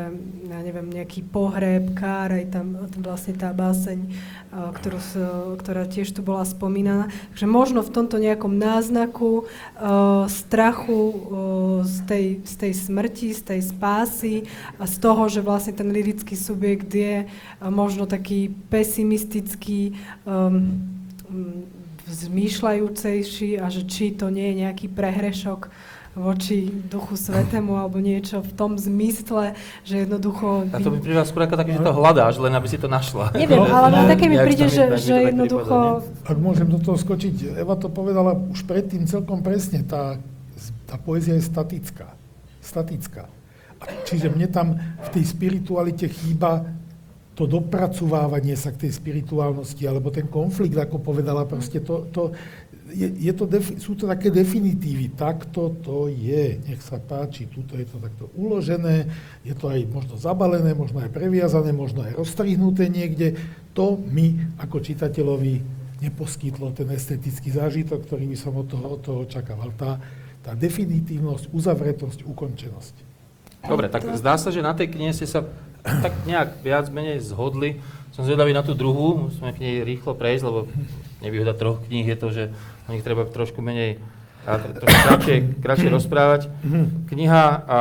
ja 0.48 0.58
neviem, 0.64 0.88
nejaký 0.88 1.26
pohreb, 1.28 1.92
kár, 1.92 2.32
aj 2.32 2.46
tam 2.48 2.66
vlastne 3.04 3.36
tá 3.36 3.52
báseň, 3.52 4.08
ktorú, 4.50 4.98
ktorá 5.60 5.84
tiež 5.86 6.16
tu 6.16 6.24
bola 6.24 6.42
spomínaná. 6.48 7.12
Takže 7.34 7.46
možno 7.46 7.84
v 7.84 7.92
tomto 7.92 8.16
nejakom 8.16 8.56
náznaku 8.80 9.44
uh, 9.44 10.24
strachu 10.24 11.02
uh, 11.12 11.18
z, 11.84 12.00
tej, 12.08 12.26
z 12.48 12.54
tej 12.56 12.72
smrti, 12.72 13.28
z 13.36 13.42
tej 13.44 13.60
spásy 13.68 14.34
a 14.80 14.88
z 14.88 14.96
toho, 14.96 15.28
že 15.28 15.44
vlastne 15.44 15.76
ten 15.76 15.92
lirický 15.92 16.32
subjekt 16.32 16.88
je 16.88 17.28
uh, 17.28 17.68
možno 17.68 18.08
taký 18.08 18.48
pesimistický, 18.72 19.92
um, 20.24 20.80
zmýšľajúcejší 22.08 23.60
a 23.60 23.68
že 23.68 23.84
či 23.84 24.16
to 24.16 24.32
nie 24.32 24.50
je 24.50 24.66
nejaký 24.66 24.88
prehrešok 24.88 25.68
voči 26.18 26.66
Duchu 26.90 27.14
Svetému 27.14 27.78
alebo 27.78 28.02
niečo 28.02 28.42
v 28.42 28.52
tom 28.58 28.74
zmysle, 28.74 29.54
že 29.86 30.02
jednoducho... 30.02 30.66
a 30.74 30.82
to 30.82 30.90
mi 30.90 30.98
príde 30.98 31.22
skôr 31.22 31.46
ako 31.46 31.54
také, 31.54 31.78
že 31.78 31.86
to 31.86 31.94
hľadáš, 31.94 32.42
len 32.42 32.50
aby 32.50 32.66
si 32.66 32.78
to 32.82 32.90
našla. 32.90 33.30
Neviem, 33.38 33.62
No, 33.62 33.70
ale 33.70 33.88
no, 33.94 34.10
také 34.10 34.26
mi 34.26 34.36
príde, 34.42 34.66
že, 34.66 34.98
že 34.98 35.30
jednoducho... 35.30 36.02
Ak 36.26 36.38
môžem 36.42 36.66
do 36.66 36.82
toho 36.82 36.98
skočiť, 36.98 37.54
Eva 37.54 37.78
to 37.78 37.86
povedala 37.86 38.34
už 38.34 38.66
predtým 38.66 39.06
celkom 39.06 39.46
presne, 39.46 39.86
tá, 39.86 40.18
tá 40.90 40.98
poézia 40.98 41.38
je 41.38 41.46
statická. 41.46 42.10
Statická. 42.58 43.30
A 43.78 43.84
čiže 44.02 44.34
mne 44.34 44.50
tam 44.50 44.76
v 44.76 45.08
tej 45.14 45.24
spiritualite 45.30 46.10
chýba 46.10 46.66
to 47.40 47.48
dopracovávanie 47.48 48.52
sa 48.52 48.68
k 48.68 48.84
tej 48.84 49.00
spirituálnosti, 49.00 49.88
alebo 49.88 50.12
ten 50.12 50.28
konflikt, 50.28 50.76
ako 50.76 51.00
povedala, 51.00 51.48
proste 51.48 51.80
to, 51.80 52.04
to 52.12 52.36
je, 52.90 53.08
je 53.30 53.32
to 53.32 53.44
defi- 53.46 53.78
sú 53.78 53.94
to 53.94 54.04
také 54.10 54.28
definitívy, 54.28 55.14
takto 55.14 55.74
to 55.80 56.10
je, 56.10 56.58
nech 56.66 56.82
sa 56.82 56.98
páči, 56.98 57.46
tuto 57.46 57.78
je 57.78 57.86
to 57.86 58.02
takto 58.02 58.28
uložené, 58.34 59.06
je 59.46 59.54
to 59.54 59.70
aj 59.70 59.86
možno 59.88 60.18
zabalené, 60.18 60.74
možno 60.74 61.00
aj 61.00 61.10
previazané, 61.14 61.70
možno 61.70 62.04
aj 62.04 62.18
rozstrihnuté 62.18 62.90
niekde. 62.90 63.38
To 63.78 63.96
mi 63.96 64.36
ako 64.58 64.82
čitateľovi 64.82 65.62
neposkytlo 66.00 66.72
ten 66.74 66.90
estetický 66.90 67.54
zážitok, 67.54 68.04
ktorý 68.04 68.26
by 68.28 68.36
som 68.36 68.56
od 68.56 68.66
toho, 68.66 68.86
od 68.96 69.00
toho 69.00 69.18
očakával. 69.24 69.70
Tá, 69.76 70.00
tá 70.40 70.52
definitívnosť, 70.56 71.52
uzavretosť, 71.52 72.26
ukončenosť. 72.26 72.94
Dobre, 73.68 73.92
tak 73.92 74.08
zdá 74.16 74.40
sa, 74.40 74.48
že 74.48 74.64
na 74.64 74.72
tej 74.72 74.88
knihe 74.96 75.12
ste 75.12 75.28
sa 75.28 75.44
tak 75.84 76.12
nejak 76.24 76.64
viac 76.64 76.88
menej 76.88 77.20
zhodli. 77.20 77.80
Som 78.16 78.24
zvedavý 78.24 78.56
na 78.56 78.64
tú 78.64 78.72
druhú, 78.72 79.28
musíme 79.28 79.52
k 79.52 79.62
nej 79.62 79.74
rýchlo 79.84 80.16
prejsť, 80.16 80.44
lebo 80.48 80.68
nevýhoda 81.20 81.52
troch 81.52 81.84
kníh 81.86 82.04
je 82.08 82.16
to, 82.16 82.28
že 82.32 82.44
o 82.88 82.90
nich 82.92 83.04
treba 83.04 83.28
trošku 83.28 83.60
menej, 83.60 84.00
a 84.48 84.56
tr- 84.56 84.72
trošku 84.80 85.00
kratšie, 85.04 85.36
kratšie 85.60 85.88
rozprávať. 85.92 86.40
Kniha 87.12 87.44
a, 87.44 87.80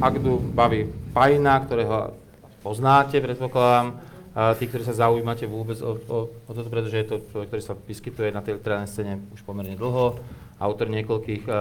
Agdu 0.00 0.40
baví 0.40 0.88
Pajna, 1.12 1.60
ktorého 1.64 2.16
poznáte, 2.64 3.20
predpokladám. 3.20 4.00
A 4.32 4.56
tí, 4.56 4.64
ktorí 4.64 4.80
sa 4.80 4.96
zaujímate 4.96 5.44
vôbec 5.44 5.76
o, 5.84 5.92
o, 6.08 6.18
o 6.32 6.50
toto, 6.56 6.72
pretože 6.72 7.04
je 7.04 7.06
to 7.08 7.16
človek, 7.28 7.52
ktorý 7.52 7.62
sa 7.68 7.76
vyskytuje 7.76 8.32
na 8.32 8.40
tej 8.40 8.56
literárnej 8.56 8.88
scéne 8.88 9.20
už 9.36 9.44
pomerne 9.44 9.76
dlho, 9.76 10.16
autor 10.56 10.88
niekoľkých 10.88 11.44
a, 11.52 11.52
a, 11.52 11.60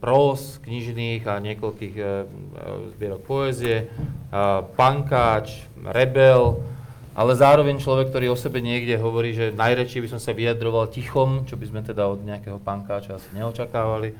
prós 0.00 0.56
knižných 0.64 1.28
a 1.28 1.36
niekoľkých 1.36 1.94
a, 2.00 2.04
a, 2.04 2.08
zbierok 2.96 3.20
poézie, 3.28 3.84
a, 4.32 4.64
pankáč, 4.64 5.68
rebel, 5.84 6.64
ale 7.16 7.32
zároveň 7.32 7.80
človek, 7.80 8.12
ktorý 8.12 8.28
o 8.28 8.36
sebe 8.36 8.60
niekde 8.60 9.00
hovorí, 9.00 9.32
že 9.32 9.48
najradšej 9.48 10.04
by 10.04 10.08
som 10.12 10.20
sa 10.20 10.36
vyjadroval 10.36 10.92
tichom, 10.92 11.48
čo 11.48 11.56
by 11.56 11.64
sme 11.64 11.80
teda 11.80 12.04
od 12.04 12.20
nejakého 12.20 12.60
pankáča 12.60 13.16
asi 13.16 13.32
neočakávali. 13.32 14.12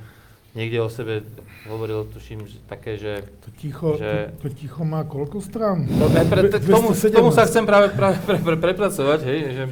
Niekde 0.56 0.80
o 0.80 0.88
sebe 0.88 1.20
hovoril, 1.68 2.08
tuším, 2.08 2.48
že 2.48 2.56
také, 2.64 2.96
že 2.96 3.20
To 3.44 3.52
ticho, 3.52 4.00
Že- 4.00 4.40
to, 4.40 4.48
to 4.48 4.56
ticho 4.56 4.80
má 4.82 5.04
koľko 5.04 5.44
strán? 5.44 5.84
No, 5.84 6.08
ne, 6.08 6.24
pre, 6.24 6.48
Dve- 6.48 6.56
t- 6.56 6.64
tomu, 6.64 6.96
217. 6.96 7.12
tomu 7.12 7.28
sa 7.28 7.44
chcem 7.44 7.68
práve, 7.68 7.92
práve 7.92 8.16
pre, 8.24 8.40
pre, 8.40 8.56
prepracovať, 8.56 9.20
hej, 9.28 9.38
že 9.52 9.64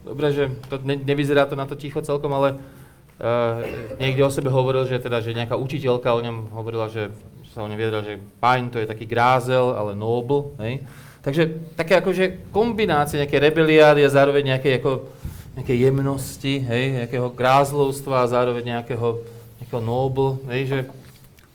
dobre, 0.00 0.32
že 0.32 0.48
to 0.72 0.80
ne, 0.80 0.96
nevyzerá 0.96 1.44
to 1.44 1.60
na 1.60 1.68
to 1.68 1.76
ticho 1.76 2.00
celkom, 2.00 2.32
ale 2.32 2.56
uh, 2.56 3.60
niekde 4.00 4.24
o 4.24 4.32
sebe 4.32 4.48
hovoril, 4.48 4.88
že 4.88 4.96
teda, 4.96 5.20
že 5.20 5.36
nejaká 5.36 5.60
učiteľka 5.60 6.08
o 6.16 6.24
ňom 6.24 6.56
hovorila, 6.56 6.88
že 6.88 7.12
sa 7.52 7.60
o 7.60 7.68
ňom 7.68 7.76
vyjadrila, 7.76 8.08
že 8.08 8.16
Pine 8.40 8.72
to 8.72 8.80
je 8.80 8.88
taký 8.88 9.04
grázel, 9.04 9.76
ale 9.76 9.92
noble, 9.92 10.56
hej. 10.64 10.80
Takže 11.20 11.76
také 11.76 12.00
akože 12.00 12.48
kombinácie 12.48 13.20
nejaké 13.20 13.36
rebeliády 13.36 14.00
a 14.00 14.10
zároveň 14.12 14.56
nejaké, 14.56 14.80
ako, 14.80 15.04
nejaké 15.52 15.76
jemnosti, 15.76 16.64
hej, 16.64 17.04
nejakého 17.04 17.28
grázlovstva 17.36 18.24
a 18.24 18.30
zároveň 18.30 18.80
nejakého, 18.80 19.20
nejakého 19.60 19.82
noble, 19.84 20.40
hej, 20.48 20.62
že 20.64 20.78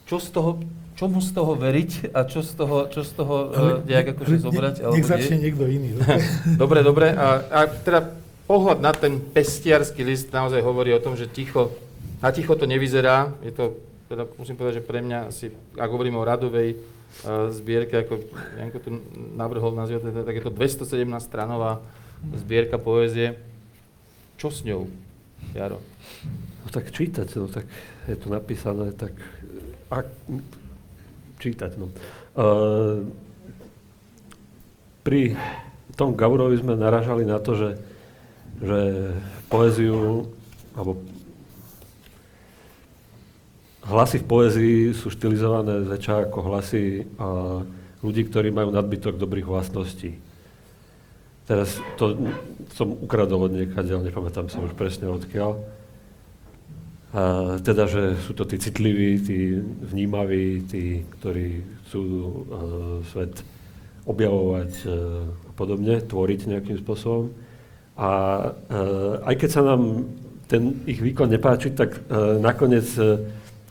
čo 0.05 0.21
z 0.21 0.29
toho, 0.29 0.61
čomu 0.93 1.17
z 1.17 1.33
toho 1.33 1.51
veriť 1.57 2.13
a 2.13 2.29
čo 2.29 2.45
z 2.45 2.51
toho, 2.53 2.77
čo 2.93 3.01
z 3.01 3.11
toho 3.17 3.35
uh, 3.49 3.81
nejak 3.81 4.13
akože 4.13 4.35
ne- 4.37 4.43
zobrať? 4.45 4.75
Nech 4.93 5.09
začne 5.09 5.37
niekto 5.41 5.65
iný. 5.65 5.97
dobre? 5.97 6.15
dobre, 6.61 6.79
dobre. 6.85 7.07
A, 7.17 7.27
a 7.49 7.59
teda 7.65 8.13
pohľad 8.45 8.79
na 8.85 8.93
ten 8.93 9.17
pestiarský 9.17 10.05
list 10.05 10.29
naozaj 10.29 10.61
hovorí 10.61 10.93
o 10.93 11.01
tom, 11.01 11.17
že 11.17 11.25
ticho, 11.25 11.73
na 12.21 12.29
ticho 12.29 12.53
to 12.53 12.69
nevyzerá, 12.69 13.33
je 13.41 13.49
to 13.49 13.81
teda 14.05 14.29
musím 14.37 14.53
povedať, 14.53 14.81
že 14.81 14.87
pre 14.87 15.01
mňa 15.01 15.33
si, 15.33 15.49
ak 15.73 15.89
hovorím 15.89 16.21
o 16.21 16.27
radovej 16.27 16.77
zbierke, 17.53 18.03
ako 18.03 18.19
Janko 18.59 18.77
tu 18.83 18.89
navrhol 19.37 19.71
je 20.35 20.43
to 20.43 20.51
217 20.51 20.85
stranová 21.23 21.79
zbierka 22.35 22.75
poézie. 22.75 23.39
Čo 24.35 24.51
s 24.51 24.67
ňou, 24.67 24.91
Jaro? 25.55 25.79
No 26.65 26.67
tak 26.73 26.91
čítať, 26.91 27.27
no 27.39 27.47
tak 27.47 27.63
je 28.09 28.17
to 28.19 28.27
napísané, 28.27 28.91
tak 28.91 29.15
ak, 29.87 30.11
čítať, 31.39 31.71
no. 31.79 31.87
Uh, 32.35 33.07
pri 35.05 35.37
tom 35.95 36.17
Gaurovi 36.17 36.59
sme 36.59 36.75
naražali 36.75 37.23
na 37.23 37.39
to, 37.39 37.55
že, 37.55 37.69
že 38.59 38.79
poéziu, 39.47 40.27
alebo 40.75 40.99
hlasy 43.85 44.17
v 44.21 44.29
poézii 44.29 44.77
sú 44.97 45.13
štilizované 45.13 45.85
zväčša 45.85 46.29
ako 46.29 46.39
hlasy 46.49 47.05
a 47.21 47.61
ľudí, 48.01 48.25
ktorí 48.25 48.49
majú 48.49 48.73
nadbytok 48.73 49.17
dobrých 49.17 49.45
vlastností. 49.45 50.17
Teraz 51.45 51.77
to 52.01 52.17
som 52.73 52.97
ukradol 52.97 53.45
od 53.45 53.53
niekadeľ, 53.53 54.01
nepamätám 54.01 54.49
si 54.49 54.57
už 54.57 54.73
presne 54.73 55.13
odkiaľ. 55.13 55.61
A 57.15 57.23
teda, 57.63 57.87
že 57.87 58.17
sú 58.27 58.35
to 58.35 58.43
tí 58.43 58.59
citliví, 58.59 59.21
tí 59.23 59.39
vnímaví, 59.61 60.67
tí, 60.67 61.05
ktorí 61.15 61.63
chcú 61.85 62.03
uh, 62.03 62.33
svet 63.13 63.39
objavovať 64.03 64.71
uh, 64.83 64.91
a 65.47 65.51
podobne, 65.55 66.03
tvoriť 66.03 66.51
nejakým 66.51 66.77
spôsobom. 66.81 67.31
A 67.95 68.09
uh, 68.51 69.23
aj 69.23 69.35
keď 69.37 69.49
sa 69.53 69.61
nám 69.63 70.11
ten 70.49 70.75
ich 70.83 70.99
výkon 70.99 71.31
nepáči, 71.31 71.71
tak 71.71 71.95
uh, 71.95 72.35
nakoniec 72.41 72.89
uh, 72.99 73.21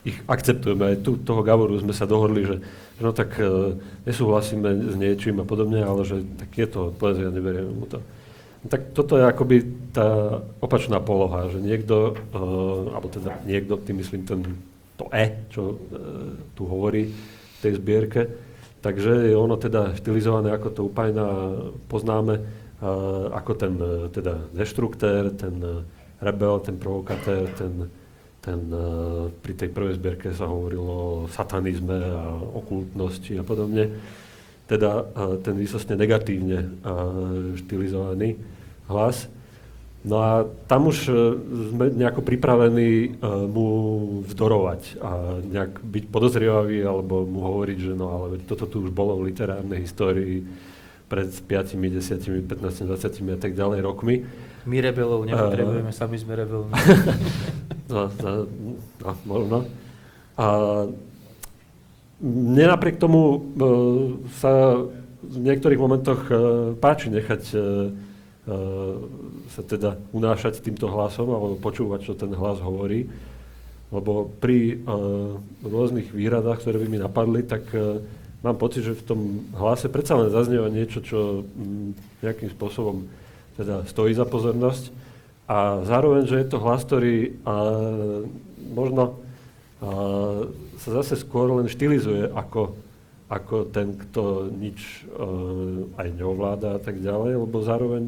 ich 0.05 0.21
akceptujeme. 0.29 0.95
Aj 0.95 0.97
tu 1.01 1.17
toho 1.17 1.41
Gavoru 1.41 1.73
sme 1.81 1.97
sa 1.97 2.05
dohodli, 2.05 2.45
že, 2.45 2.57
no 3.01 3.17
tak 3.17 3.41
uh, 3.41 3.73
nesúhlasíme 4.05 4.93
s 4.93 4.95
niečím 5.01 5.41
a 5.41 5.49
podobne, 5.49 5.81
ale 5.81 6.05
že 6.05 6.21
tak 6.37 6.53
je 6.53 6.69
to 6.69 6.93
poezia, 6.93 7.33
neberieme 7.33 7.73
mu 7.73 7.89
to. 7.89 8.05
Tak 8.65 8.97
toto 8.97 9.21
je 9.21 9.25
akoby 9.29 9.57
tá 9.93 10.41
opačná 10.61 11.01
poloha, 11.01 11.49
že 11.49 11.61
niekto, 11.61 12.17
uh, 12.37 12.93
alebo 12.93 13.09
teda 13.09 13.41
niekto, 13.49 13.81
tým 13.81 13.97
myslím 14.05 14.23
ten, 14.29 14.41
to 15.01 15.09
E, 15.09 15.49
čo 15.49 15.63
uh, 15.73 15.77
tu 16.53 16.69
hovorí 16.69 17.09
v 17.09 17.59
tej 17.65 17.81
zbierke, 17.81 18.29
takže 18.85 19.33
je 19.33 19.35
ono 19.37 19.57
teda 19.57 19.97
štilizované 19.97 20.53
ako 20.53 20.69
to 20.69 20.81
upajná, 20.85 21.27
poznáme 21.89 22.45
uh, 22.45 23.33
ako 23.33 23.53
ten 23.57 23.75
uh, 23.81 24.13
teda 24.13 24.53
deštruktér, 24.53 25.33
ten 25.33 25.57
uh, 25.65 25.81
rebel, 26.21 26.61
ten 26.61 26.77
provokatér, 26.77 27.49
ten 27.57 27.89
ten, 28.45 28.61
eh, 28.69 29.33
pri 29.41 29.53
tej 29.57 29.73
prvej 29.73 29.97
zbierke 29.97 30.29
sa 30.37 30.45
hovorilo 30.45 31.25
o 31.25 31.33
satanizme 31.33 31.97
a 31.97 32.37
okultnosti 32.37 33.33
a 33.41 33.43
podobne. 33.43 33.89
Teda 34.69 35.01
eh, 35.01 35.41
ten 35.41 35.57
výsostne 35.57 35.97
negatívne 35.97 36.59
eh, 36.61 36.69
štilizovaný 37.65 38.37
hlas. 38.93 39.33
No 40.05 40.21
a 40.21 40.45
tam 40.69 40.93
už 40.93 41.09
sme 41.73 41.89
nejako 41.89 42.21
pripravení 42.21 43.17
mu 43.49 43.67
vzdorovať 44.29 45.01
a 45.01 45.41
nejak 45.41 45.81
byť 45.81 46.05
podozrievavý 46.13 46.85
alebo 46.85 47.25
mu 47.25 47.41
hovoriť, 47.41 47.79
že 47.81 47.93
no 47.97 48.13
ale 48.13 48.37
toto 48.45 48.69
tu 48.69 48.85
už 48.85 48.93
bolo 48.93 49.17
v 49.17 49.33
literárnej 49.33 49.81
histórii 49.81 50.45
pred 51.09 51.33
5, 51.33 51.81
10, 51.81 52.21
15, 52.21 52.85
20 52.85 53.33
a 53.33 53.39
tak 53.41 53.57
ďalej 53.57 53.81
rokmi. 53.81 54.29
My 54.69 54.85
rebelov 54.85 55.25
nepotrebujeme, 55.25 55.89
uh, 55.89 55.97
sami 55.97 56.21
sme 56.21 56.37
rebelmi. 56.37 56.77
no, 57.89 58.03
no, 59.25 59.37
no. 59.49 59.61
A 60.35 60.47
mne 62.25 62.65
napriek 62.71 62.97
tomu 62.97 63.21
uh, 63.37 64.17
sa 64.41 64.81
v 65.25 65.37
niektorých 65.41 65.81
momentoch 65.81 66.21
uh, 66.29 66.39
páči 66.79 67.13
nechať 67.13 67.43
uh, 67.55 67.93
sa 69.57 69.63
teda 69.65 69.97
unášať 70.13 70.61
týmto 70.61 70.85
hlasom 70.93 71.33
alebo 71.33 71.57
počúvať, 71.57 72.01
čo 72.05 72.13
ten 72.13 72.29
hlas 72.37 72.61
hovorí. 72.61 73.09
Lebo 73.89 74.29
pri 74.43 74.85
rôznych 75.63 76.13
výhradách, 76.13 76.61
ktoré 76.61 76.83
by 76.83 76.89
mi 76.93 76.99
napadli, 77.01 77.41
tak 77.47 77.63
mám 78.45 78.61
pocit, 78.61 78.85
že 78.85 78.99
v 79.01 79.07
tom 79.07 79.21
hlase 79.57 79.89
predsa 79.89 80.21
len 80.21 80.29
zaznieva 80.29 80.69
niečo, 80.69 81.01
čo 81.01 81.49
nejakým 82.21 82.53
spôsobom 82.53 83.09
teda 83.57 83.87
stojí 83.89 84.13
za 84.13 84.29
pozornosť. 84.29 84.93
A 85.45 85.85
zároveň, 85.85 86.25
že 86.25 86.41
je 86.41 86.49
to 86.49 86.63
hlas, 86.63 86.85
ktorý 86.89 87.37
a, 87.45 87.55
možno 88.73 89.03
a, 89.05 90.49
sa 90.81 90.91
zase 91.01 91.21
skôr 91.21 91.53
len 91.53 91.69
štilizuje 91.69 92.33
ako, 92.33 92.77
ako 93.29 93.69
ten, 93.69 93.93
kto 93.97 94.49
nič 94.49 95.05
a, 95.13 96.01
aj 96.01 96.09
neovláda 96.17 96.77
a 96.77 96.81
tak 96.81 97.05
ďalej, 97.05 97.45
lebo 97.45 97.57
zároveň 97.61 98.03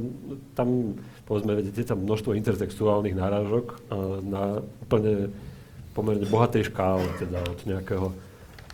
tam, 0.57 0.97
povedzme, 1.29 1.61
je 1.61 1.85
tam 1.85 2.09
množstvo 2.09 2.33
intertextuálnych 2.41 3.17
náražok 3.17 3.67
a, 3.69 3.77
na 4.25 4.45
úplne 4.81 5.29
pomerne 5.93 6.29
bohatej 6.29 6.73
škále, 6.73 7.05
teda 7.21 7.41
od 7.41 7.61
nejakého 7.69 8.13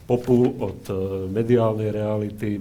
popu, 0.07 0.51
od 0.59 0.83
uh, 0.91 1.31
mediálnej 1.31 1.95
reality, 1.95 2.59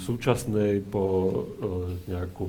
súčasnej 0.00 0.80
po 0.88 1.04
uh, 1.04 1.92
nejakú 2.08 2.48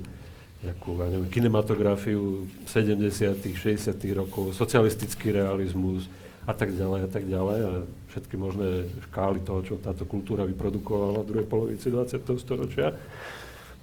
nejakú 0.60 1.00
ja 1.00 1.08
neviem, 1.08 1.32
kinematografiu 1.32 2.48
70 2.68 3.08
60 3.56 3.96
rokov, 4.12 4.52
socialistický 4.56 5.32
realizmus 5.32 6.12
a 6.44 6.52
tak 6.52 6.76
ďalej 6.76 7.00
a 7.06 7.10
tak 7.10 7.24
ďalej 7.30 7.60
a 7.64 7.72
všetky 8.12 8.36
možné 8.36 8.90
škály 9.10 9.40
toho, 9.46 9.62
čo 9.64 9.74
táto 9.80 10.04
kultúra 10.04 10.44
vyprodukovala 10.44 11.24
v 11.24 11.30
druhej 11.30 11.48
polovici 11.48 11.88
20. 11.94 12.26
storočia. 12.42 12.98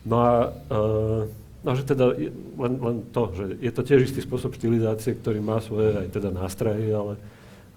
No 0.04 0.16
a 0.20 0.34
uh, 0.50 1.22
no, 1.64 1.70
že 1.72 1.86
teda 1.86 2.12
len, 2.60 2.72
len 2.76 2.96
to, 3.14 3.32
že 3.32 3.44
je 3.62 3.72
to 3.72 3.82
tiež 3.86 4.12
istý 4.12 4.20
spôsob 4.20 4.52
štilizácie, 4.58 5.16
ktorý 5.16 5.40
má 5.40 5.62
svoje 5.62 5.96
aj 5.96 6.08
teda 6.12 6.28
nástrahy, 6.34 6.92
ale, 6.92 7.14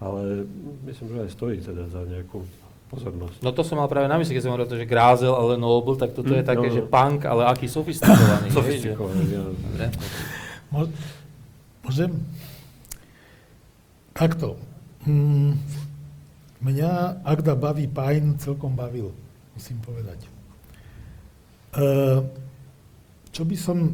ale 0.02 0.50
myslím, 0.90 1.08
že 1.16 1.24
aj 1.24 1.32
stojí 1.34 1.58
teda 1.64 1.88
za 1.88 2.02
nejakú 2.04 2.44
pozornosť. 2.90 3.46
No 3.46 3.54
to 3.54 3.62
som 3.62 3.78
mal 3.78 3.86
práve 3.86 4.10
na 4.10 4.18
mysli, 4.18 4.34
keď 4.34 4.44
som 4.44 4.52
hovoril 4.52 4.68
to, 4.68 4.82
že 4.82 4.90
Grázel, 4.90 5.32
ale 5.32 5.56
Noble, 5.56 5.96
tak 5.96 6.18
toto 6.18 6.34
je 6.34 6.42
mm, 6.42 6.50
také, 6.50 6.68
no, 6.68 6.74
že 6.74 6.82
punk, 6.82 7.24
ale 7.30 7.46
aký 7.46 7.70
sofistikovaný. 7.70 8.50
sofistikovaný, 8.58 9.24
ja. 9.30 9.44
Môžem? 11.86 12.12
Takto. 14.18 14.58
Mm, 15.06 15.56
mňa 16.66 17.24
Agda 17.24 17.54
baví 17.54 17.88
Pajn 17.88 18.42
celkom 18.42 18.74
bavil, 18.74 19.14
musím 19.54 19.80
povedať. 19.86 20.26
E, 21.78 21.90
čo 23.30 23.46
by 23.46 23.56
som 23.56 23.94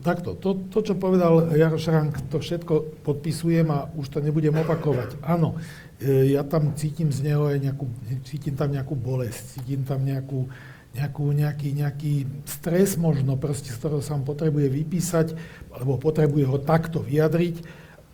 Takto, 0.00 0.32
to, 0.32 0.56
to, 0.72 0.80
čo 0.80 0.96
povedal 0.96 1.52
Jaro 1.52 1.76
Šrank, 1.76 2.32
to 2.32 2.40
všetko 2.40 3.04
podpisujem 3.04 3.68
a 3.68 3.84
už 4.00 4.08
to 4.08 4.24
nebudem 4.24 4.56
opakovať. 4.56 5.20
Áno, 5.20 5.60
ja 6.04 6.42
tam 6.48 6.72
cítim 6.72 7.12
z 7.12 7.28
neho 7.28 7.44
aj 7.44 7.60
nejakú, 7.60 7.84
cítim 8.24 8.56
tam 8.56 8.72
nejakú 8.72 8.96
bolesť, 8.96 9.60
cítim 9.60 9.84
tam 9.84 10.00
nejakú, 10.00 10.48
nejakú, 10.96 11.24
nejaký, 11.28 11.68
nejaký 11.76 12.14
stres 12.48 12.96
možno, 12.96 13.36
proste, 13.36 13.68
z 13.68 13.76
ktorého 13.76 14.00
sa 14.00 14.16
potrebuje 14.16 14.72
vypísať, 14.72 15.36
alebo 15.76 16.00
potrebuje 16.00 16.44
ho 16.48 16.56
takto 16.56 17.04
vyjadriť. 17.04 17.62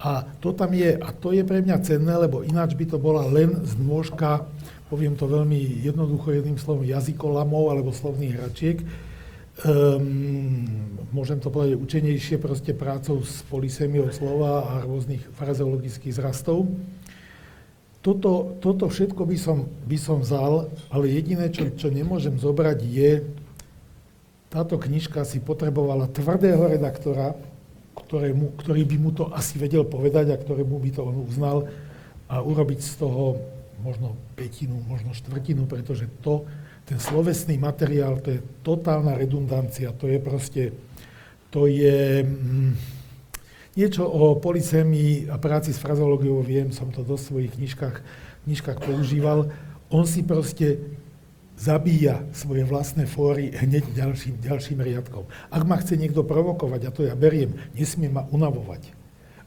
A 0.03 0.29
to 0.45 0.53
tam 0.53 0.77
je, 0.77 0.93
a 0.93 1.09
to 1.15 1.33
je 1.33 1.41
pre 1.47 1.65
mňa 1.65 1.81
cenné, 1.81 2.15
lebo 2.21 2.45
ináč 2.45 2.77
by 2.77 2.85
to 2.85 2.99
bola 3.01 3.25
len 3.33 3.65
znôžka, 3.65 4.45
poviem 4.93 5.17
to 5.17 5.25
veľmi 5.25 5.83
jednoducho 5.87 6.37
jedným 6.37 6.59
slovom, 6.61 6.85
jazykolamov 6.85 7.73
alebo 7.73 7.97
slovných 7.97 8.37
hračiek, 8.37 8.85
um, 9.65 10.69
môžem 11.17 11.41
to 11.41 11.49
povedať 11.49 11.81
učenejšie, 11.81 12.37
proste 12.37 12.77
prácou 12.77 13.25
s 13.25 13.41
polisemiou 13.49 14.13
slova 14.13 14.69
a 14.69 14.73
rôznych 14.85 15.25
frazeologických 15.33 16.13
zrastov. 16.13 16.69
Toto, 18.07 18.55
toto 18.63 18.87
všetko 18.87 19.27
by 19.27 19.35
som, 19.35 19.67
by 19.67 19.99
som 19.99 20.23
vzal, 20.23 20.71
ale 20.95 21.11
jediné, 21.11 21.51
čo, 21.51 21.67
čo 21.75 21.91
nemôžem 21.91 22.39
zobrať, 22.39 22.79
je, 22.87 23.27
táto 24.47 24.79
knižka 24.79 25.27
si 25.27 25.43
potrebovala 25.43 26.07
tvrdého 26.15 26.71
redaktora, 26.71 27.35
ktorému, 27.99 28.55
ktorý 28.63 28.87
by 28.87 28.97
mu 29.03 29.11
to 29.11 29.27
asi 29.35 29.59
vedel 29.59 29.83
povedať 29.83 30.31
a 30.31 30.39
ktorému 30.39 30.79
by 30.79 30.91
to 30.95 31.03
on 31.03 31.19
uznal 31.27 31.67
a 32.31 32.39
urobiť 32.39 32.79
z 32.79 32.93
toho 32.95 33.43
možno 33.83 34.15
petinu, 34.39 34.79
možno 34.87 35.11
štvrtinu, 35.11 35.67
pretože 35.67 36.07
to, 36.23 36.47
ten 36.87 37.03
slovesný 37.03 37.59
materiál, 37.59 38.23
to 38.23 38.39
je 38.39 38.41
totálna 38.63 39.19
redundancia, 39.19 39.91
to 39.91 40.07
je 40.07 40.23
proste, 40.23 40.71
to 41.51 41.67
je 41.67 42.23
mm, 42.23 42.96
niečo 43.77 44.09
o 44.09 44.41
policémii 44.41 45.29
a 45.29 45.37
práci 45.37 45.71
s 45.71 45.79
frazológiou, 45.79 46.41
viem, 46.41 46.73
som 46.73 46.89
to 46.89 47.05
do 47.05 47.21
svojich 47.21 47.53
knižkách, 47.55 47.97
knižkách 48.49 48.79
používal. 48.81 49.53
On 49.93 50.09
si 50.09 50.25
proste 50.25 50.81
zabíja 51.61 52.25
svoje 52.33 52.65
vlastné 52.65 53.05
fóry 53.05 53.53
hneď 53.53 53.93
ďalším, 53.93 54.41
ďalším 54.41 54.81
riadkom. 54.81 55.29
Ak 55.53 55.63
ma 55.65 55.77
chce 55.81 55.97
niekto 55.97 56.25
provokovať, 56.25 56.81
a 56.89 56.91
to 56.91 57.05
ja 57.05 57.17
beriem, 57.17 57.57
nesmie 57.77 58.09
ma 58.09 58.25
unavovať. 58.29 58.93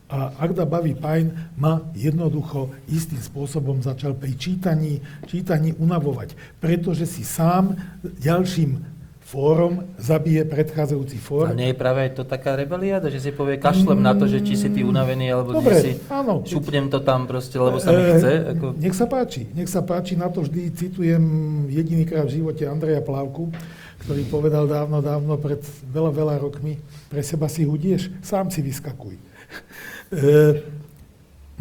A 0.09 0.33
Agda 0.41 0.65
Baví 0.65 0.97
Pajn 0.97 1.53
ma 1.53 1.85
jednoducho 1.93 2.73
istým 2.89 3.21
spôsobom 3.21 3.77
začal 3.85 4.17
pri 4.17 4.33
čítaní, 4.33 5.05
čítaní 5.29 5.77
unavovať, 5.77 6.33
pretože 6.57 7.05
si 7.05 7.21
sám 7.21 7.77
ďalším 8.01 8.98
fórom 9.29 9.85
zabije 10.01 10.41
predchádzajúci 10.41 11.21
fór. 11.21 11.53
A 11.53 11.53
nie 11.53 11.69
je 11.69 11.77
práve 11.77 12.09
to 12.17 12.25
taká 12.25 12.57
rebelia, 12.57 12.97
že 12.97 13.21
si 13.21 13.29
povie 13.29 13.61
kašlem 13.61 14.01
na 14.01 14.17
to, 14.17 14.25
že 14.25 14.41
či 14.41 14.57
si 14.57 14.73
ty 14.73 14.81
unavený, 14.81 15.29
alebo 15.29 15.53
Dobre, 15.53 15.77
si 15.77 15.91
áno. 16.09 16.41
šupnem 16.41 16.89
to 16.89 17.05
tam 17.05 17.29
proste, 17.29 17.61
lebo 17.61 17.77
sa 17.77 17.93
mi 17.93 18.01
chce. 18.09 18.57
Ako... 18.57 18.73
Nech 18.73 18.97
sa 18.97 19.05
páči, 19.05 19.45
nech 19.53 19.69
sa 19.69 19.85
páči, 19.85 20.17
na 20.17 20.33
to 20.33 20.41
vždy 20.41 20.73
citujem 20.73 21.21
jedinýkrát 21.69 22.25
v 22.25 22.41
živote 22.41 22.65
Andreja 22.65 23.05
Plávku, 23.05 23.53
ktorý 24.01 24.25
povedal 24.33 24.65
dávno, 24.65 24.97
dávno, 25.05 25.37
pred 25.37 25.61
veľa, 25.93 26.09
veľa 26.09 26.35
rokmi, 26.41 26.81
pre 27.13 27.21
seba 27.21 27.45
si 27.45 27.69
hudieš, 27.69 28.09
sám 28.25 28.49
si 28.49 28.65
vyskakuj. 28.65 29.13
e, 29.13 30.29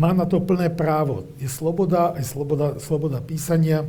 má 0.01 0.17
na 0.17 0.25
to 0.25 0.41
plné 0.41 0.73
právo. 0.73 1.29
Je 1.37 1.53
sloboda, 1.53 2.17
aj 2.17 2.25
sloboda, 2.33 2.81
sloboda 2.81 3.21
písania, 3.21 3.85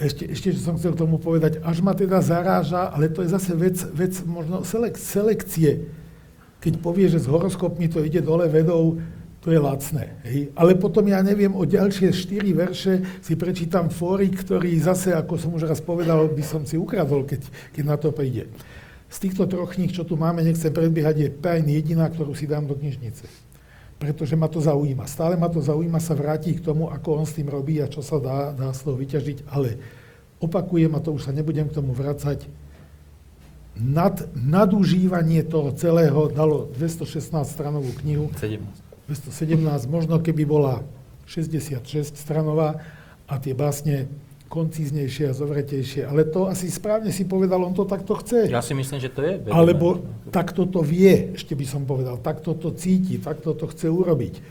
ešte, 0.00 0.24
ešte 0.32 0.48
čo 0.56 0.60
som 0.64 0.80
chcel 0.80 0.96
tomu 0.96 1.20
povedať, 1.20 1.60
až 1.60 1.84
ma 1.84 1.92
teda 1.92 2.24
zaráža, 2.24 2.88
ale 2.88 3.12
to 3.12 3.20
je 3.20 3.28
zase 3.36 3.52
vec, 3.52 3.76
vec 3.92 4.16
možno 4.24 4.64
selek, 4.64 4.96
selekcie. 4.96 5.92
Keď 6.64 6.80
povie, 6.80 7.12
že 7.12 7.20
s 7.20 7.28
horoskopmi 7.28 7.88
to 7.92 8.00
ide 8.00 8.24
dole 8.24 8.48
vedou, 8.48 8.96
to 9.40 9.48
je 9.48 9.60
lacné. 9.60 10.20
Hej. 10.24 10.52
Ale 10.52 10.76
potom 10.76 11.04
ja 11.08 11.20
neviem, 11.24 11.52
o 11.52 11.64
ďalšie 11.64 12.12
štyri 12.12 12.52
verše 12.52 13.00
si 13.24 13.36
prečítam 13.36 13.88
fórik, 13.88 14.40
ktorý 14.40 14.72
zase, 14.80 15.16
ako 15.16 15.40
som 15.40 15.56
už 15.56 15.64
raz 15.64 15.80
povedal, 15.80 16.28
by 16.28 16.44
som 16.44 16.64
si 16.68 16.76
ukradol, 16.76 17.24
keď, 17.24 17.48
keď 17.72 17.84
na 17.84 17.96
to 17.96 18.12
príde. 18.12 18.52
Z 19.08 19.16
týchto 19.26 19.48
troch 19.48 19.74
kníh, 19.74 19.90
čo 19.90 20.04
tu 20.04 20.20
máme, 20.20 20.44
nechcem 20.44 20.70
predbiehať, 20.70 21.16
je 21.16 21.28
Pajn 21.32 21.66
jediná, 21.66 22.08
ktorú 22.12 22.36
si 22.36 22.44
dám 22.44 22.68
do 22.68 22.76
knižnice. 22.76 23.49
Pretože 24.00 24.32
ma 24.32 24.48
to 24.48 24.64
zaujíma. 24.64 25.04
Stále 25.04 25.36
ma 25.36 25.52
to 25.52 25.60
zaujíma 25.60 26.00
sa 26.00 26.16
vrátiť 26.16 26.64
k 26.64 26.64
tomu, 26.64 26.88
ako 26.88 27.20
on 27.20 27.26
s 27.28 27.36
tým 27.36 27.52
robí 27.52 27.84
a 27.84 27.86
čo 27.86 28.00
sa 28.00 28.16
dá, 28.16 28.56
dá 28.56 28.72
z 28.72 28.88
toho 28.88 28.96
vyťažiť. 28.96 29.38
Ale 29.52 29.76
opakujem, 30.40 30.88
a 30.96 31.04
to 31.04 31.12
už 31.12 31.28
sa 31.28 31.32
nebudem 31.36 31.68
k 31.68 31.76
tomu 31.76 31.92
vracať, 31.92 32.48
nad, 33.76 34.16
nadužívanie 34.34 35.44
toho 35.44 35.72
celého 35.76 36.32
dalo 36.32 36.68
216 36.74 37.32
stranovú 37.44 37.92
knihu. 38.02 38.32
17. 38.36 38.60
217, 39.08 39.88
možno 39.90 40.16
keby 40.22 40.48
bola 40.48 40.82
66 41.28 42.14
stranová 42.14 42.82
a 43.26 43.38
tie 43.38 43.54
básne 43.54 44.10
koncíznejšie 44.50 45.30
a 45.30 45.32
zovretejšie. 45.32 46.10
Ale 46.10 46.26
to 46.26 46.50
asi 46.50 46.66
správne 46.66 47.14
si 47.14 47.22
povedal, 47.22 47.62
on 47.62 47.70
to 47.70 47.86
takto 47.86 48.18
chce. 48.18 48.50
Ja 48.50 48.58
si 48.58 48.74
myslím, 48.74 48.98
že 48.98 49.06
to 49.06 49.22
je. 49.22 49.38
Vedomé. 49.38 49.54
Alebo 49.54 50.02
takto 50.34 50.66
to 50.66 50.82
vie, 50.82 51.38
ešte 51.38 51.54
by 51.54 51.62
som 51.62 51.86
povedal, 51.86 52.18
takto 52.18 52.58
to 52.58 52.74
cíti, 52.74 53.22
takto 53.22 53.54
to 53.54 53.70
chce 53.70 53.86
urobiť. 53.86 54.34
E, 54.34 54.42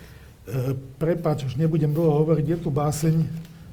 prepač, 0.95 1.43
už 1.51 1.59
nebudem 1.59 1.91
dlho 1.91 2.23
hovoriť, 2.23 2.45
je 2.47 2.57
tu 2.63 2.71
báseň, 2.71 3.15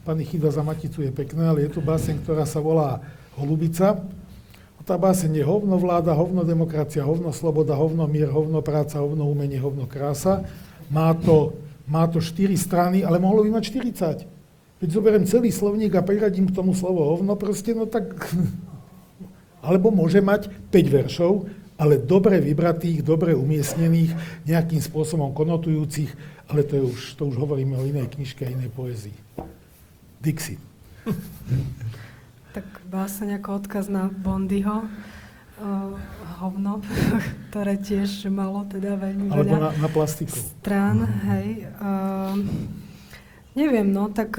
pani 0.02 0.26
Chyda 0.26 0.50
za 0.50 0.66
Maticu 0.66 1.06
je 1.06 1.14
pekná, 1.14 1.54
ale 1.54 1.70
je 1.70 1.78
tu 1.78 1.80
báseň, 1.80 2.18
ktorá 2.26 2.42
sa 2.42 2.58
volá 2.58 2.98
Holubica. 3.38 4.02
Tá 4.86 4.94
báseň 4.94 5.42
je 5.42 5.44
hovno 5.46 5.78
vláda, 5.82 6.14
hovno 6.14 6.46
demokracia, 6.46 7.02
hovno 7.02 7.34
sloboda, 7.34 7.74
hovno 7.74 8.06
mier, 8.06 8.30
hovno 8.30 8.62
práca, 8.62 9.02
hovno 9.02 9.26
umenie, 9.26 9.58
hovno 9.58 9.82
krása. 9.90 10.46
Má 10.94 11.10
to, 11.10 11.58
má 11.90 12.06
to 12.06 12.22
4 12.22 12.54
strany, 12.54 13.02
ale 13.02 13.18
mohlo 13.18 13.42
by 13.42 13.58
mať 13.58 13.74
40. 14.22 14.35
Keď 14.76 14.88
zoberiem 14.92 15.24
celý 15.24 15.48
slovník 15.48 15.96
a 15.96 16.04
priradím 16.04 16.52
k 16.52 16.56
tomu 16.56 16.76
slovo 16.76 17.04
hovno, 17.16 17.32
proste, 17.36 17.72
no 17.72 17.88
tak... 17.88 18.12
Alebo 19.66 19.90
môže 19.90 20.22
mať 20.22 20.46
5 20.70 20.94
veršov, 20.94 21.50
ale 21.74 21.98
dobre 21.98 22.38
vybratých, 22.38 23.02
dobre 23.02 23.34
umiestnených, 23.34 24.14
nejakým 24.46 24.78
spôsobom 24.78 25.34
konotujúcich, 25.34 26.08
ale 26.46 26.62
to, 26.62 26.78
je 26.78 26.84
už, 26.86 27.00
to 27.18 27.22
už 27.28 27.36
hovoríme 27.36 27.74
o 27.74 27.82
inej 27.82 28.14
knižke 28.14 28.46
a 28.46 28.54
inej 28.54 28.70
poezii. 28.70 29.16
Dixie. 30.22 30.62
Tak 32.56 32.64
báseň 32.88 33.42
ako 33.42 33.48
odkaz 33.60 33.92
na 33.92 34.08
Bondyho, 34.08 34.86
uh, 34.86 35.92
hovno, 36.40 36.80
ktoré 37.50 37.76
tiež 37.76 38.30
malo 38.32 38.64
teda 38.70 38.96
veľmi 38.96 39.28
Alebo 39.28 39.60
veľa 39.60 39.70
na, 39.76 39.82
na 39.82 39.88
plastiku. 39.92 40.32
strán, 40.32 41.04
hej. 41.28 41.68
Uh, 41.76 42.38
neviem, 43.56 43.88
no, 43.88 44.12
tak 44.12 44.38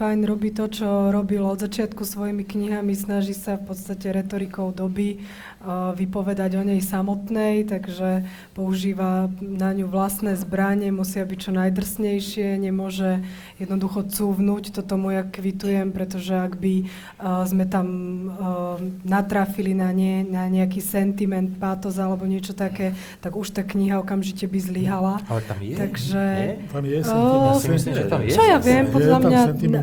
Pajn 0.00 0.24
robí 0.24 0.48
to, 0.48 0.64
čo 0.64 1.12
robil 1.12 1.44
od 1.44 1.60
začiatku 1.60 2.08
svojimi 2.08 2.40
knihami, 2.40 2.96
snaží 2.96 3.36
sa 3.36 3.60
v 3.60 3.68
podstate 3.68 4.08
retorikou 4.16 4.72
doby 4.72 5.20
vypovedať 5.68 6.56
o 6.56 6.64
nej 6.64 6.80
samotnej, 6.80 7.68
takže 7.68 8.24
používa 8.56 9.28
na 9.44 9.76
ňu 9.76 9.92
vlastné 9.92 10.32
zbranie, 10.32 10.88
musia 10.88 11.20
byť 11.28 11.36
čo 11.36 11.52
najdrsnejšie, 11.52 12.56
nemôže 12.56 13.20
jednoducho 13.60 14.08
cúvnuť, 14.08 14.72
toto 14.72 14.96
mu 14.96 15.12
ja 15.12 15.20
kvitujem, 15.20 15.92
pretože 15.92 16.32
ak 16.32 16.56
by 16.56 16.88
uh, 17.20 17.44
sme 17.44 17.68
tam 17.68 17.86
uh, 17.86 18.80
natrafili 19.04 19.76
na, 19.76 19.92
nie, 19.92 20.24
na 20.24 20.48
nejaký 20.48 20.80
sentiment, 20.80 21.52
pátos 21.60 22.00
alebo 22.00 22.24
niečo 22.24 22.56
také, 22.56 22.96
tak 23.20 23.36
už 23.36 23.52
tá 23.52 23.60
kniha 23.60 24.00
okamžite 24.00 24.48
by 24.48 24.58
zlyhala. 24.64 25.20
Ale 25.28 25.44
tam 25.44 25.60
je. 25.60 25.76
Takže... 25.76 26.22
Nie? 26.24 26.52
Tam 26.72 26.84
je 26.88 26.98
sentiment. 27.04 27.44
Ja 27.44 27.60
si 27.60 27.68
myslím, 27.68 27.92
že 27.92 28.04
tam 28.08 28.20
je. 28.24 28.32
Čo 28.32 28.42
ja 28.48 28.56
viem, 28.56 28.84
podľa 28.88 29.18
mňa 29.28 29.40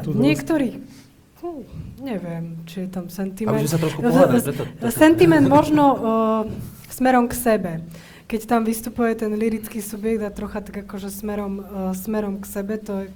niektorých, 0.09 0.96
hm, 1.39 1.61
neviem, 1.99 2.43
či 2.63 2.81
je 2.81 2.89
tam 2.89 3.05
A 3.05 3.11
sentiment. 3.11 3.57
už 3.57 3.69
sa 3.69 3.77
trošku 3.77 3.99
No, 3.99 4.09
pohádať, 4.09 4.39
z- 4.39 4.45
preto, 4.45 4.63
preto. 4.65 4.91
Sentiment 4.91 5.45
možno 5.47 5.83
uh, 5.87 5.99
smerom 6.87 7.25
k 7.25 7.33
sebe. 7.33 7.71
Keď 8.25 8.41
tam 8.43 8.61
vystupuje 8.61 9.15
ten 9.15 9.31
lirický 9.31 9.79
subjekt 9.79 10.19
a 10.19 10.29
trocha 10.29 10.59
tak 10.59 10.83
akože 10.83 11.07
smerom, 11.07 11.53
uh, 11.57 11.63
smerom 11.93 12.37
k 12.37 12.45
sebe, 12.45 12.75
to 12.77 12.93
je 13.01 13.07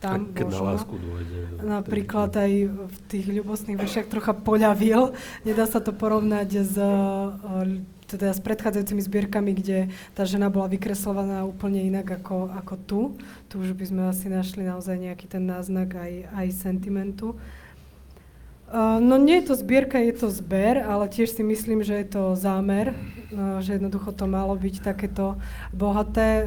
tam 0.00 0.32
tak 0.32 0.32
keď 0.34 0.46
na 0.48 0.60
lásku 0.66 0.94
dôjde. 0.96 1.38
Napríklad 1.60 2.32
aj 2.32 2.52
v 2.66 2.96
tých 3.06 3.26
ľubostných 3.30 3.76
veršiach 3.76 4.08
trocha 4.08 4.32
poľavil. 4.32 5.12
Nedá 5.42 5.68
sa 5.68 5.76
to 5.76 5.92
porovnať 5.92 6.48
s, 6.58 6.74
uh, 6.74 7.36
teda 8.18 8.34
s 8.34 8.42
predchádzajúcimi 8.42 9.02
zbierkami, 9.06 9.54
kde 9.54 9.78
tá 10.18 10.26
žena 10.26 10.50
bola 10.50 10.66
vykreslovaná 10.66 11.46
úplne 11.46 11.86
inak 11.86 12.18
ako, 12.18 12.50
ako 12.58 12.74
tu. 12.88 13.00
Tu 13.46 13.62
už 13.62 13.76
by 13.76 13.84
sme 13.86 14.02
asi 14.10 14.26
našli 14.26 14.66
naozaj 14.66 14.98
nejaký 14.98 15.30
ten 15.30 15.46
náznak 15.46 15.94
aj, 15.94 16.26
aj 16.34 16.46
sentimentu. 16.58 17.38
No 19.02 19.18
nie 19.18 19.42
je 19.42 19.50
to 19.50 19.54
zbierka, 19.58 19.98
je 19.98 20.14
to 20.14 20.30
zber, 20.30 20.78
ale 20.78 21.10
tiež 21.10 21.34
si 21.34 21.42
myslím, 21.42 21.82
že 21.82 21.90
je 21.90 22.06
to 22.06 22.38
zámer, 22.38 22.94
že 23.58 23.74
jednoducho 23.74 24.14
to 24.14 24.30
malo 24.30 24.54
byť 24.54 24.86
takéto 24.86 25.42
bohaté. 25.74 26.46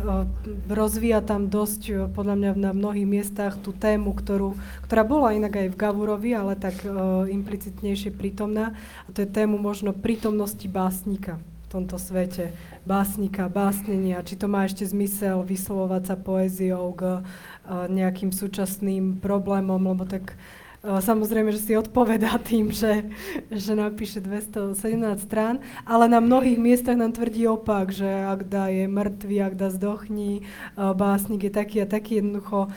Rozvíja 0.72 1.20
tam 1.20 1.52
dosť, 1.52 2.16
podľa 2.16 2.36
mňa 2.40 2.50
na 2.56 2.72
mnohých 2.72 3.04
miestach 3.04 3.60
tú 3.60 3.76
tému, 3.76 4.16
ktorú, 4.16 4.56
ktorá 4.88 5.04
bola 5.04 5.36
inak 5.36 5.68
aj 5.68 5.76
v 5.76 5.80
Gavurovi, 5.84 6.32
ale 6.32 6.56
tak 6.56 6.80
implicitnejšie 7.28 8.16
prítomná. 8.16 8.72
A 9.04 9.12
to 9.12 9.20
je 9.20 9.28
tému 9.28 9.60
možno 9.60 9.92
prítomnosti 9.92 10.64
básnika 10.72 11.44
tomto 11.74 11.98
svete. 11.98 12.54
Básnika, 12.86 13.50
básnenia, 13.50 14.22
či 14.22 14.38
to 14.38 14.46
má 14.46 14.70
ešte 14.70 14.86
zmysel 14.86 15.42
vyslovovať 15.42 16.04
sa 16.06 16.16
poéziou 16.16 16.94
k 16.94 17.02
uh, 17.20 17.90
nejakým 17.90 18.30
súčasným 18.30 19.18
problémom, 19.18 19.82
lebo 19.82 20.06
tak 20.06 20.38
Samozrejme, 20.84 21.56
že 21.56 21.64
si 21.64 21.80
odpovedá 21.80 22.36
tým, 22.44 22.68
že, 22.68 23.08
že 23.48 23.72
napíše 23.72 24.20
217 24.20 24.76
strán, 25.24 25.64
ale 25.88 26.12
na 26.12 26.20
mnohých 26.20 26.60
miestach 26.60 27.00
nám 27.00 27.16
tvrdí 27.16 27.48
opak, 27.48 27.96
že 27.96 28.04
ak 28.04 28.52
dá 28.52 28.68
je 28.68 28.92
mŕtvý, 28.92 29.36
ak 29.48 29.56
dá 29.56 29.72
zdochní, 29.72 30.44
uh, 30.44 30.92
básnik 30.92 31.48
je 31.48 31.56
taký 31.56 31.78
a 31.80 31.88
taký, 31.88 32.20
jednoducho 32.20 32.68
uh, 32.68 32.72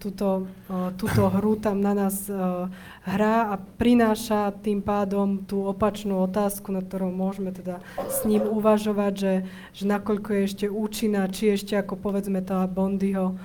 túto, 0.00 0.48
uh, 0.72 0.96
túto 0.96 1.28
hru 1.28 1.60
tam 1.60 1.84
na 1.84 1.92
nás 1.92 2.24
hrá 3.04 3.52
a 3.52 3.60
prináša 3.60 4.56
tým 4.64 4.80
pádom 4.80 5.44
tú 5.44 5.68
opačnú 5.68 6.24
otázku, 6.24 6.72
na 6.72 6.80
ktorou 6.80 7.12
môžeme 7.12 7.52
teda 7.52 7.84
s 8.08 8.24
ním 8.24 8.48
uvažovať, 8.48 9.12
že, 9.12 9.34
že 9.76 9.84
nakoľko 9.84 10.28
je 10.32 10.40
ešte 10.48 10.66
účinná, 10.72 11.28
či 11.28 11.52
ešte 11.52 11.76
ako 11.76 12.00
povedzme 12.00 12.40
tá 12.40 12.64
Bondyho 12.64 13.36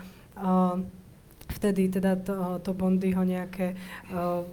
vtedy 1.47 1.89
teda 1.89 2.19
to, 2.19 2.59
to 2.63 2.71
Bondyho 2.75 3.23
nejaké 3.23 3.73
uh, 4.11 4.43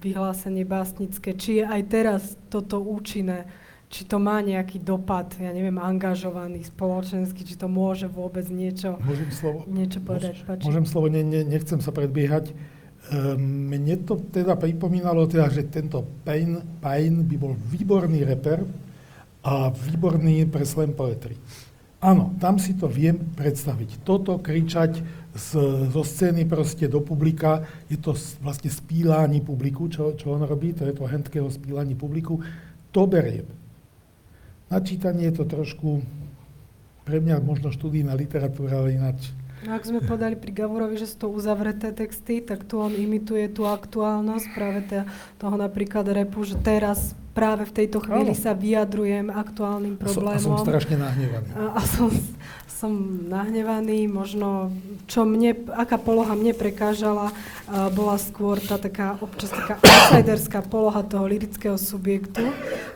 vyhlásenie 0.00 0.62
básnické, 0.62 1.34
či 1.34 1.62
je 1.62 1.64
aj 1.66 1.82
teraz 1.90 2.22
toto 2.48 2.78
účinné, 2.78 3.46
či 3.86 4.02
to 4.02 4.18
má 4.18 4.42
nejaký 4.42 4.82
dopad, 4.82 5.30
ja 5.38 5.54
neviem, 5.54 5.78
angažovaný 5.78 6.66
spoločenský, 6.66 7.46
či 7.46 7.54
to 7.54 7.70
môže 7.70 8.10
vôbec 8.10 8.46
niečo, 8.50 8.98
Môžem 9.02 9.30
slovo? 9.30 9.62
niečo 9.70 10.02
povedať. 10.02 10.42
Páči. 10.42 10.66
Môžem 10.66 10.86
slovo, 10.86 11.06
ne, 11.06 11.22
ne, 11.22 11.46
nechcem 11.46 11.78
sa 11.78 11.94
predbiehať. 11.94 12.50
Ehm, 13.14 13.70
Mne 13.70 14.02
to 14.02 14.18
teda 14.18 14.58
pripomínalo, 14.58 15.30
teda, 15.30 15.46
že 15.46 15.70
tento 15.70 16.02
Payne, 16.26 16.66
Payne 16.82 17.22
by 17.22 17.36
bol 17.38 17.54
výborný 17.54 18.26
reper 18.26 18.66
a 19.46 19.70
výborný 19.70 20.50
pre 20.50 20.66
slam 20.66 20.90
poetry. 20.90 21.38
Áno, 22.02 22.34
tam 22.42 22.58
si 22.58 22.74
to 22.76 22.90
viem 22.90 23.16
predstaviť. 23.38 24.02
Toto 24.04 24.36
kričať 24.42 25.00
z, 25.36 25.48
zo 25.92 26.02
scény 26.02 26.48
proste 26.48 26.88
do 26.88 27.04
publika, 27.04 27.62
je 27.92 28.00
to 28.00 28.16
vlastne 28.40 28.72
spílání 28.72 29.40
publiku, 29.40 29.88
čo, 29.88 30.16
čo 30.16 30.32
on 30.32 30.42
robí, 30.42 30.72
to 30.72 30.88
je 30.88 30.92
to 30.96 31.04
Handkeho 31.04 31.50
spílání 31.50 31.94
publiku, 31.94 32.40
to 32.90 33.06
beriem. 33.06 33.46
Na 34.66 34.80
čítanie 34.80 35.30
je 35.30 35.38
to 35.38 35.44
trošku 35.44 36.02
pre 37.06 37.22
mňa 37.22 37.38
možno 37.38 37.70
študijná 37.70 38.18
literatúra, 38.18 38.82
ale 38.82 38.98
ináč. 38.98 39.30
No, 39.62 39.78
ak 39.78 39.86
sme 39.86 40.02
povedali 40.02 40.34
pri 40.34 40.52
Gavurovi, 40.52 40.98
že 40.98 41.06
sú 41.06 41.16
to 41.22 41.28
uzavreté 41.30 41.94
texty, 41.94 42.42
tak 42.42 42.66
tu 42.66 42.82
on 42.82 42.92
imituje 42.92 43.46
tú 43.48 43.64
aktuálnosť 43.64 44.46
práve 44.52 44.80
toho 45.38 45.54
napríklad 45.54 46.06
repu, 46.10 46.42
že 46.42 46.58
teraz 46.60 47.14
práve 47.36 47.68
v 47.68 47.84
tejto 47.84 48.00
chvíli 48.00 48.32
Áno. 48.32 48.40
sa 48.40 48.56
vyjadrujem 48.56 49.28
aktuálnym 49.28 50.00
problémom. 50.00 50.56
A 50.56 50.64
som 50.64 50.64
strašne 50.64 50.96
nahnevaný. 50.96 51.48
A, 51.52 51.62
a 51.76 51.80
som, 51.84 52.08
som 52.76 52.92
nahnevaný, 53.28 54.04
možno, 54.04 54.68
čo 55.08 55.24
mne, 55.24 55.56
aká 55.76 55.96
poloha 55.96 56.36
mne 56.36 56.52
prekážala, 56.52 57.32
uh, 57.32 57.88
bola 57.92 58.20
skôr 58.20 58.60
tá 58.60 58.76
taká, 58.76 59.16
občas 59.20 59.48
taká 59.48 59.80
outsiderská 59.80 60.60
poloha 60.60 61.00
toho 61.00 61.24
lirického 61.24 61.80
subjektu, 61.80 62.44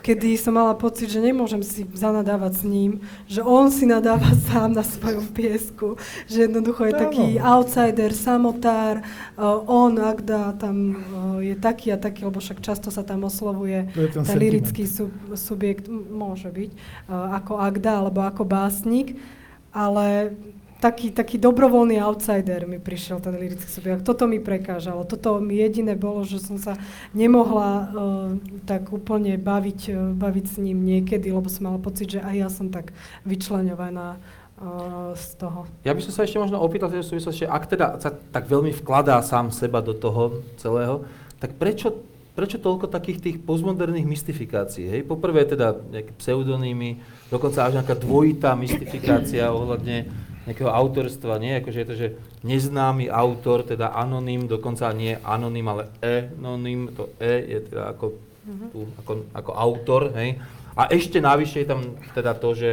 kedy 0.05 0.37
som 0.37 0.53
mala 0.53 0.77
pocit, 0.77 1.09
že 1.09 1.17
nemôžem 1.17 1.65
si 1.65 1.85
zanadávať 1.97 2.61
s 2.61 2.63
ním, 2.65 2.91
že 3.25 3.41
on 3.41 3.73
si 3.73 3.89
nadáva 3.89 4.29
sám 4.49 4.77
na 4.77 4.85
svojom 4.85 5.25
piesku, 5.33 5.97
že 6.29 6.45
jednoducho 6.45 6.85
je 6.89 6.93
taký 6.93 7.27
outsider, 7.41 8.13
samotár, 8.13 9.01
uh, 9.37 9.65
on, 9.65 9.97
Agda, 9.97 10.53
tam 10.61 10.75
uh, 10.93 10.97
je 11.41 11.57
taký 11.57 11.89
a 11.89 11.97
taký, 11.97 12.29
lebo 12.29 12.37
však 12.37 12.61
často 12.61 12.93
sa 12.93 13.01
tam 13.01 13.25
oslovuje 13.25 13.89
ten 13.97 14.30
lirický 14.35 14.83
sub, 14.87 15.11
subjekt 15.33 15.87
môže 15.91 16.47
byť, 16.51 16.71
uh, 17.09 17.37
ako 17.41 17.59
Agda 17.59 18.03
alebo 18.03 18.21
ako 18.23 18.43
básnik, 18.47 19.17
ale 19.71 20.35
taký, 20.81 21.13
taký 21.13 21.37
dobrovoľný 21.37 22.01
outsider 22.01 22.65
mi 22.65 22.81
prišiel 22.81 23.21
ten 23.21 23.37
lirický 23.37 23.69
subjekt. 23.69 24.01
Toto 24.01 24.25
mi 24.25 24.41
prekážalo. 24.41 25.05
Toto 25.05 25.37
mi 25.37 25.61
jediné 25.61 25.93
bolo, 25.93 26.25
že 26.25 26.41
som 26.41 26.57
sa 26.57 26.75
nemohla 27.13 27.69
uh, 27.71 27.87
tak 28.65 28.89
úplne 28.89 29.37
baviť, 29.37 29.79
uh, 29.93 29.95
baviť 30.17 30.45
s 30.49 30.55
ním 30.57 30.81
niekedy, 30.81 31.29
lebo 31.29 31.47
som 31.47 31.69
mala 31.69 31.79
pocit, 31.79 32.17
že 32.17 32.19
aj 32.19 32.35
ja 32.35 32.49
som 32.49 32.73
tak 32.73 32.91
vyčleňovaná 33.23 34.17
uh, 34.17 35.13
z 35.13 35.27
toho. 35.37 35.69
Ja 35.85 35.93
by 35.93 36.01
som 36.01 36.11
sa 36.17 36.25
ešte 36.25 36.41
možno 36.41 36.57
opýtal 36.57 36.89
v 36.89 37.05
súvislosti, 37.05 37.45
ak 37.45 37.63
teda 37.69 38.01
sa 38.01 38.09
tak 38.09 38.49
veľmi 38.49 38.73
vkladá 38.81 39.21
sám 39.21 39.53
seba 39.53 39.85
do 39.85 39.93
toho 39.93 40.41
celého, 40.57 41.05
tak 41.37 41.55
prečo 41.61 41.93
prečo 42.31 42.57
toľko 42.57 42.87
takých 42.87 43.19
tých 43.19 43.37
postmoderných 43.43 44.07
mystifikácií? 44.07 44.87
Hej? 44.87 45.01
Poprvé 45.03 45.43
teda 45.43 45.75
nejaké 45.75 46.15
pseudonýmy, 46.15 46.99
dokonca 47.27 47.67
až 47.67 47.81
nejaká 47.81 47.95
dvojitá 47.99 48.55
mystifikácia 48.55 49.51
ohľadne 49.57 50.07
nejakého 50.47 50.71
autorstva, 50.73 51.37
nie? 51.37 51.53
Akože 51.61 51.79
je 51.85 51.87
to, 51.87 51.95
že 51.95 52.07
neznámy 52.41 53.13
autor, 53.13 53.61
teda 53.61 53.93
anonym, 53.93 54.49
dokonca 54.49 54.89
nie 54.89 55.13
anonym, 55.21 55.67
ale 55.69 55.83
enonym, 56.01 56.89
to 56.97 57.13
E 57.21 57.35
je 57.45 57.59
teda 57.69 57.93
ako, 57.93 58.05
uh-huh. 58.17 58.67
tu, 58.73 58.79
ako, 58.97 59.11
ako 59.37 59.51
autor, 59.53 60.01
hej? 60.17 60.41
A 60.73 60.89
ešte 60.89 61.21
navyše 61.21 61.61
je 61.61 61.67
tam 61.69 61.93
teda 62.15 62.33
to, 62.33 62.57
že 62.57 62.71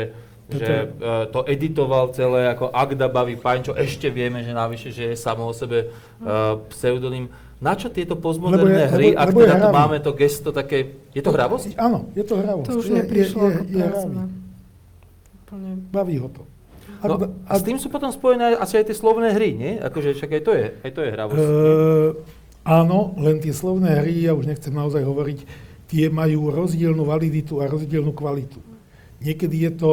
že 0.49 0.89
uh, 0.89 1.29
to 1.29 1.45
editoval 1.45 2.09
celé 2.17 2.49
ako 2.49 2.73
Agda 2.73 3.05
Baví 3.05 3.37
Paň, 3.37 3.69
čo 3.69 3.77
ešte 3.77 4.09
vieme, 4.09 4.41
že 4.41 4.57
navyše, 4.57 4.89
že 4.89 5.13
je 5.13 5.17
samo 5.17 5.45
o 5.45 5.53
sebe 5.53 5.93
uh, 6.25 6.57
pseudonym. 6.73 7.29
Na 7.59 7.75
čo 7.75 7.91
tieto 7.91 8.15
postmoderné 8.15 8.87
je, 8.87 8.93
hry, 8.95 9.09
lebo, 9.13 9.19
ak 9.19 9.29
lebo 9.35 9.39
teda 9.43 9.55
tu 9.59 9.69
máme 9.75 9.99
to 9.99 10.11
gesto 10.15 10.55
také, 10.55 10.95
je 11.11 11.19
to 11.19 11.35
hravosť? 11.35 11.75
Áno, 11.75 12.07
je 12.15 12.23
to 12.23 12.39
hravosť. 12.39 12.69
To 12.71 12.75
už 12.79 12.89
neprišlo 12.95 13.45
je, 13.51 13.57
je, 13.67 13.83
je, 13.83 13.87
je 13.87 14.39
Úplne. 15.49 15.71
Baví 15.91 16.17
ho 16.23 16.29
to. 16.31 16.47
No, 16.99 17.15
a 17.47 17.53
s 17.55 17.63
tým 17.63 17.79
sú 17.79 17.89
potom 17.89 18.11
spojené 18.11 18.59
asi 18.59 18.79
aj 18.79 18.91
tie 18.91 18.97
slovné 18.99 19.31
hry, 19.31 19.55
nie? 19.55 19.73
Akože 19.79 20.19
však 20.19 20.31
aj 20.39 20.43
to 20.43 20.53
je, 20.55 20.67
aj 20.83 20.91
to 20.93 21.01
je 21.07 21.11
hravosť. 21.15 21.39
Uh, 21.39 22.11
áno, 22.67 23.15
len 23.23 23.39
tie 23.39 23.55
slovné 23.55 24.03
hry, 24.03 24.27
ja 24.27 24.35
už 24.35 24.51
nechcem 24.51 24.75
naozaj 24.75 25.07
hovoriť, 25.07 25.39
tie 25.89 26.11
majú 26.11 26.51
rozdielnú 26.51 27.07
validitu 27.07 27.63
a 27.63 27.71
rozdielnú 27.71 28.13
kvalitu. 28.13 28.59
Niekedy 29.23 29.57
je 29.67 29.73
to, 29.79 29.93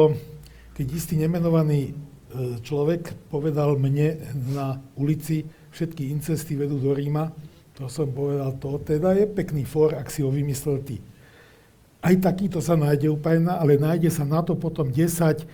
keď 0.76 0.86
istý 0.92 1.16
nemenovaný 1.16 1.90
e, 1.90 1.92
človek 2.60 3.16
povedal 3.32 3.80
mne 3.80 4.20
na 4.52 4.78
ulici, 4.94 5.48
všetky 5.72 6.12
incesty 6.12 6.54
vedú 6.54 6.76
do 6.78 6.92
Ríma, 6.92 7.32
to 7.76 7.92
som 7.92 8.08
povedal, 8.08 8.56
to 8.56 8.80
teda 8.80 9.12
je 9.12 9.28
pekný 9.28 9.68
for, 9.68 9.92
ak 9.92 10.08
si 10.08 10.24
ho 10.24 10.32
vymyslel 10.32 10.80
ty. 10.80 10.96
Aj 12.00 12.16
takýto 12.16 12.64
sa 12.64 12.72
nájde 12.72 13.12
úplne, 13.12 13.52
ale 13.52 13.76
nájde 13.76 14.08
sa 14.08 14.24
na 14.24 14.40
to 14.40 14.56
potom 14.56 14.88
10 14.88 15.44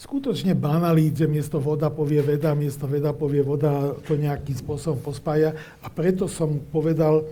skutočne 0.00 0.56
banalít, 0.56 1.16
že 1.16 1.28
miesto 1.28 1.60
voda 1.60 1.92
povie 1.92 2.24
veda, 2.24 2.56
miesto 2.56 2.88
veda 2.88 3.12
povie 3.12 3.44
voda, 3.44 3.92
to 4.08 4.16
nejakým 4.16 4.56
spôsobom 4.56 5.00
pospája. 5.00 5.56
A 5.84 5.92
preto 5.92 6.24
som 6.28 6.56
povedal, 6.72 7.24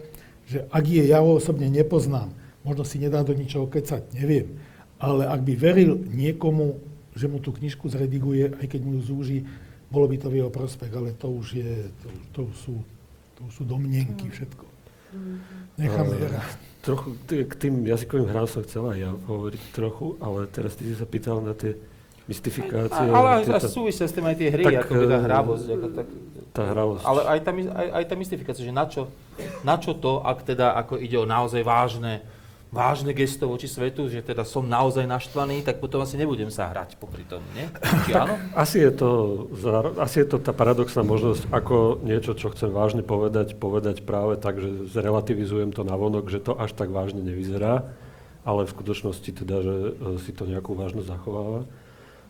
že 0.44 0.64
ak 0.68 0.84
je, 0.84 1.04
ja 1.08 1.20
ho 1.20 1.36
osobne 1.36 1.68
nepoznám, 1.68 2.32
možno 2.64 2.84
si 2.84 3.00
nedá 3.00 3.24
do 3.24 3.32
ničoho 3.32 3.68
kecať, 3.68 4.16
neviem. 4.16 4.60
Ale 5.00 5.28
ak 5.28 5.40
by 5.44 5.54
veril 5.56 5.96
niekomu, 6.08 6.76
že 7.16 7.28
mu 7.28 7.40
tú 7.40 7.56
knižku 7.56 7.88
zrediguje, 7.88 8.52
aj 8.60 8.66
keď 8.68 8.80
mu 8.84 9.00
ju 9.00 9.02
zúži, 9.04 9.38
bolo 9.88 10.04
by 10.04 10.16
to 10.20 10.28
v 10.28 10.44
jeho 10.44 10.52
prospech, 10.52 10.92
ale 10.92 11.16
to 11.16 11.32
už 11.32 11.46
je, 11.56 11.72
to, 12.04 12.08
to 12.36 12.42
sú 12.52 12.76
to 13.38 13.46
sú 13.54 13.62
domnienky 13.62 14.26
všetko. 14.26 14.66
Necháme 15.78 16.14
uh, 16.18 16.34
rast. 16.34 16.58
Trochu 16.82 17.14
k 17.26 17.54
tým 17.54 17.86
jazykovým 17.86 18.26
hrám 18.26 18.50
som 18.50 18.66
chcel 18.66 18.90
aj 18.90 18.98
ja 18.98 19.10
hovoriť 19.14 19.62
trochu, 19.70 20.18
ale 20.18 20.50
teraz 20.50 20.74
ty 20.74 20.90
si 20.90 20.94
sa 20.98 21.06
pýtal 21.06 21.38
na 21.38 21.54
tie 21.54 21.78
mystifikácie. 22.26 23.08
Ale 23.08 23.46
aj 23.46 23.62
súvisia 23.70 24.04
s 24.04 24.12
tým 24.12 24.26
aj 24.26 24.36
tie 24.36 24.48
hry, 24.52 24.64
tak, 24.66 24.84
ako 24.84 24.92
by 24.94 25.06
tá 25.06 25.18
hravosť. 25.22 25.66
Ako 25.70 25.86
tak, 25.94 26.06
tá 26.52 26.62
hravosť. 26.74 27.02
Ale 27.06 27.20
aj 27.24 27.40
tá, 27.40 27.50
aj, 27.54 27.88
aj 27.94 28.04
tá 28.04 28.14
mystifikácia, 28.18 28.62
že 28.66 28.74
na 28.74 28.84
čo, 28.84 29.02
na 29.62 29.76
čo 29.80 29.94
to, 29.94 30.20
ak 30.20 30.44
teda 30.44 30.76
ako 30.76 30.98
ide 30.98 31.16
o 31.16 31.24
naozaj 31.24 31.62
vážne 31.62 32.20
vážne 32.68 33.16
gesto 33.16 33.48
voči 33.48 33.64
svetu, 33.64 34.12
že 34.12 34.20
teda 34.20 34.44
som 34.44 34.60
naozaj 34.60 35.08
naštvaný, 35.08 35.64
tak 35.64 35.80
potom 35.80 36.04
asi 36.04 36.20
nebudem 36.20 36.52
sa 36.52 36.68
hrať 36.68 37.00
popri 37.00 37.24
tom, 37.24 37.40
nie? 37.56 37.64
Či 38.04 38.12
áno? 38.12 38.36
Asi 38.52 38.84
je, 38.84 38.92
to, 38.92 39.08
asi 39.96 40.24
je 40.24 40.26
to 40.28 40.36
tá 40.36 40.52
paradoxná 40.52 41.00
možnosť, 41.00 41.48
ako 41.48 42.04
niečo, 42.04 42.36
čo 42.36 42.52
chcem 42.52 42.68
vážne 42.68 43.00
povedať, 43.00 43.56
povedať 43.56 44.04
práve 44.04 44.36
tak, 44.36 44.60
že 44.60 44.84
zrelativizujem 44.92 45.72
to 45.72 45.80
navonok, 45.80 46.28
že 46.28 46.44
to 46.44 46.60
až 46.60 46.76
tak 46.76 46.92
vážne 46.92 47.24
nevyzerá, 47.24 47.88
ale 48.44 48.68
v 48.68 48.74
skutočnosti 48.76 49.30
teda, 49.32 49.56
že 49.64 49.74
e, 49.74 49.92
si 50.20 50.36
to 50.36 50.44
nejakú 50.44 50.76
vážnosť 50.76 51.08
zachováva. 51.08 51.64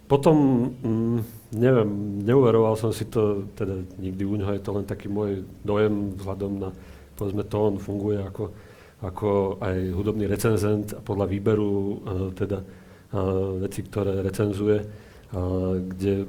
Potom, 0.06 0.36
mm, 0.80 1.18
neviem, 1.52 1.90
neuveroval 2.24 2.78
som 2.78 2.94
si 2.94 3.10
to, 3.10 3.44
teda 3.58 3.84
nikdy 3.98 4.22
u 4.24 4.38
ňoho 4.38 4.56
je 4.56 4.62
to 4.62 4.70
len 4.72 4.86
taký 4.86 5.10
môj 5.10 5.44
dojem 5.66 6.14
vzhľadom 6.16 6.52
na, 6.62 6.70
povedzme, 7.18 7.42
to 7.44 7.56
on 7.58 7.76
funguje 7.76 8.22
ako 8.22 8.54
ako 8.98 9.62
aj 9.62 9.76
hudobný 9.94 10.26
recenzent 10.26 10.90
a 10.94 11.00
podľa 11.00 11.26
výberu 11.30 11.70
uh, 11.70 11.94
teda 12.34 12.58
uh, 12.58 13.62
veci, 13.62 13.86
ktoré 13.86 14.22
recenzuje, 14.26 14.76
uh, 14.82 15.78
kde 15.78 16.26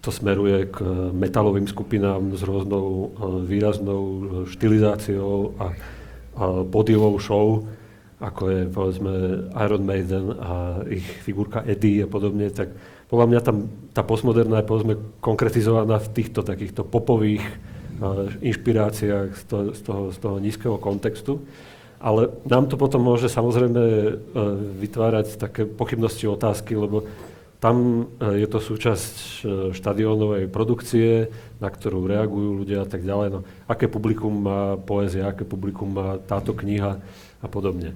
to 0.00 0.08
smeruje 0.08 0.72
k 0.72 0.80
metalovým 1.12 1.68
skupinám 1.68 2.32
s 2.32 2.40
rôznou 2.40 3.12
výraznou 3.44 4.04
štilizáciou 4.48 5.52
a, 5.60 5.66
a 5.68 5.68
podiovou 6.64 7.20
show, 7.20 7.68
ako 8.16 8.42
je 8.48 8.60
povedzme 8.72 9.12
Iron 9.60 9.84
Maiden 9.84 10.32
a 10.40 10.80
ich 10.88 11.04
figurka 11.04 11.60
Eddie 11.68 12.04
a 12.04 12.08
podobne, 12.08 12.48
tak 12.48 12.72
podľa 13.12 13.26
mňa 13.28 13.40
tam 13.44 13.56
tá 13.92 14.00
postmoderná 14.00 14.64
je 14.64 14.70
povedzme 14.72 14.94
konkretizovaná 15.20 16.00
v 16.00 16.12
týchto 16.16 16.40
takýchto 16.46 16.80
popových 16.86 17.44
inšpiráciách 18.40 19.28
z 19.36 19.44
toho, 19.44 19.64
z 19.76 19.80
toho, 19.84 20.02
z 20.12 20.18
toho 20.18 20.36
nízkeho 20.40 20.76
kontextu. 20.80 21.44
Ale 22.00 22.32
nám 22.48 22.72
to 22.72 22.80
potom 22.80 23.04
môže 23.04 23.28
samozrejme 23.28 23.76
e, 23.76 24.10
vytvárať 24.80 25.36
také 25.36 25.68
pochybnosti, 25.68 26.24
otázky, 26.24 26.72
lebo 26.72 27.04
tam 27.60 28.08
e, 28.16 28.40
je 28.40 28.48
to 28.48 28.56
súčasť 28.56 29.14
e, 29.20 29.32
štadiónovej 29.76 30.48
produkcie, 30.48 31.28
na 31.60 31.68
ktorú 31.68 32.08
reagujú 32.08 32.64
ľudia 32.64 32.82
a 32.82 32.88
tak 32.88 33.04
ďalej. 33.04 33.28
No, 33.36 33.40
aké 33.68 33.84
publikum 33.84 34.32
má 34.32 34.80
poézia, 34.80 35.28
aké 35.28 35.44
publikum 35.44 35.92
má 35.92 36.16
táto 36.24 36.56
kniha 36.56 36.96
a 37.44 37.46
podobne. 37.52 37.92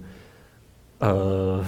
Uh, 1.04 1.60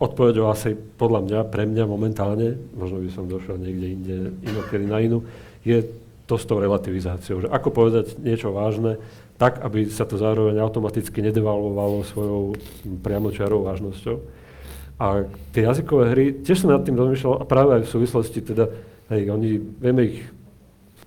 odpovedou 0.00 0.50
asi 0.50 0.74
podľa 0.74 1.20
mňa, 1.22 1.38
pre 1.52 1.68
mňa 1.68 1.84
momentálne, 1.86 2.56
možno 2.72 3.04
by 3.04 3.10
som 3.12 3.30
došiel 3.30 3.60
niekde 3.60 3.86
inde, 3.86 4.16
inokedy 4.42 4.86
na 4.88 4.98
inú, 4.98 5.22
je 5.60 5.84
to 6.30 6.38
s 6.38 6.46
tou 6.46 6.62
relativizáciou. 6.62 7.42
Že 7.42 7.48
ako 7.50 7.68
povedať 7.74 8.14
niečo 8.22 8.54
vážne, 8.54 9.02
tak, 9.34 9.58
aby 9.66 9.90
sa 9.90 10.06
to 10.06 10.14
zároveň 10.14 10.62
automaticky 10.62 11.18
nedevalvovalo 11.18 12.06
svojou 12.06 12.54
priamočiarou 13.02 13.66
vážnosťou. 13.66 14.16
A 15.00 15.26
tie 15.50 15.66
jazykové 15.66 16.04
hry, 16.12 16.24
tiež 16.44 16.62
som 16.62 16.70
nad 16.70 16.84
tým 16.86 16.94
rozmýšľal, 16.94 17.42
a 17.42 17.48
práve 17.48 17.80
aj 17.80 17.82
v 17.88 17.92
súvislosti 17.98 18.44
teda, 18.44 18.68
hej, 19.10 19.32
oni, 19.32 19.58
vieme 19.58 20.02
ich 20.06 20.28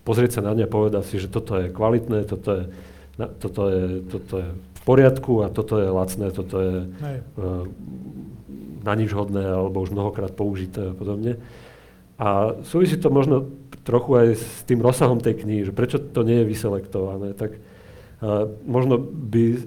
pozrieť 0.04 0.42
sa 0.42 0.42
na 0.44 0.58
ne 0.58 0.66
a 0.66 0.72
povedať 0.72 1.08
si, 1.08 1.16
že 1.22 1.32
toto 1.32 1.56
je 1.56 1.72
kvalitné, 1.72 2.28
toto 2.28 2.50
je, 2.52 2.64
toto 3.40 3.62
je, 3.70 3.84
toto 4.10 4.34
je 4.42 4.48
v 4.52 4.82
poriadku 4.84 5.46
a 5.46 5.48
toto 5.54 5.80
je 5.80 5.88
lacné, 5.88 6.28
toto 6.34 6.56
je 6.60 6.76
uh, 6.90 7.64
na 8.84 8.94
nič 8.98 9.14
hodné 9.16 9.46
alebo 9.46 9.80
už 9.80 9.96
mnohokrát 9.96 10.34
použité 10.36 10.92
a 10.92 10.98
podobne. 10.98 11.40
A 12.18 12.58
súvisí 12.66 12.98
to 12.98 13.14
možno 13.14 13.48
trochu 13.84 14.12
aj 14.16 14.28
s 14.40 14.64
tým 14.64 14.80
rozsahom 14.80 15.20
tej 15.20 15.44
knihy, 15.44 15.68
že 15.68 15.76
prečo 15.76 16.00
to 16.00 16.24
nie 16.24 16.42
je 16.44 16.50
vyselektované. 16.50 17.36
Tak 17.36 17.60
Uh, 18.24 18.48
možno 18.64 19.04
by 19.04 19.44
uh, 19.52 19.58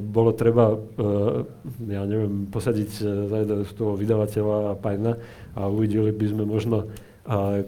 bolo 0.00 0.32
treba, 0.32 0.72
uh, 0.72 1.44
ja 1.84 2.00
neviem, 2.08 2.48
posadiť 2.48 2.90
uh, 3.04 3.28
za 3.28 3.38
z 3.68 3.72
toho 3.76 3.92
vydavateľa 3.92 4.72
a 4.72 4.78
pajna 4.80 5.20
a 5.52 5.68
uvideli 5.68 6.16
by 6.16 6.26
sme 6.32 6.48
možno, 6.48 6.88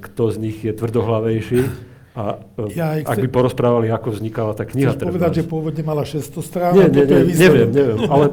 kto 0.00 0.22
z 0.32 0.36
nich 0.40 0.64
je 0.64 0.72
tvrdohlavejší 0.72 1.68
a 2.18 2.40
ja 2.74 2.98
ak 2.98 3.14
by 3.14 3.28
porozprávali, 3.30 3.94
ako 3.94 4.18
vznikala 4.18 4.50
tá 4.50 4.66
kniha. 4.66 4.96
Chceš 4.96 5.06
povedať, 5.06 5.32
že 5.38 5.42
pôvodne 5.46 5.82
mala 5.86 6.02
600 6.02 6.42
strán? 6.42 6.72
Nie, 6.74 6.90
nie, 6.90 7.06
nie, 7.06 7.30
neviem, 7.30 7.70
neviem, 7.70 8.10
ale 8.10 8.32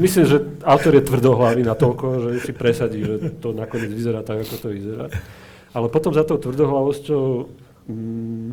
myslím, 0.00 0.24
že 0.24 0.36
autor 0.64 0.96
je 0.96 1.02
tvrdohlavý 1.04 1.60
na 1.60 1.76
toľko, 1.76 2.04
že 2.24 2.30
si 2.40 2.52
presadí, 2.56 3.04
že 3.04 3.34
to 3.36 3.52
nakoniec 3.52 3.92
vyzerá 3.92 4.24
tak, 4.24 4.48
ako 4.48 4.54
to 4.62 4.68
vyzerá. 4.72 5.12
Ale 5.76 5.92
potom 5.92 6.16
za 6.16 6.24
tou 6.24 6.40
tvrdohlavosťou, 6.40 7.24
mm, 7.88 8.48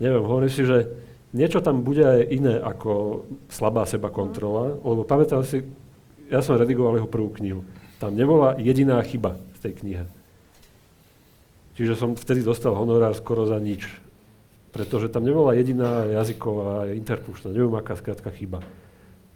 neviem, 0.00 0.24
hovorím 0.24 0.52
si, 0.52 0.64
že 0.64 0.88
niečo 1.36 1.60
tam 1.60 1.84
bude 1.84 2.04
aj 2.04 2.20
iné 2.32 2.54
ako 2.62 3.24
slabá 3.52 3.84
seba 3.84 4.08
kontrola, 4.08 4.76
lebo 4.80 5.04
pamätám 5.04 5.44
si, 5.44 5.66
ja 6.32 6.40
som 6.40 6.56
redigoval 6.56 6.96
jeho 6.96 7.10
prvú 7.10 7.28
knihu. 7.40 7.60
Tam 8.00 8.16
nebola 8.16 8.56
jediná 8.56 9.00
chyba 9.04 9.36
v 9.36 9.58
tej 9.60 9.72
knihe. 9.84 10.04
Čiže 11.74 11.98
som 11.98 12.14
vtedy 12.14 12.46
dostal 12.46 12.72
honorár 12.72 13.12
skoro 13.18 13.44
za 13.44 13.58
nič. 13.58 13.84
Pretože 14.70 15.10
tam 15.10 15.26
nebola 15.26 15.54
jediná 15.54 16.06
jazyková 16.06 16.90
interpušná, 16.94 17.50
neviem 17.50 17.74
aká 17.78 17.94
skrátka 17.98 18.30
chyba 18.30 18.62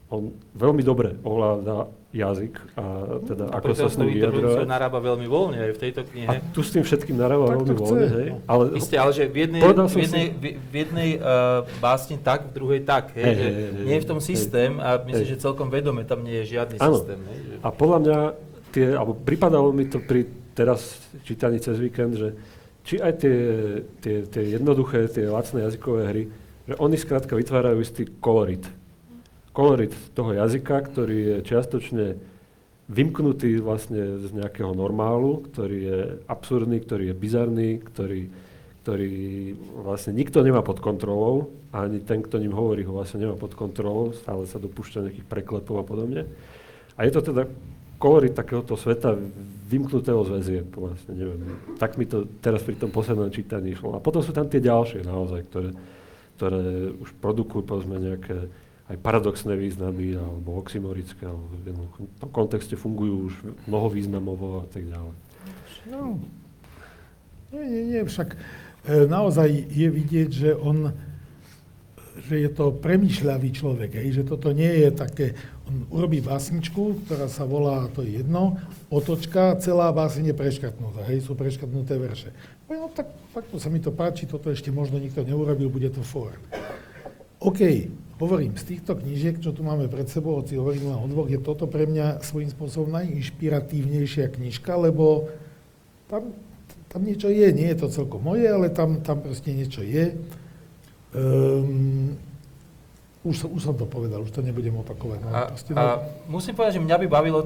on 0.09 0.33
veľmi 0.57 0.81
dobre 0.81 1.21
ovláda 1.21 1.93
jazyk 2.09 2.57
a 2.81 2.85
teda 3.21 3.45
a 3.53 3.61
ako 3.61 3.73
sa 3.77 3.93
s 3.93 4.01
ním 4.01 4.17
vyjadrovať. 4.17 4.65
narába 4.65 4.97
veľmi 4.97 5.29
voľne 5.29 5.61
aj 5.61 5.73
v 5.77 5.81
tejto 5.85 6.03
knihe. 6.09 6.25
A 6.25 6.41
tu 6.57 6.65
s 6.65 6.73
tým 6.73 6.81
všetkým 6.81 7.21
narába 7.21 7.53
veľmi 7.53 7.75
voľne, 7.77 8.09
hej? 8.09 8.29
Ale, 8.49 8.63
Isté, 8.81 8.97
ale 8.97 9.13
že 9.13 9.29
v 9.29 9.45
jednej, 9.45 9.61
v 9.61 10.01
jednej, 10.01 10.27
si... 10.33 10.49
v 10.57 10.75
jednej 10.75 11.11
uh, 11.21 11.69
básni 11.85 12.17
tak, 12.17 12.49
v 12.49 12.53
druhej 12.57 12.81
tak, 12.89 13.13
hej? 13.13 13.29
Hey, 13.29 13.37
hey, 13.37 13.53
hey, 13.53 13.85
nie 13.85 13.95
je 14.01 14.03
v 14.03 14.09
tom 14.09 14.21
systém 14.25 14.81
hey, 14.81 14.87
a 14.89 14.91
myslím, 15.05 15.27
hey. 15.29 15.33
že 15.37 15.45
celkom 15.45 15.69
vedome 15.69 16.01
tam 16.09 16.25
nie 16.25 16.41
je 16.41 16.57
žiadny 16.57 16.81
ano. 16.81 16.97
systém. 16.97 17.21
Hej? 17.29 17.39
Že... 17.45 17.55
A 17.61 17.69
podľa 17.69 17.99
mňa 18.01 18.19
tie, 18.73 18.87
alebo 18.97 19.13
pripadalo 19.13 19.69
mi 19.77 19.85
to 19.85 20.01
pri 20.01 20.25
teraz 20.57 20.97
čítaní 21.29 21.61
cez 21.61 21.77
víkend, 21.77 22.17
že 22.17 22.33
či 22.89 23.05
aj 23.05 23.13
tie, 23.21 23.37
tie, 24.01 24.17
tie 24.25 24.45
jednoduché, 24.57 25.13
tie 25.13 25.29
lacné 25.29 25.69
jazykové 25.69 26.03
hry, 26.09 26.25
že 26.65 26.75
oni 26.81 26.97
skrátka 26.97 27.37
vytvárajú 27.37 27.85
istý 27.85 28.09
kolorit 28.17 28.65
kolorit 29.59 29.91
toho 30.15 30.39
jazyka, 30.39 30.87
ktorý 30.87 31.19
je 31.19 31.37
čiastočne 31.43 32.07
vymknutý 32.87 33.59
vlastne 33.59 34.23
z 34.23 34.31
nejakého 34.31 34.71
normálu, 34.71 35.43
ktorý 35.51 35.79
je 35.83 35.99
absurdný, 36.31 36.79
ktorý 36.79 37.11
je 37.11 37.15
bizarný, 37.19 37.71
ktorý, 37.83 38.31
ktorý 38.87 39.19
vlastne 39.83 40.15
nikto 40.15 40.47
nemá 40.47 40.63
pod 40.63 40.79
kontrolou, 40.79 41.51
ani 41.75 41.99
ten, 41.99 42.23
kto 42.23 42.39
ním 42.39 42.55
hovorí, 42.55 42.87
ho 42.87 42.95
vlastne 42.95 43.27
nemá 43.27 43.35
pod 43.35 43.59
kontrolou, 43.59 44.15
stále 44.15 44.47
sa 44.47 44.63
dopúšťa 44.63 45.11
nejakých 45.11 45.27
preklepov 45.27 45.83
a 45.83 45.85
podobne. 45.85 46.31
A 46.95 47.03
je 47.03 47.19
to 47.19 47.21
teda 47.27 47.51
kolorit 47.99 48.39
takéhoto 48.39 48.79
sveta 48.79 49.19
vymknutého 49.67 50.23
z 50.23 50.31
väzieb, 50.39 50.71
vlastne, 50.71 51.19
neviem. 51.19 51.59
Tak 51.83 51.99
mi 51.99 52.07
to 52.07 52.31
teraz 52.39 52.63
pri 52.63 52.79
tom 52.79 52.95
poslednom 52.95 53.29
čítaní 53.35 53.75
išlo. 53.75 53.99
A 53.99 54.01
potom 54.01 54.23
sú 54.23 54.31
tam 54.31 54.47
tie 54.47 54.63
ďalšie 54.63 55.03
naozaj, 55.03 55.51
ktoré, 55.51 55.71
ktoré 56.39 56.63
už 56.95 57.11
produkujú 57.19 57.67
povedzme 57.67 57.99
nejaké 57.99 58.49
aj 58.89 58.97
paradoxné 59.05 59.53
významy 59.53 60.17
alebo 60.17 60.57
oxymorické, 60.57 61.29
alebo 61.29 61.53
v 61.61 62.19
tom 62.21 62.31
kontexte 62.33 62.73
fungujú 62.75 63.29
už 63.29 63.35
mnohovýznamovo 63.69 64.65
a 64.65 64.67
tak 64.73 64.89
ďalej. 64.89 65.15
No, 65.89 66.17
nie, 67.53 67.65
nie, 67.65 67.83
nie, 67.97 68.03
však 68.05 68.33
e, 68.33 68.39
naozaj 69.09 69.49
je 69.73 69.89
vidieť, 69.89 70.31
že 70.33 70.51
on, 70.57 70.93
že 72.29 72.45
je 72.45 72.51
to 72.53 72.73
premyšľavý 72.77 73.49
človek, 73.53 73.91
hej, 74.01 74.21
že 74.21 74.23
toto 74.25 74.53
nie 74.57 74.69
je 74.69 74.91
také, 74.93 75.27
on 75.69 75.85
urobí 75.93 76.25
básničku, 76.25 77.05
ktorá 77.05 77.29
sa 77.29 77.45
volá, 77.45 77.89
to 77.93 78.01
je 78.05 78.25
jedno, 78.25 78.57
otočka, 78.89 79.57
celá 79.61 79.93
báseň 79.93 80.33
je 80.33 80.37
preškatnutá, 80.37 81.05
hej, 81.09 81.25
sú 81.25 81.37
preškatnuté 81.37 82.01
verše. 82.01 82.33
No 82.69 82.93
tak 82.93 83.09
fakt 83.33 83.49
sa 83.57 83.69
mi 83.73 83.81
to 83.81 83.93
páči, 83.93 84.29
toto 84.29 84.53
ešte 84.53 84.69
možno 84.69 84.97
nikto 85.01 85.25
neurobil, 85.25 85.73
bude 85.73 85.89
to 85.89 86.01
for. 86.05 86.37
OK, 87.41 87.89
hovorím, 88.19 88.59
z 88.59 88.75
týchto 88.75 88.99
knížiek, 88.99 89.39
čo 89.39 89.55
tu 89.55 89.63
máme 89.63 89.87
pred 89.87 90.11
sebou, 90.11 90.43
hoci 90.43 90.59
hovorím 90.59 90.91
len 90.91 90.99
o 90.99 91.07
dvoch, 91.07 91.31
je 91.31 91.39
toto 91.39 91.71
pre 91.71 91.87
mňa 91.87 92.21
svojím 92.21 92.51
spôsobom 92.51 92.91
najinšpiratívnejšia 92.91 94.35
knižka, 94.35 94.75
lebo 94.75 95.31
tam, 96.11 96.35
tam 96.91 97.01
niečo 97.07 97.31
je, 97.31 97.47
nie 97.55 97.71
je 97.71 97.79
to 97.79 97.89
celkom 97.95 98.27
moje, 98.27 98.51
ale 98.51 98.75
tam, 98.75 98.99
tam 99.07 99.23
proste 99.23 99.55
niečo 99.55 99.87
je. 99.87 100.19
Um, 101.15 102.19
už, 103.23 103.47
už 103.47 103.63
som 103.63 103.75
to 103.79 103.87
povedal, 103.87 104.23
už 104.23 104.35
to 104.35 104.43
nebudem 104.43 104.75
opakovať. 104.83 105.19
No, 105.23 105.31
a, 105.31 105.41
proste, 105.55 105.71
no. 105.73 105.79
a 105.79 105.85
musím 106.27 106.55
povedať, 106.59 106.83
že 106.83 106.85
mňa 106.85 106.97
by 106.99 107.07
bavilo 107.07 107.41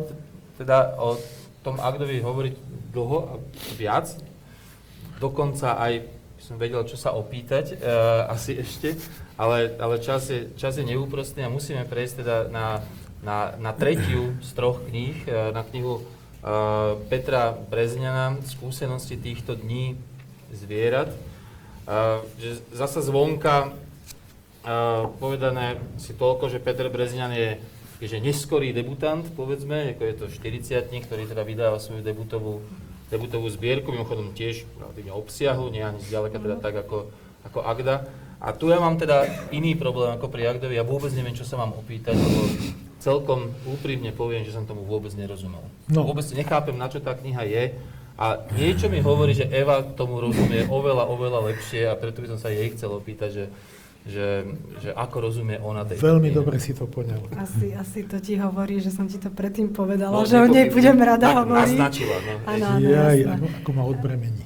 teda 0.56 0.96
o 0.96 1.20
tom 1.60 1.78
Agdovi 1.78 2.18
hovoriť 2.20 2.54
dlho 2.92 3.18
a 3.28 3.32
viac, 3.76 4.08
dokonca 5.20 5.78
aj 5.78 6.02
som 6.42 6.58
vedel, 6.58 6.82
čo 6.82 6.98
sa 6.98 7.14
opýtať, 7.14 7.78
uh, 7.78 8.26
asi 8.26 8.58
ešte, 8.58 8.98
ale, 9.42 9.74
ale 9.82 9.98
čas, 9.98 10.30
je, 10.30 10.46
čas 10.54 10.78
je 10.78 10.86
neúprostný 10.86 11.42
a 11.42 11.50
musíme 11.50 11.82
prejsť 11.82 12.14
teda 12.22 12.36
na, 12.46 12.66
na, 13.26 13.58
na 13.58 13.72
tretiu 13.74 14.38
z 14.38 14.50
troch 14.54 14.78
kníh, 14.86 15.18
uh, 15.26 15.50
na 15.50 15.66
knihu 15.66 15.98
uh, 15.98 16.94
Petra 17.10 17.50
Brezňana, 17.50 18.38
Skúsenosti 18.46 19.18
týchto 19.18 19.58
dní 19.58 19.98
zvierat. 20.54 21.10
Uh, 21.82 22.22
že 22.38 22.62
zasa 22.70 23.02
zvonka 23.02 23.74
uh, 23.74 25.10
povedané 25.18 25.82
si 25.98 26.14
toľko, 26.14 26.46
že 26.46 26.62
Peter 26.62 26.86
Brezňan 26.86 27.34
je 27.34 27.50
že 28.02 28.18
neskorý 28.18 28.74
debutant, 28.74 29.22
povedzme, 29.38 29.94
ako 29.94 30.02
je 30.02 30.14
to 30.18 30.26
40 30.26 30.90
ktorý 31.06 31.22
teda 31.22 31.46
vydáva 31.46 31.78
svoju 31.78 32.02
debutovú 32.02 32.58
debutovú 33.12 33.44
zbierku, 33.52 33.92
mimochodom 33.92 34.32
tiež 34.32 34.64
relatívne 34.80 35.12
obsiahlu, 35.12 35.68
nie 35.68 35.84
ani 35.84 36.00
zďaleka 36.00 36.40
teda 36.40 36.56
tak 36.64 36.74
ako, 36.80 37.12
ako 37.44 37.58
Agda. 37.60 38.08
A 38.42 38.50
tu 38.50 38.74
ja 38.74 38.82
mám 38.82 38.98
teda 38.98 39.22
iný 39.54 39.78
problém 39.78 40.10
ako 40.18 40.26
pri 40.26 40.50
Agdovi, 40.50 40.74
ja 40.74 40.82
vôbec 40.82 41.14
neviem, 41.14 41.30
čo 41.30 41.46
sa 41.46 41.54
mám 41.54 41.78
opýtať, 41.78 42.18
lebo 42.18 42.42
celkom 42.98 43.54
úprimne 43.70 44.10
poviem, 44.10 44.42
že 44.42 44.50
som 44.50 44.66
tomu 44.66 44.82
vôbec 44.82 45.14
nerozumel. 45.14 45.62
No. 45.86 46.02
Vôbec 46.02 46.26
nechápem, 46.34 46.74
na 46.74 46.90
čo 46.90 46.98
tá 46.98 47.14
kniha 47.14 47.42
je. 47.46 47.64
A 48.18 48.42
niečo 48.58 48.90
mi 48.90 48.98
hovorí, 48.98 49.32
že 49.34 49.46
Eva 49.46 49.86
tomu 49.94 50.18
rozumie 50.18 50.66
oveľa, 50.66 51.06
oveľa 51.06 51.54
lepšie 51.54 51.86
a 51.86 51.94
preto 51.94 52.18
by 52.18 52.34
som 52.34 52.38
sa 52.42 52.50
jej 52.50 52.66
chcel 52.74 52.90
opýtať, 52.90 53.30
že 53.30 53.44
že, 54.02 54.42
že 54.82 54.90
ako 54.98 55.30
rozumie 55.30 55.62
ona 55.62 55.86
tej 55.86 56.02
Veľmi 56.02 56.34
dobre 56.34 56.58
si 56.58 56.74
to 56.74 56.90
poňal. 56.90 57.22
Asi, 57.38 57.70
asi 57.70 58.02
to 58.02 58.18
ti 58.18 58.34
hovorí, 58.34 58.82
že 58.82 58.90
som 58.90 59.06
ti 59.06 59.14
to 59.14 59.30
predtým 59.30 59.70
povedala, 59.70 60.10
no, 60.10 60.26
že 60.26 60.42
o 60.42 60.46
nej 60.50 60.74
budem 60.74 60.98
rada 60.98 61.30
tak, 61.30 61.38
hovoriť. 61.46 61.78
Naznačila, 61.78 62.16
no. 62.18 62.34
Ano, 62.42 62.66
ano, 62.66 62.88
Jaj, 62.90 63.18
ako, 63.30 63.46
ako 63.62 63.70
ma 63.70 63.82
odbremení. 63.86 64.42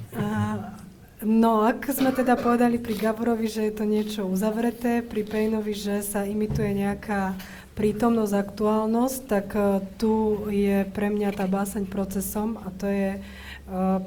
No, 1.27 1.67
ak 1.67 1.91
sme 1.91 2.15
teda 2.15 2.39
povedali 2.39 2.79
pri 2.79 2.95
Gaborovi, 2.95 3.51
že 3.51 3.67
je 3.67 3.75
to 3.75 3.85
niečo 3.85 4.23
uzavreté, 4.31 5.03
pri 5.03 5.27
Pejnovi, 5.27 5.75
že 5.75 6.07
sa 6.07 6.23
imituje 6.23 6.71
nejaká 6.71 7.35
prítomnosť, 7.75 8.33
aktuálnosť, 8.33 9.21
tak 9.27 9.47
uh, 9.59 9.83
tu 9.99 10.47
je 10.49 10.87
pre 10.95 11.11
mňa 11.11 11.35
tá 11.35 11.45
báseň 11.51 11.91
procesom 11.91 12.57
a 12.63 12.73
to 12.73 12.87
je 12.87 13.11
uh, 13.19 14.01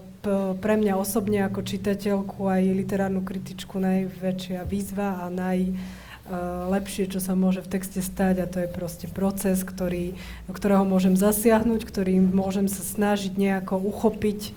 pre 0.60 0.76
mňa 0.76 1.00
osobne 1.00 1.48
ako 1.48 1.64
čitateľku 1.64 2.50
aj 2.50 2.64
literárnu 2.76 3.24
kritičku 3.24 3.80
najväčšia 3.80 4.68
výzva 4.68 5.24
a 5.24 5.32
najlepšie, 5.32 7.08
čo 7.08 7.24
sa 7.24 7.40
môže 7.40 7.64
v 7.64 7.72
texte 7.72 8.04
stať 8.04 8.36
a 8.44 8.50
to 8.50 8.60
je 8.60 8.68
proste 8.68 9.08
proces, 9.08 9.64
ktorý, 9.64 10.20
ktorého 10.52 10.84
môžem 10.84 11.16
zasiahnuť, 11.16 11.88
ktorý 11.88 12.20
môžem 12.20 12.68
sa 12.68 12.84
snažiť 12.84 13.40
nejako 13.40 13.80
uchopiť, 13.80 14.52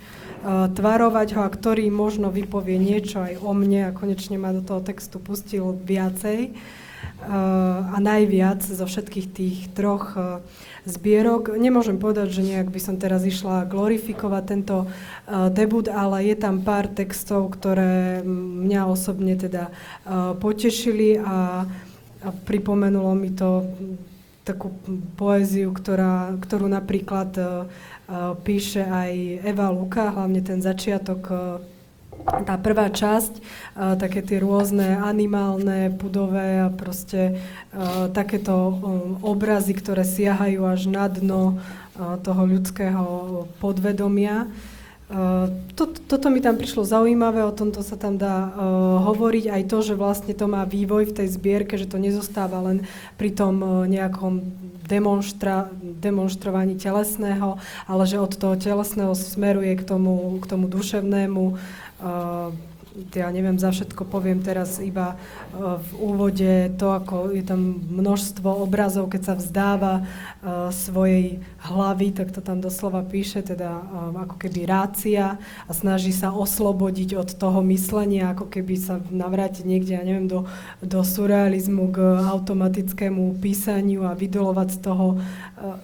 tvarovať 0.47 1.29
ho 1.39 1.47
a 1.47 1.55
ktorý 1.55 1.87
možno 1.89 2.35
vypovie 2.35 2.75
niečo 2.75 3.23
aj 3.23 3.39
o 3.39 3.55
mne 3.55 3.89
a 3.89 3.97
konečne 3.97 4.37
ma 4.43 4.51
do 4.51 4.61
toho 4.61 4.83
textu 4.83 5.23
pustil 5.23 5.79
viacej 5.87 6.51
a 7.23 7.99
najviac 8.03 8.67
zo 8.67 8.83
všetkých 8.83 9.27
tých 9.31 9.59
troch 9.79 10.19
zbierok. 10.83 11.55
Nemôžem 11.55 11.95
povedať, 12.03 12.35
že 12.35 12.43
nejak 12.43 12.75
by 12.75 12.81
som 12.83 12.99
teraz 12.99 13.23
išla 13.23 13.71
glorifikovať 13.71 14.43
tento 14.43 14.91
debut, 15.55 15.87
ale 15.87 16.27
je 16.27 16.35
tam 16.35 16.67
pár 16.67 16.91
textov, 16.91 17.55
ktoré 17.55 18.27
mňa 18.27 18.91
osobne 18.91 19.39
teda 19.39 19.71
potešili 20.43 21.23
a, 21.23 21.67
pripomenulo 22.43 23.15
mi 23.15 23.31
to 23.35 23.67
takú 24.43 24.75
poéziu, 25.15 25.71
ktorá, 25.71 26.35
ktorú 26.39 26.67
napríklad 26.67 27.31
píše 28.45 28.85
aj 28.85 29.43
Eva 29.47 29.73
Luka, 29.73 30.13
hlavne 30.13 30.45
ten 30.45 30.61
začiatok 30.61 31.21
uh, 31.33 31.39
tá 32.47 32.55
prvá 32.61 32.93
časť, 32.93 33.33
uh, 33.41 33.97
také 33.97 34.21
tie 34.23 34.39
rôzne 34.39 35.01
animálne, 35.01 35.91
budové 35.91 36.63
a 36.63 36.69
proste 36.69 37.41
takéto 38.13 38.53
obrazy, 39.25 39.73
ktoré 39.73 40.05
siahajú 40.05 40.61
až 40.69 40.93
na 40.93 41.09
dno 41.09 41.57
toho 42.21 42.43
ľudského 42.45 43.05
podvedomia. 43.61 44.49
To, 45.77 45.83
toto 46.09 46.27
mi 46.33 46.41
tam 46.41 46.57
prišlo 46.57 46.89
zaujímavé, 46.89 47.45
o 47.45 47.53
tomto 47.53 47.85
sa 47.85 48.01
tam 48.01 48.17
dá 48.17 48.49
uh, 48.49 48.53
hovoriť, 49.13 49.45
aj 49.53 49.63
to, 49.69 49.79
že 49.85 49.95
vlastne 49.99 50.33
to 50.33 50.49
má 50.49 50.65
vývoj 50.65 51.13
v 51.13 51.17
tej 51.21 51.29
zbierke, 51.37 51.77
že 51.77 51.85
to 51.85 52.01
nezostáva 52.01 52.65
len 52.65 52.89
pri 53.21 53.29
tom 53.37 53.61
uh, 53.61 53.71
nejakom 53.85 54.41
demonstra, 54.89 55.69
demonstrovaní 55.81 56.81
telesného, 56.81 57.61
ale 57.85 58.03
že 58.09 58.17
od 58.17 58.33
toho 58.33 58.57
telesného 58.57 59.13
smeruje 59.13 59.77
k 59.77 59.85
tomu, 59.85 60.41
k 60.41 60.45
tomu 60.49 60.65
duševnému. 60.73 61.45
Uh, 62.01 62.57
ja 63.13 63.29
neviem, 63.33 63.57
za 63.57 63.73
všetko 63.73 64.05
poviem 64.05 64.45
teraz 64.45 64.77
iba 64.77 65.15
e, 65.15 65.17
v 65.81 65.91
úvode 65.97 66.53
to, 66.77 66.93
ako 66.93 67.33
je 67.33 67.45
tam 67.45 67.81
množstvo 67.89 68.49
obrazov, 68.49 69.09
keď 69.09 69.23
sa 69.33 69.35
vzdáva 69.37 69.95
e, 69.99 70.03
svojej 70.73 71.41
hlavy, 71.65 72.13
tak 72.13 72.37
to 72.37 72.45
tam 72.45 72.61
doslova 72.61 73.01
píše, 73.01 73.41
teda 73.41 73.81
e, 73.81 73.85
ako 74.29 74.37
keby 74.37 74.69
rácia 74.69 75.41
a 75.41 75.73
snaží 75.73 76.13
sa 76.13 76.37
oslobodiť 76.37 77.17
od 77.17 77.29
toho 77.33 77.65
myslenia, 77.73 78.37
ako 78.37 78.53
keby 78.53 78.75
sa 78.77 79.01
navrátiť 79.09 79.65
niekde, 79.65 79.93
ja 79.97 80.05
neviem, 80.05 80.29
do, 80.29 80.45
do 80.85 81.01
surrealizmu 81.01 81.93
k 81.93 81.99
automatickému 82.29 83.41
písaniu 83.41 84.05
a 84.05 84.13
vydolovať 84.13 84.69
z 84.69 84.79
toho 84.85 85.07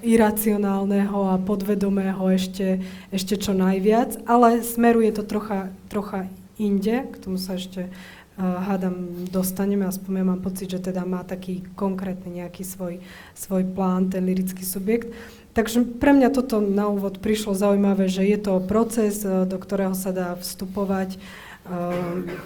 iracionálneho 0.03 1.31
a 1.31 1.39
podvedomého 1.39 2.35
ešte, 2.35 2.83
ešte 3.15 3.39
čo 3.39 3.55
najviac, 3.55 4.27
ale 4.27 4.61
smeruje 4.67 5.15
to 5.15 5.23
trocha, 5.23 5.71
trocha 5.87 6.27
inde, 6.59 7.07
k 7.09 7.17
tomu 7.23 7.39
sa 7.39 7.55
ešte 7.55 7.89
uh, 7.89 7.93
hádam 8.39 9.27
dostaneme, 9.31 9.87
aspoň 9.87 10.13
ja 10.15 10.25
mám 10.27 10.43
pocit, 10.43 10.71
že 10.71 10.79
teda 10.79 11.03
má 11.03 11.27
taký 11.27 11.67
konkrétny 11.75 12.43
nejaký 12.45 12.63
svoj, 12.63 13.03
svoj 13.35 13.67
plán, 13.67 14.11
ten 14.11 14.23
lirický 14.23 14.63
subjekt. 14.63 15.11
Takže 15.59 15.83
pre 15.99 16.15
mňa 16.15 16.31
toto 16.31 16.63
na 16.63 16.87
úvod 16.87 17.19
prišlo 17.19 17.51
zaujímavé, 17.51 18.07
že 18.07 18.23
je 18.23 18.39
to 18.39 18.63
proces, 18.63 19.27
do 19.27 19.59
ktorého 19.59 19.91
sa 19.91 20.15
dá 20.15 20.39
vstupovať 20.39 21.19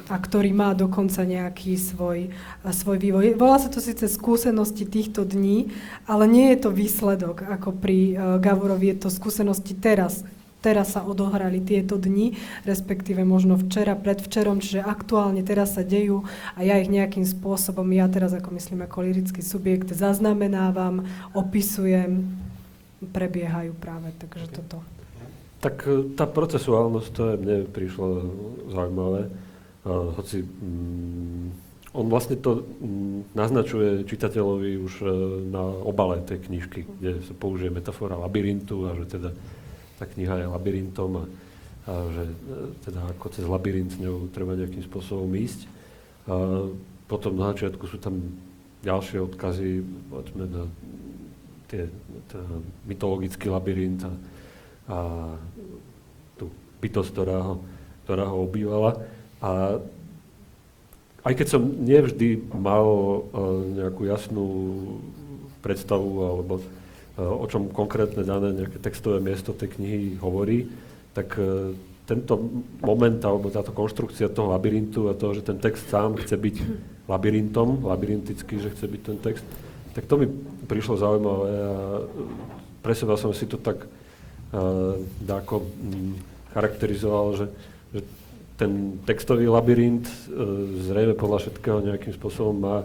a 0.09 0.17
ktorý 0.19 0.51
má 0.51 0.73
dokonca 0.75 1.23
nejaký 1.23 1.79
svoj, 1.79 2.33
svoj 2.67 2.97
vývoj. 2.99 3.39
Volá 3.39 3.61
sa 3.61 3.71
to 3.71 3.79
síce 3.85 4.09
skúsenosti 4.11 4.83
týchto 4.83 5.23
dní, 5.29 5.71
ale 6.11 6.27
nie 6.27 6.51
je 6.51 6.67
to 6.67 6.71
výsledok, 6.75 7.45
ako 7.47 7.71
pri 7.77 8.17
Gavorovi 8.43 8.97
je 8.97 9.07
to 9.07 9.09
skúsenosti 9.15 9.77
teraz, 9.77 10.25
teraz 10.63 10.95
sa 10.95 11.03
odohrali 11.03 11.59
tieto 11.59 11.99
dni, 11.99 12.39
respektíve 12.63 13.27
možno 13.27 13.59
včera, 13.59 13.99
predvčerom, 13.99 14.63
čiže 14.63 14.87
aktuálne 14.87 15.43
teraz 15.43 15.75
sa 15.75 15.83
dejú 15.83 16.23
a 16.55 16.63
ja 16.63 16.79
ich 16.79 16.89
nejakým 16.89 17.27
spôsobom, 17.27 17.85
ja 17.91 18.07
teraz 18.07 18.31
ako 18.31 18.55
myslím 18.55 18.87
ako 18.87 19.03
lirický 19.03 19.43
subjekt, 19.43 19.91
zaznamenávam, 19.91 21.03
opisujem, 21.35 22.31
prebiehajú 23.11 23.75
práve, 23.75 24.15
takže 24.23 24.47
okay. 24.47 24.57
toto. 24.63 24.79
Tak 25.59 25.75
e, 25.87 26.15
tá 26.15 26.31
procesuálnosť, 26.31 27.09
to 27.11 27.23
je 27.27 27.35
mne 27.43 27.57
prišlo 27.67 28.07
zaujímavé, 28.71 29.27
uh, 29.27 30.15
hoci 30.15 30.47
um, 30.47 31.51
on 31.93 32.07
vlastne 32.07 32.39
to 32.39 32.63
um, 32.63 33.27
naznačuje 33.35 34.07
čitateľovi 34.07 34.71
už 34.79 34.93
uh, 35.03 35.11
na 35.51 35.63
obale 35.63 36.23
tej 36.23 36.47
knižky, 36.47 36.87
kde 36.87 37.27
sa 37.27 37.35
použije 37.35 37.75
metafora 37.75 38.15
labyrintu 38.15 38.87
a 38.87 38.95
že 38.95 39.19
teda 39.19 39.31
tá 40.03 40.11
kniha 40.11 40.43
je 40.43 40.51
labyrintom 40.51 41.11
a, 41.15 41.25
a 41.87 41.93
že 42.11 42.25
e, 42.27 42.35
teda 42.83 43.07
ako 43.15 43.27
cez 43.31 43.47
labyrint 43.47 43.95
ňou 44.03 44.27
treba 44.35 44.59
nejakým 44.59 44.83
spôsobom 44.83 45.31
ísť. 45.31 45.71
A 46.27 46.67
potom 47.07 47.39
na 47.39 47.55
začiatku 47.55 47.87
sú 47.87 48.03
tam 48.03 48.19
ďalšie 48.83 49.23
odkazy, 49.23 49.87
povedzme, 50.11 50.45
na 50.51 50.67
tie, 51.71 51.87
mytologický 52.83 53.47
labyrint 53.47 54.03
a, 54.03 54.13
a 54.91 54.99
tú 56.35 56.51
bytosť, 56.83 57.11
ktorá 57.15 57.39
ho, 57.47 57.55
ktorá 58.03 58.27
ho 58.27 58.43
obývala. 58.43 58.99
A 59.39 59.79
aj 61.23 61.35
keď 61.39 61.47
som 61.47 61.63
nevždy 61.63 62.51
mal 62.51 62.83
uh, 62.83 63.23
nejakú 63.79 64.11
jasnú 64.11 64.47
predstavu 65.63 66.11
alebo 66.27 66.59
o 67.21 67.45
čom 67.45 67.69
konkrétne 67.69 68.25
dané 68.25 68.57
nejaké 68.57 68.81
textové 68.81 69.21
miesto 69.21 69.53
tej 69.53 69.77
knihy 69.77 70.17
hovorí, 70.17 70.73
tak 71.13 71.37
eh, 71.37 71.77
tento 72.09 72.35
moment 72.83 73.21
alebo 73.23 73.53
táto 73.53 73.71
konštrukcia 73.71 74.33
toho 74.33 74.53
labyrintu 74.53 75.13
a 75.13 75.17
toho, 75.17 75.39
že 75.39 75.47
ten 75.47 75.61
text 75.61 75.87
sám 75.93 76.19
chce 76.19 76.35
byť 76.35 76.57
labyrintom, 77.07 77.85
labyrintický, 77.85 78.59
že 78.59 78.73
chce 78.75 78.87
byť 78.89 79.03
ten 79.07 79.19
text, 79.23 79.45
tak 79.93 80.09
to 80.09 80.19
mi 80.19 80.27
prišlo 80.67 80.99
zaujímavé 80.99 81.53
a 81.53 81.75
pre 82.83 82.95
seba 82.99 83.15
som 83.15 83.31
si 83.31 83.47
to 83.47 83.55
tak 83.61 83.87
uh, 83.87 84.99
dáko 85.23 85.63
um, 85.63 86.19
charakterizoval, 86.51 87.39
že, 87.39 87.47
že 87.95 88.01
ten 88.59 88.99
textový 89.07 89.47
labyrint 89.47 90.03
uh, 90.03 90.19
zrejme 90.91 91.15
podľa 91.15 91.47
všetkého 91.47 91.79
nejakým 91.87 92.13
spôsobom 92.19 92.57
má 92.59 92.77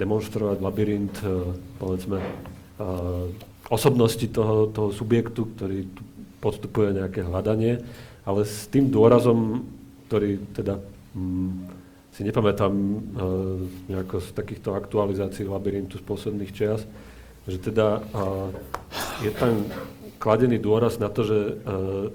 demonstrovať 0.00 0.58
labyrint, 0.64 1.14
uh, 1.20 1.52
povedzme, 1.76 2.24
uh, 2.80 3.28
osobnosti 3.70 4.26
toho, 4.28 4.68
toho 4.68 4.92
subjektu, 4.92 5.48
ktorý 5.56 5.88
tu 5.88 6.02
podstupuje 6.40 7.00
nejaké 7.00 7.24
hľadanie, 7.24 7.80
ale 8.28 8.44
s 8.44 8.68
tým 8.68 8.92
dôrazom, 8.92 9.64
ktorý 10.08 10.40
teda 10.52 10.76
mm, 11.16 11.52
si 12.12 12.22
nepamätám 12.22 12.72
e, 12.72 12.96
nejako 13.88 14.20
z 14.20 14.28
takýchto 14.36 14.76
aktualizácií 14.76 15.48
labyrintu 15.48 15.96
z 15.98 16.04
posledných 16.04 16.52
čias, 16.52 16.84
že 17.48 17.58
teda 17.58 18.00
e, 18.00 19.28
je 19.28 19.30
tam 19.32 19.64
kladený 20.20 20.56
dôraz 20.56 20.96
na 20.96 21.12
to, 21.12 21.20
že 21.24 21.36
e, 21.36 21.52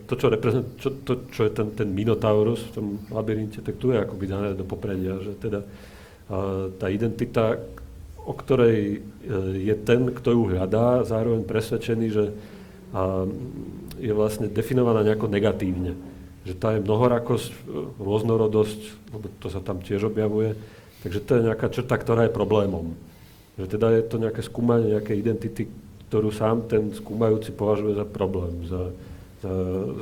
to, 0.09 0.13
čo, 0.17 0.27
čo, 0.81 0.89
to, 1.05 1.13
čo 1.29 1.41
je 1.45 1.51
ten, 1.53 1.69
ten 1.77 1.89
Minotaurus 1.93 2.65
v 2.69 2.73
tom 2.73 2.85
labyrinte, 3.13 3.61
tak 3.61 3.77
tu 3.77 3.93
je 3.93 4.01
akoby 4.01 4.25
dané 4.25 4.57
do 4.57 4.65
popredia, 4.65 5.21
že 5.21 5.37
teda 5.37 5.61
e, 5.61 5.67
tá 6.73 6.89
identita, 6.89 7.61
o 8.29 8.33
ktorej 8.37 8.77
e, 8.77 8.97
je 9.65 9.75
ten, 9.81 10.13
kto 10.13 10.29
ju 10.37 10.43
hľadá, 10.53 11.01
zároveň 11.01 11.41
presvedčený, 11.49 12.07
že 12.13 12.25
je 13.97 14.13
vlastne 14.13 14.49
definovaná 14.49 15.01
nejako 15.01 15.29
negatívne. 15.29 15.93
Že 16.45 16.53
tá 16.57 16.77
je 16.77 16.85
mnohorakosť, 16.85 17.49
e, 17.49 17.57
rôznorodosť, 17.97 18.79
to 19.41 19.47
sa 19.49 19.65
tam 19.65 19.81
tiež 19.81 20.05
objavuje, 20.13 20.53
takže 21.01 21.19
to 21.25 21.31
je 21.37 21.45
nejaká 21.49 21.73
črta, 21.73 21.97
ktorá 21.97 22.29
je 22.29 22.37
problémom. 22.37 22.93
Že 23.57 23.65
teda 23.65 23.87
je 23.97 24.03
to 24.05 24.15
nejaké 24.21 24.41
skúmanie 24.45 24.93
nejaké 24.93 25.17
identity, 25.17 25.65
ktorú 26.09 26.29
sám 26.29 26.69
ten 26.69 26.93
skúmajúci 26.93 27.53
považuje 27.53 27.97
za 27.97 28.05
problém, 28.05 28.65
za, 28.65 28.93
za, 29.41 29.53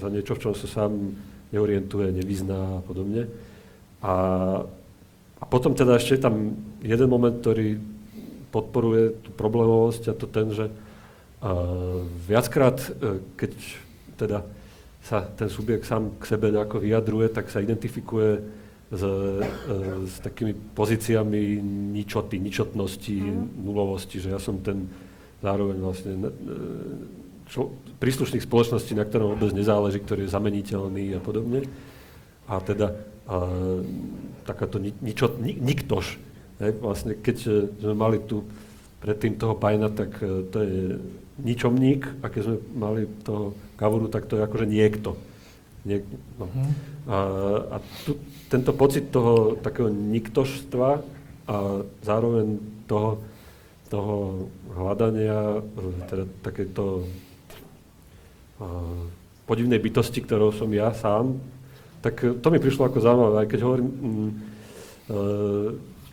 za 0.04 0.08
niečo, 0.12 0.36
v 0.36 0.44
čom 0.48 0.54
sa 0.56 0.68
sám 0.68 1.16
neorientuje, 1.52 2.12
nevyzná 2.12 2.80
a 2.80 2.84
podobne. 2.84 3.28
A, 4.04 4.16
a 5.40 5.44
potom 5.48 5.72
teda 5.72 5.96
ešte 5.96 6.20
je 6.20 6.26
tam 6.28 6.56
jeden 6.84 7.08
moment, 7.08 7.36
ktorý 7.40 7.97
podporuje 8.58 9.22
tú 9.22 9.30
problémovosť 9.38 10.04
a 10.10 10.14
to 10.18 10.26
ten, 10.26 10.50
že 10.50 10.66
uh, 10.68 12.02
viackrát, 12.26 12.82
uh, 12.82 13.22
keď 13.38 13.54
teda 14.18 14.42
sa 15.06 15.22
ten 15.24 15.48
subjekt 15.48 15.86
sám 15.86 16.18
k 16.18 16.24
sebe 16.26 16.50
nejako 16.50 16.82
vyjadruje, 16.82 17.30
tak 17.30 17.54
sa 17.54 17.62
identifikuje 17.62 18.42
s, 18.90 19.04
uh, 19.06 19.46
s 20.10 20.18
takými 20.26 20.58
pozíciami 20.74 21.62
ničoty, 21.94 22.42
ničotnosti, 22.42 23.14
mm. 23.14 23.62
nulovosti, 23.62 24.18
že 24.18 24.34
ja 24.34 24.42
som 24.42 24.58
ten 24.66 24.90
zároveň 25.46 25.78
vlastne 25.78 26.14
uh, 26.18 26.32
čo, 27.48 27.72
príslušných 28.02 28.44
spoločností, 28.44 28.98
na 28.98 29.06
ktorom 29.06 29.38
vôbec 29.38 29.54
nezáleží, 29.54 30.02
ktorý 30.02 30.26
je 30.26 30.34
zameniteľný 30.34 31.16
a 31.16 31.22
podobne. 31.22 31.64
A 32.50 32.60
teda 32.60 32.92
uh, 33.30 33.86
takáto 34.44 34.80
ni, 34.82 34.92
ničot, 35.00 35.40
ni, 35.40 35.56
niktož 35.56 36.27
Hej, 36.58 36.72
vlastne 36.82 37.14
keď 37.14 37.38
e, 37.46 37.52
sme 37.78 37.94
mali 37.94 38.18
tu 38.26 38.42
predtým 38.98 39.38
toho 39.38 39.54
Pajna, 39.54 39.94
tak 39.94 40.18
e, 40.26 40.42
to 40.50 40.58
je 40.66 40.98
ničomník 41.38 42.10
a 42.26 42.34
keď 42.34 42.42
sme 42.50 42.58
mali 42.74 43.02
toho 43.22 43.54
Kavoru, 43.78 44.10
tak 44.10 44.26
to 44.26 44.42
je 44.42 44.46
akože 44.46 44.66
niekto. 44.66 45.14
Niek, 45.86 46.02
no. 46.42 46.50
hmm. 46.50 46.72
A, 47.06 47.18
a 47.72 47.78
tu, 48.04 48.18
tento 48.50 48.74
pocit 48.74 49.14
toho 49.14 49.54
takého 49.62 49.94
niktožstva 49.94 50.90
a 51.48 51.58
zároveň 52.02 52.58
toho, 52.90 53.22
toho 53.94 54.16
hľadania, 54.74 55.62
e, 55.62 55.86
teda 56.10 56.26
takéto 56.42 57.06
podivnej 59.46 59.78
bytosti, 59.78 60.18
ktorou 60.26 60.50
som 60.50 60.66
ja 60.74 60.90
sám, 60.90 61.38
tak 62.02 62.26
to 62.42 62.48
mi 62.50 62.58
prišlo 62.58 62.90
ako 62.90 63.06
zaujímavé, 63.06 63.36
aj 63.46 63.50
keď 63.54 63.60
hovorím, 63.62 63.90
mm, 63.94 64.32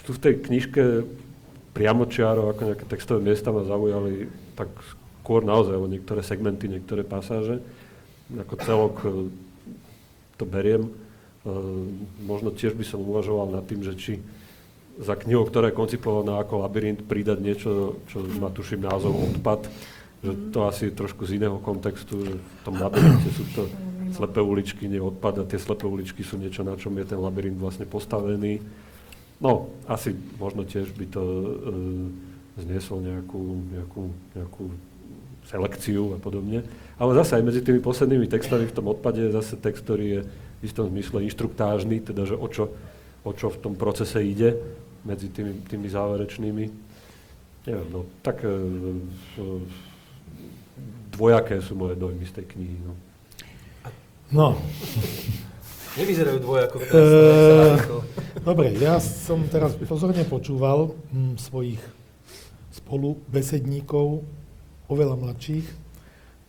tu 0.05 0.13
v 0.13 0.23
tej 0.23 0.35
knižke 0.45 0.83
priamočiaro, 1.75 2.55
ako 2.55 2.61
nejaké 2.71 2.85
textové 2.87 3.21
miesta 3.25 3.51
ma 3.51 3.67
zaujali 3.67 4.31
tak 4.55 4.71
skôr 5.25 5.43
naozaj, 5.43 5.75
o 5.75 5.91
niektoré 5.91 6.21
segmenty, 6.21 6.69
niektoré 6.69 7.03
pasáže. 7.03 7.65
Ako 8.31 8.55
celok 8.61 8.95
e, 9.03 9.09
to 10.37 10.45
beriem. 10.45 10.87
E, 10.87 10.91
možno 12.23 12.53
tiež 12.53 12.77
by 12.77 12.85
som 12.85 13.03
uvažoval 13.03 13.51
nad 13.51 13.65
tým, 13.65 13.81
že 13.81 13.97
či 13.97 14.13
za 15.01 15.19
knihu, 15.19 15.43
ktorá 15.43 15.73
je 15.73 15.81
koncipovaná 15.81 16.39
ako 16.39 16.63
labyrint, 16.63 17.03
pridať 17.03 17.39
niečo, 17.43 17.99
čo 18.07 18.23
má 18.39 18.53
tuším 18.55 18.87
názov 18.87 19.35
odpad, 19.35 19.67
že 20.23 20.33
to 20.55 20.71
asi 20.71 20.93
je 20.93 20.99
trošku 21.01 21.27
z 21.27 21.43
iného 21.43 21.59
kontextu, 21.59 22.15
že 22.23 22.35
v 22.39 22.61
tom 22.63 22.79
labyrinte 22.79 23.29
sú 23.35 23.45
to 23.59 23.63
slepé 24.15 24.39
uličky 24.39 24.87
neodpada, 24.87 25.43
tie 25.43 25.59
slepé 25.59 25.91
uličky 25.91 26.23
sú 26.23 26.39
niečo, 26.39 26.63
na 26.63 26.79
čom 26.79 26.95
je 26.95 27.11
ten 27.11 27.19
labyrint 27.19 27.59
vlastne 27.59 27.89
postavený. 27.89 28.63
No, 29.43 29.71
asi 29.91 30.15
možno 30.39 30.63
tiež 30.63 30.95
by 30.95 31.07
to 31.11 31.23
e, 31.23 31.51
zniesol 32.63 33.03
nejakú, 33.03 33.43
nejakú, 33.75 34.03
nejakú 34.35 34.65
selekciu 35.51 36.15
a 36.15 36.19
podobne. 36.23 36.63
Ale 36.97 37.19
zase 37.19 37.43
aj 37.43 37.47
medzi 37.47 37.61
tými 37.61 37.83
poslednými 37.83 38.31
textami 38.31 38.71
v 38.71 38.77
tom 38.77 38.87
odpade 38.89 39.19
je 39.19 39.35
zase 39.35 39.59
text, 39.59 39.83
ktorý 39.83 40.07
je 40.07 40.21
v 40.25 40.63
istom 40.63 40.87
zmysle 40.89 41.27
inštruktážny, 41.27 42.01
teda 42.01 42.25
že 42.25 42.39
o 42.39 42.47
čo, 42.47 42.71
o 43.27 43.33
čo 43.35 43.51
v 43.51 43.61
tom 43.61 43.75
procese 43.75 44.23
ide 44.23 44.55
medzi 45.03 45.29
tými, 45.29 45.67
tými 45.67 45.89
záverečnými. 45.91 46.65
Neviem, 47.65 47.89
no, 47.91 48.07
tak 48.23 48.45
e, 48.45 48.49
dvojaké 51.13 51.59
sú 51.61 51.75
moje 51.75 51.99
dojmy 51.99 52.25
z 52.25 52.33
tej 52.41 52.47
knihy. 52.55 52.77
No. 52.87 52.95
No, 54.35 54.49
Nevyzerajú 55.95 56.39
dvojako. 56.43 56.77
Eh, 56.83 57.79
dobre, 58.43 58.75
ja 58.83 58.99
som 58.99 59.47
teraz 59.47 59.79
pozorne 59.87 60.27
počúval 60.27 60.91
hm, 60.91 61.39
svojich 61.39 61.79
spolubesedníkov, 62.75 64.27
oveľa 64.91 65.15
mladších. 65.15 65.63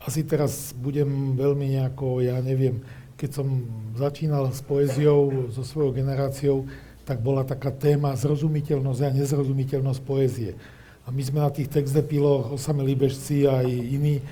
Asi 0.02 0.26
teraz 0.26 0.74
budem 0.74 1.38
veľmi 1.38 1.78
nejako, 1.78 2.26
ja 2.26 2.42
neviem, 2.42 2.82
keď 3.22 3.42
som 3.42 3.70
začínal 3.94 4.50
s 4.50 4.66
poéziou 4.66 5.50
so 5.54 5.62
svojou 5.62 5.94
generáciou, 5.94 6.66
tak 7.06 7.22
bola 7.22 7.46
taká 7.46 7.70
téma 7.70 8.18
zrozumiteľnosť 8.18 9.02
a 9.06 9.14
nezrozumiteľnosť 9.14 10.02
poézie. 10.02 10.58
A 11.06 11.14
my 11.14 11.22
sme 11.22 11.46
na 11.46 11.54
tých 11.54 11.70
textepiloch, 11.70 12.58
osamelí 12.58 12.98
bežci 12.98 13.46
a 13.46 13.62
aj 13.62 13.70
iní, 13.70 14.26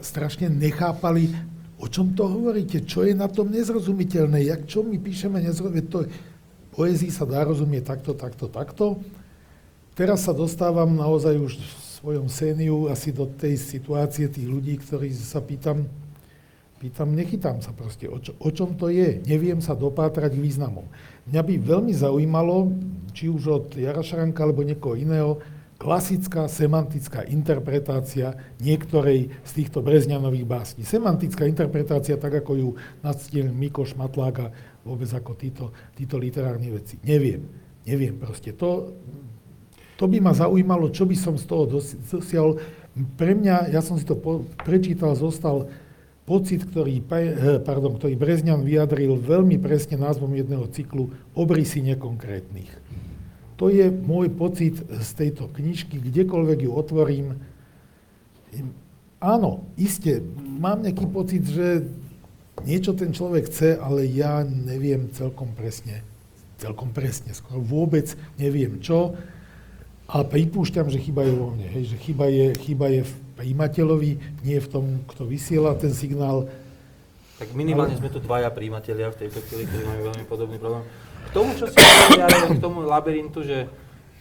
strašne 0.00 0.46
nechápali, 0.46 1.34
O 1.80 1.88
čom 1.88 2.12
to 2.12 2.28
hovoríte? 2.28 2.84
Čo 2.84 3.08
je 3.08 3.16
na 3.16 3.24
tom 3.24 3.48
nezrozumiteľné? 3.48 4.44
Jak, 4.44 4.68
čo 4.68 4.84
my 4.84 5.00
píšeme 5.00 5.40
nezrozumiteľné? 5.40 6.12
Poezii 6.76 7.08
sa 7.08 7.24
dá 7.24 7.40
rozumieť 7.42 7.96
takto, 7.96 8.12
takto, 8.12 8.46
takto. 8.52 8.84
Teraz 9.96 10.28
sa 10.28 10.36
dostávam 10.36 10.92
naozaj 10.92 11.34
už 11.40 11.52
v 11.56 11.72
svojom 12.00 12.26
séniu 12.28 12.88
asi 12.92 13.12
do 13.12 13.24
tej 13.28 13.56
situácie 13.56 14.28
tých 14.28 14.48
ľudí, 14.48 14.76
ktorí 14.80 15.12
sa 15.12 15.40
pýtam, 15.40 15.88
pýtam, 16.80 17.12
nechytám 17.12 17.60
sa 17.60 17.72
proste, 17.76 18.08
o, 18.08 18.16
čo, 18.16 18.32
o 18.40 18.48
čom 18.48 18.76
to 18.76 18.88
je. 18.88 19.20
Neviem 19.28 19.60
sa 19.60 19.76
dopátrať 19.76 20.36
významom. 20.36 20.88
Mňa 21.28 21.42
by 21.44 21.54
veľmi 21.60 21.92
zaujímalo, 21.92 22.72
či 23.12 23.28
už 23.28 23.42
od 23.48 23.66
Jara 23.76 24.00
Šaranka 24.00 24.44
alebo 24.44 24.64
niekoho 24.64 24.96
iného, 24.96 25.40
klasická 25.80 26.44
semantická 26.44 27.24
interpretácia 27.24 28.36
niektorej 28.60 29.32
z 29.40 29.50
týchto 29.56 29.80
Brezňanových 29.80 30.44
básní. 30.44 30.84
Semantická 30.84 31.48
interpretácia, 31.48 32.20
tak 32.20 32.44
ako 32.44 32.52
ju 32.52 32.68
nadstil 33.00 33.48
Mikoš 33.48 33.96
Matláka, 33.96 34.52
vôbec 34.84 35.08
ako 35.08 35.32
títo, 35.40 35.72
títo 35.96 36.20
literárne 36.20 36.68
veci. 36.68 37.00
Neviem. 37.00 37.48
Neviem 37.88 38.20
proste. 38.20 38.52
To, 38.60 38.92
to 39.96 40.04
by 40.04 40.20
ma 40.20 40.36
zaujímalo, 40.36 40.92
čo 40.92 41.08
by 41.08 41.16
som 41.16 41.40
z 41.40 41.48
toho 41.48 41.64
dosiahol. 41.64 42.60
Pre 43.16 43.32
mňa, 43.32 43.72
ja 43.72 43.80
som 43.80 43.96
si 43.96 44.04
to 44.04 44.20
po, 44.20 44.44
prečítal, 44.60 45.16
zostal 45.16 45.72
pocit, 46.28 46.60
ktorý, 46.68 47.00
eh, 47.00 47.56
pardon, 47.56 47.96
ktorý 47.96 48.20
Brezňan 48.20 48.68
vyjadril 48.68 49.16
veľmi 49.16 49.56
presne 49.56 49.96
názvom 49.96 50.36
jedného 50.36 50.68
cyklu 50.68 51.08
Obrysy 51.32 51.80
nekonkrétnych. 51.88 52.68
To 53.60 53.68
je 53.68 53.92
môj 53.92 54.32
pocit 54.32 54.80
z 54.80 55.10
tejto 55.12 55.52
knižky, 55.52 56.00
kdekoľvek 56.00 56.64
ju 56.64 56.70
otvorím. 56.72 57.36
Áno, 59.20 59.68
iste, 59.76 60.24
mám 60.56 60.80
nejaký 60.80 61.04
pocit, 61.04 61.44
že 61.44 61.84
niečo 62.64 62.96
ten 62.96 63.12
človek 63.12 63.52
chce, 63.52 63.76
ale 63.76 64.08
ja 64.08 64.40
neviem 64.48 65.12
celkom 65.12 65.52
presne, 65.52 66.00
celkom 66.56 66.88
presne, 66.88 67.36
skoro 67.36 67.60
vôbec 67.60 68.16
neviem 68.40 68.80
čo. 68.80 69.12
A 70.08 70.24
pripúšťam, 70.24 70.88
že 70.88 70.98
chyba 70.98 71.28
je 71.28 71.32
vo 71.36 71.52
mne, 71.52 71.68
hej, 71.68 71.94
že 71.94 71.96
chyba 72.00 72.32
je, 72.32 72.56
chyba 72.64 72.88
je 72.88 73.04
v 73.04 73.12
príjimateľovi, 73.38 74.12
nie 74.40 74.58
v 74.58 74.68
tom, 74.72 75.04
kto 75.04 75.28
vysiela 75.28 75.76
ten 75.76 75.92
signál. 75.92 76.48
Tak 77.36 77.52
minimálne 77.52 77.94
ale... 77.94 78.00
sme 78.02 78.10
tu 78.10 78.24
dvaja 78.24 78.48
príjimatelia 78.50 79.12
v 79.12 79.20
tejto 79.20 79.44
chvíli, 79.46 79.68
ktorí 79.68 79.84
majú 79.84 80.00
veľmi 80.10 80.24
podobný 80.26 80.56
problém. 80.56 80.82
K 81.26 81.28
tomu, 81.36 81.50
čo 81.58 81.68
si 81.68 81.76
povedal, 81.76 82.30
k 82.56 82.62
tomu 82.62 82.86
labyrintu, 82.86 83.44
že, 83.44 83.68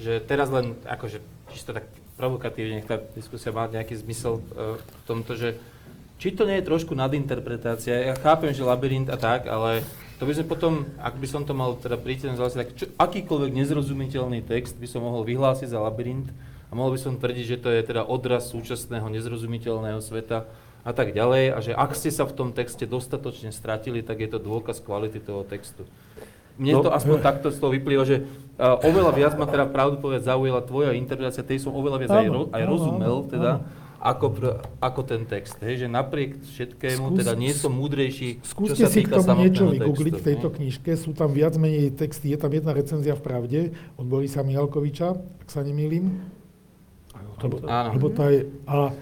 že 0.02 0.20
teraz 0.26 0.52
len 0.52 0.76
akože 0.84 1.24
čisto 1.54 1.72
tak 1.72 1.88
provokatívne, 2.20 2.84
nech 2.84 2.90
tá 2.90 3.00
diskusia 3.16 3.56
má 3.56 3.72
nejaký 3.72 3.96
zmysel 3.96 4.44
uh, 4.44 4.76
v 4.76 5.04
tomto, 5.08 5.40
že 5.40 5.56
či 6.20 6.36
to 6.36 6.44
nie 6.44 6.60
je 6.60 6.68
trošku 6.68 6.92
nadinterpretácia. 6.92 8.12
Ja 8.12 8.16
chápem, 8.20 8.52
že 8.52 8.68
labyrint 8.68 9.08
a 9.08 9.16
tak, 9.16 9.48
ale 9.48 9.88
to 10.20 10.28
by 10.28 10.36
sme 10.36 10.52
potom, 10.52 10.84
ak 11.00 11.16
by 11.16 11.28
som 11.32 11.48
to 11.48 11.56
mal 11.56 11.80
teda 11.80 11.96
príteľne 11.96 12.36
tak 12.36 12.76
čo, 12.76 12.92
akýkoľvek 13.00 13.56
nezrozumiteľný 13.56 14.44
text 14.44 14.76
by 14.76 14.84
som 14.84 15.08
mohol 15.08 15.24
vyhlásiť 15.24 15.72
za 15.72 15.80
labyrint 15.80 16.28
a 16.68 16.76
mohol 16.76 16.92
by 16.92 17.00
som 17.00 17.16
tvrdiť, 17.16 17.46
že 17.56 17.62
to 17.64 17.72
je 17.72 17.82
teda 17.88 18.04
odraz 18.04 18.52
súčasného 18.52 19.08
nezrozumiteľného 19.08 20.04
sveta 20.04 20.44
a 20.84 20.92
tak 20.92 21.16
ďalej 21.16 21.44
a 21.56 21.60
že 21.64 21.72
ak 21.72 21.96
ste 21.96 22.12
sa 22.12 22.28
v 22.28 22.36
tom 22.36 22.50
texte 22.52 22.84
dostatočne 22.84 23.56
stratili, 23.56 24.04
tak 24.04 24.20
je 24.20 24.28
to 24.28 24.44
dôkaz 24.44 24.84
kvality 24.84 25.24
toho 25.24 25.48
textu 25.48 25.88
mne 26.60 26.74
no, 26.76 26.84
to 26.84 26.90
aspoň 26.92 27.18
takto 27.24 27.48
z 27.50 27.58
toho 27.58 27.72
vyplýva, 27.72 28.04
že 28.04 28.28
uh, 28.60 28.76
oveľa 28.84 29.12
viac 29.16 29.34
ma 29.40 29.48
teda 29.48 29.66
pravdu 29.72 29.98
povedať 30.04 30.28
zaujala 30.28 30.60
tvoja 30.62 30.92
interpretácia, 30.92 31.42
tej 31.42 31.64
som 31.64 31.72
oveľa 31.72 31.98
viac 32.04 32.12
áno, 32.12 32.20
aj, 32.20 32.28
ro, 32.28 32.42
aj 32.52 32.62
áno, 32.62 32.70
rozumel, 32.70 33.16
áno, 33.24 33.32
teda, 33.32 33.52
áno. 33.64 33.88
Ako, 34.00 34.26
pr, 34.32 34.44
ako 34.80 35.02
ten 35.04 35.28
text. 35.28 35.60
Hej, 35.60 35.84
že 35.84 35.88
napriek 35.92 36.40
všetkému, 36.40 37.12
Skús, 37.12 37.20
teda 37.20 37.36
nie 37.36 37.52
som 37.52 37.76
múdrejší, 37.76 38.40
čo 38.40 38.76
sa 38.80 38.88
si 38.88 39.04
týka 39.04 39.20
k 39.20 39.28
tomu 39.28 39.44
niečo 39.44 39.68
vygoogliť 39.68 40.14
v 40.16 40.24
tejto 40.24 40.48
knižke. 40.56 40.96
Sú 40.96 41.12
tam 41.12 41.36
viac 41.36 41.60
menej 41.60 41.92
texty, 42.00 42.32
je 42.32 42.40
tam 42.40 42.48
jedna 42.48 42.72
recenzia 42.72 43.12
v 43.20 43.24
Pravde 43.28 43.60
od 44.00 44.08
Borisa 44.08 44.40
Mihalkoviča, 44.40 45.20
ak 45.20 45.50
sa 45.52 45.68
nemýlim. 45.68 46.16
Áno. 47.68 47.92
Lebo 47.92 48.08
tá 48.16 48.32
je, 48.32 48.48
a 48.72 48.96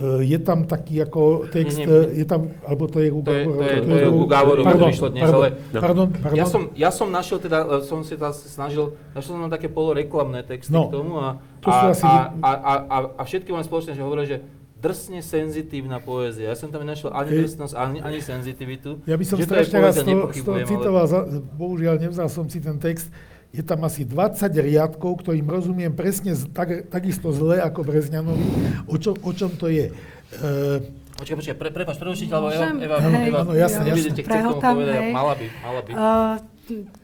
je 0.00 0.38
tam 0.40 0.64
taký 0.64 1.04
ako 1.04 1.52
text, 1.52 1.76
nie, 1.76 1.84
nie, 1.84 2.24
je 2.24 2.24
tam, 2.24 2.48
alebo 2.64 2.88
to 2.88 3.04
je 3.04 3.12
u 3.12 3.20
To 3.20 3.32
je, 3.36 3.44
to 3.44 3.92
je, 3.92 4.08
to 4.08 4.64
pardon, 4.64 4.88
vyšlo 4.88 5.08
dnes, 5.12 5.22
pardon, 5.28 5.40
ale 5.44 5.48
pardon, 5.76 6.06
pardon. 6.08 6.36
Ja, 6.40 6.46
som, 6.48 6.62
ja 6.72 6.88
som 6.88 7.12
našiel 7.12 7.36
teda, 7.36 7.68
eh, 7.68 7.84
som 7.84 8.00
si 8.00 8.16
teda 8.16 8.32
snažil, 8.32 8.96
našiel 9.12 9.32
som 9.36 9.52
také 9.52 9.68
poloreklamné 9.68 10.48
texty 10.48 10.72
no, 10.72 10.88
k 10.88 10.96
tomu 10.96 11.20
a, 11.20 11.36
to 11.60 11.68
a, 11.68 11.92
asi... 11.92 12.08
a, 12.08 12.32
a, 12.40 12.50
a, 12.56 12.72
a, 12.80 12.96
a 13.20 13.22
všetky 13.28 13.52
mám 13.52 13.60
spoločné, 13.60 13.92
že 13.92 14.00
hovoria, 14.00 14.24
že 14.24 14.38
drsne 14.80 15.20
senzitívna 15.20 16.00
poézia. 16.00 16.48
Ja 16.48 16.56
som 16.56 16.72
tam 16.72 16.88
nenašiel 16.88 17.12
ani 17.12 17.44
drsnosť, 17.44 17.74
ani, 17.76 17.98
ani 18.00 18.18
senzitivitu. 18.24 19.04
Ja 19.04 19.20
by 19.20 19.24
som 19.28 19.36
strašne 19.44 19.76
raz 19.84 20.00
to, 20.00 20.32
to 20.32 20.52
citoval, 20.64 21.04
ale... 21.04 21.44
bohužiaľ 21.60 22.00
nevzal 22.00 22.32
som 22.32 22.48
si 22.48 22.64
ten 22.64 22.80
text, 22.80 23.12
je 23.50 23.62
tam 23.66 23.82
asi 23.82 24.06
20 24.06 24.46
riadkov, 24.46 25.26
ktorým 25.26 25.46
rozumiem 25.50 25.90
presne 25.90 26.38
tak, 26.54 26.86
takisto 26.86 27.34
zle 27.34 27.58
ako 27.58 27.82
Brezňanovi, 27.82 28.46
o, 28.86 28.94
čo, 28.94 29.18
o 29.18 29.30
čom 29.34 29.50
to 29.58 29.66
je. 29.66 29.90
E, 29.90 30.98
Počkaj, 31.20 31.36
počkaj, 31.36 31.56
pre, 31.60 31.68
prepáč, 31.68 31.96
prerušiť, 32.00 32.28
lebo 32.32 32.48
Eva, 32.48 32.72
Eva, 32.80 32.96
hej, 32.96 33.28
Eva, 33.28 33.40
no, 33.44 33.52
jasne, 33.52 33.92
jasne. 33.92 34.24
Prehltám, 34.24 34.72
povedať, 34.72 35.12
mala 35.12 35.34
by, 35.36 35.46
mala 35.60 35.80
by. 35.84 35.90
Uh, 35.92 36.34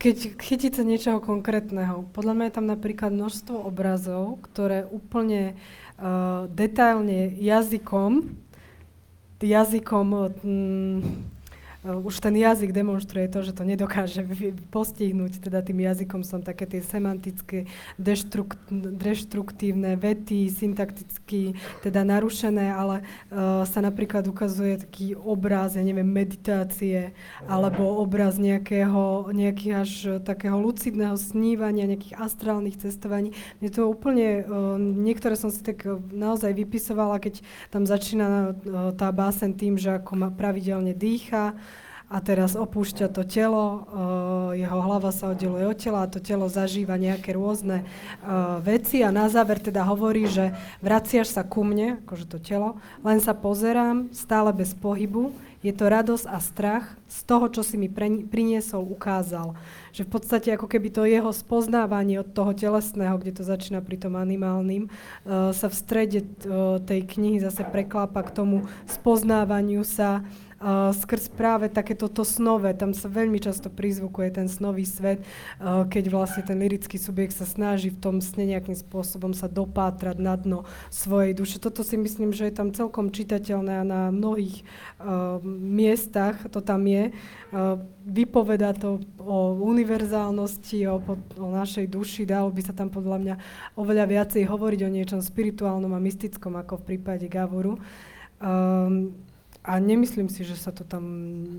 keď 0.01 0.17
chytíte 0.41 0.81
niečoho 0.81 1.21
konkrétneho, 1.21 2.09
podľa 2.17 2.33
mňa 2.33 2.45
je 2.49 2.55
tam 2.57 2.67
napríklad 2.71 3.13
množstvo 3.13 3.61
obrazov, 3.61 4.41
ktoré 4.41 4.89
úplne 4.89 5.53
uh, 6.01 6.49
detailne 6.49 7.29
jazykom, 7.37 8.33
jazykom 9.45 10.07
mm, 10.41 10.97
Eh, 10.97 11.36
už 11.87 12.19
ten 12.19 12.35
jazyk 12.35 12.75
demonstruje 12.75 13.31
to, 13.31 13.47
že 13.47 13.55
to 13.55 13.63
nedokáže 13.63 14.27
postihnúť, 14.75 15.39
teda 15.39 15.63
tým 15.63 15.87
jazykom 15.87 16.27
som 16.27 16.43
také 16.43 16.67
tie 16.67 16.83
semantické, 16.83 17.71
deštruk, 17.95 18.59
deštruktívne 18.73 19.95
vety, 19.95 20.51
syntakticky 20.51 21.55
teda 21.87 22.03
narušené, 22.03 22.75
ale 22.75 23.07
uh, 23.31 23.63
sa 23.63 23.79
napríklad 23.79 24.27
ukazuje 24.27 24.83
taký 24.83 25.15
obraz, 25.15 25.79
ja 25.79 25.85
neviem, 25.87 26.09
meditácie, 26.09 27.15
alebo 27.47 28.03
obraz 28.03 28.35
nejakého, 28.41 29.31
nejakých 29.31 29.73
až 29.77 29.91
takého 30.27 30.59
lucidného 30.59 31.15
snívania, 31.15 31.87
nejakých 31.87 32.19
astrálnych 32.19 32.83
cestovaní. 32.83 33.31
Mne 33.63 33.71
to 33.71 33.87
úplne, 33.87 34.43
uh, 34.43 34.75
niektoré 34.81 35.39
som 35.39 35.55
si 35.55 35.63
tak 35.63 35.87
naozaj 36.11 36.51
vypisovala, 36.51 37.23
keď 37.23 37.47
tam 37.71 37.87
začína 37.87 38.27
uh, 38.27 38.91
tá 38.97 39.15
básen 39.15 39.55
tým, 39.55 39.79
že 39.79 40.03
ako 40.03 40.13
ma 40.19 40.29
pravidelne 40.35 40.91
dýcha, 40.91 41.55
a 42.07 42.23
teraz 42.23 42.55
opúšťa 42.55 43.11
to 43.11 43.27
telo, 43.27 43.67
uh, 43.67 44.55
jeho 44.55 44.79
hlava 44.79 45.11
sa 45.11 45.35
oddeluje 45.35 45.67
od 45.67 45.75
tela 45.75 46.07
a 46.07 46.11
to 46.11 46.23
telo 46.23 46.47
zažíva 46.47 46.95
nejaké 46.95 47.35
rôzne 47.35 47.83
uh, 47.83 48.63
veci 48.63 49.03
a 49.03 49.11
na 49.11 49.27
záver 49.27 49.59
teda 49.59 49.83
hovorí, 49.83 50.31
že 50.31 50.55
vraciaš 50.79 51.35
sa 51.35 51.43
ku 51.43 51.67
mne, 51.67 51.99
akože 52.07 52.31
to 52.31 52.39
telo, 52.39 52.79
len 53.03 53.19
sa 53.19 53.35
pozerám, 53.35 54.07
stále 54.15 54.55
bez 54.55 54.71
pohybu, 54.71 55.35
je 55.67 55.75
to 55.75 55.91
radosť 55.91 56.31
a 56.31 56.39
strach 56.39 56.95
z 57.11 57.19
toho, 57.27 57.51
čo 57.51 57.67
si 57.67 57.75
mi 57.75 57.91
priniesol, 58.31 58.87
ukázal. 58.87 59.59
Že 59.91 60.07
v 60.07 60.11
podstate 60.15 60.49
ako 60.55 60.71
keby 60.71 60.95
to 60.95 61.03
jeho 61.11 61.35
spoznávanie 61.35 62.23
od 62.23 62.31
toho 62.31 62.55
telesného, 62.55 63.19
kde 63.19 63.35
to 63.35 63.43
začína 63.43 63.83
pri 63.83 63.99
tom 63.99 64.15
animálnym, 64.15 64.87
uh, 64.87 65.51
sa 65.51 65.67
v 65.67 65.75
strede 65.75 66.23
uh, 66.23 66.79
tej 66.79 67.03
knihy 67.03 67.43
zase 67.43 67.67
preklápa 67.67 68.23
k 68.23 68.31
tomu 68.31 68.71
spoznávaniu 68.87 69.83
sa 69.83 70.23
uh, 70.23 70.46
skrz 70.67 71.31
práve 71.31 71.71
takéto 71.71 72.11
to 72.11 72.27
snové, 72.27 72.75
tam 72.75 72.91
sa 72.91 73.07
veľmi 73.07 73.39
často 73.39 73.71
prizvukuje 73.71 74.35
ten 74.35 74.51
snový 74.51 74.83
svet, 74.83 75.23
uh, 75.23 75.87
keď 75.87 76.11
vlastne 76.11 76.43
ten 76.43 76.59
lirický 76.59 76.99
subjekt 76.99 77.39
sa 77.39 77.47
snaží 77.47 77.95
v 77.95 78.03
tom 78.03 78.19
sne 78.19 78.57
nejakým 78.57 78.75
spôsobom 78.75 79.31
sa 79.31 79.47
dopátrať 79.47 80.19
na 80.19 80.35
dno 80.35 80.67
svojej 80.91 81.39
duše. 81.39 81.63
Toto 81.63 81.87
si 81.87 81.95
myslím, 81.95 82.35
že 82.35 82.51
je 82.51 82.55
tam 82.59 82.75
celkom 82.75 83.15
čitateľné 83.15 83.73
a 83.79 83.85
na 83.87 84.01
mnohých 84.11 84.67
uh, 84.99 85.39
miestach 85.47 86.43
to 86.51 86.59
tam 86.59 86.83
je. 86.91 87.15
Uh, 87.55 87.79
vypoveda 88.03 88.75
to 88.75 88.99
o 89.23 89.55
univerzálnosti, 89.63 90.83
o, 90.91 90.99
o 91.39 91.49
našej 91.55 91.87
duši, 91.87 92.27
dalo 92.27 92.51
by 92.51 92.63
sa 92.67 92.75
tam 92.75 92.91
podľa 92.91 93.19
mňa 93.23 93.35
oveľa 93.79 94.05
viacej 94.11 94.43
hovoriť 94.51 94.81
o 94.83 94.91
niečom 94.91 95.21
spirituálnom 95.23 95.95
a 95.95 96.03
mystickom 96.03 96.59
ako 96.59 96.83
v 96.83 96.87
prípade 96.95 97.27
Gavoru. 97.31 97.79
Um, 98.43 99.15
a 99.67 99.83
nemyslím 99.83 100.31
si, 100.31 100.47
že 100.47 100.55
sa 100.55 100.71
to 100.71 100.87
tam 100.87 101.03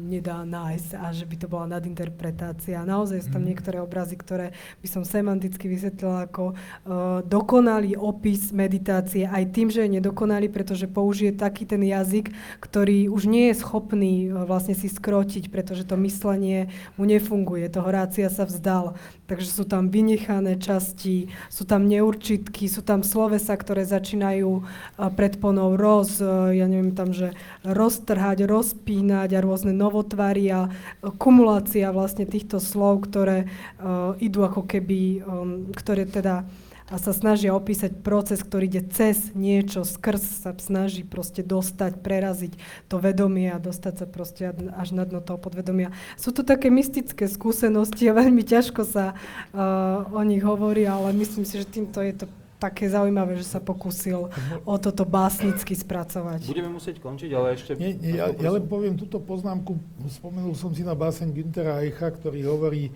nedá 0.08 0.48
nájsť 0.48 0.96
a 0.96 1.12
že 1.12 1.28
by 1.28 1.36
to 1.44 1.48
bola 1.52 1.68
nadinterpretácia. 1.76 2.88
Naozaj 2.88 3.28
sú 3.28 3.30
tam 3.36 3.44
mhm. 3.44 3.50
niektoré 3.52 3.78
obrazy, 3.84 4.16
ktoré 4.16 4.56
by 4.80 4.88
som 4.88 5.04
semanticky 5.04 5.68
vysvetlila 5.68 6.32
ako 6.32 6.56
uh, 6.56 7.20
dokonalý 7.28 8.00
opis 8.00 8.56
meditácie 8.56 9.28
aj 9.28 9.52
tým, 9.52 9.68
že 9.68 9.84
je 9.84 10.00
nedokonalý, 10.00 10.48
pretože 10.48 10.88
použije 10.88 11.36
taký 11.36 11.68
ten 11.68 11.84
jazyk, 11.84 12.32
ktorý 12.64 13.12
už 13.12 13.28
nie 13.28 13.52
je 13.52 13.60
schopný 13.60 14.32
uh, 14.32 14.48
vlastne 14.48 14.72
si 14.72 14.88
skrotiť, 14.88 15.52
pretože 15.52 15.84
to 15.84 16.00
myslenie 16.00 16.72
mu 16.96 17.04
nefunguje. 17.04 17.68
To 17.76 17.84
Horácia 17.84 18.32
sa 18.32 18.48
vzdal. 18.48 18.96
Takže 19.28 19.52
sú 19.52 19.64
tam 19.68 19.92
vynechané 19.92 20.56
časti, 20.56 21.28
sú 21.52 21.68
tam 21.68 21.84
neurčitky, 21.84 22.72
sú 22.72 22.80
tam 22.80 23.04
slovesa, 23.04 23.52
ktoré 23.60 23.84
začínajú 23.84 24.64
uh, 24.64 24.64
predponou 25.12 25.76
roz, 25.76 26.24
uh, 26.24 26.56
ja 26.56 26.72
neviem 26.72 26.96
tam, 26.96 27.12
že 27.12 27.36
roz 27.68 27.97
roztrhať, 27.98 28.46
rozpínať 28.46 29.34
a 29.34 29.42
rôzne 29.42 29.74
novotvary 29.74 30.46
a 30.54 30.70
e, 30.70 31.10
kumulácia 31.18 31.90
vlastne 31.90 32.30
týchto 32.30 32.62
slov, 32.62 33.10
ktoré 33.10 33.50
uh, 33.80 34.14
idú 34.22 34.46
ako 34.46 34.70
keby, 34.70 35.26
um, 35.26 35.72
ktoré 35.74 36.06
teda 36.06 36.46
a 36.88 36.96
sa 36.96 37.12
snažia 37.12 37.52
opísať 37.52 38.00
proces, 38.00 38.40
ktorý 38.40 38.72
ide 38.72 38.84
cez 38.88 39.36
niečo, 39.36 39.84
skrz 39.84 40.48
sa 40.48 40.56
snaží 40.56 41.04
proste 41.04 41.44
dostať, 41.44 42.00
preraziť 42.00 42.56
to 42.88 42.96
vedomie 42.96 43.52
a 43.52 43.60
dostať 43.60 43.94
sa 44.00 44.06
proste 44.08 44.56
až 44.56 44.96
na 44.96 45.04
dno 45.04 45.20
toho 45.20 45.36
podvedomia. 45.36 45.92
Sú 46.16 46.32
to 46.32 46.48
také 46.48 46.72
mystické 46.72 47.28
skúsenosti 47.28 48.08
a 48.08 48.16
veľmi 48.16 48.40
ťažko 48.40 48.88
sa 48.88 49.20
uh, 49.20 50.08
o 50.16 50.24
nich 50.24 50.40
hovorí, 50.40 50.88
ale 50.88 51.12
myslím 51.20 51.44
si, 51.44 51.60
že 51.60 51.68
týmto 51.68 52.00
je 52.00 52.24
to 52.24 52.26
také 52.58 52.90
zaujímavé, 52.90 53.38
že 53.38 53.46
sa 53.46 53.62
pokúsil 53.62 54.34
o 54.66 54.76
toto 54.82 55.06
básnicky 55.06 55.78
spracovať. 55.78 56.50
Budeme 56.50 56.74
musieť 56.74 56.98
končiť, 56.98 57.30
ale 57.38 57.54
ešte... 57.54 57.78
Nie, 57.78 57.94
nie, 57.94 58.18
ja, 58.18 58.34
ja 58.34 58.50
len 58.50 58.66
poviem 58.66 58.98
túto 58.98 59.22
poznámku. 59.22 59.78
Spomenul 60.10 60.58
som 60.58 60.74
si 60.74 60.82
na 60.82 60.98
báseň 60.98 61.30
Günthera 61.32 61.86
Eicha, 61.86 62.10
ktorý 62.10 62.50
hovorí, 62.50 62.90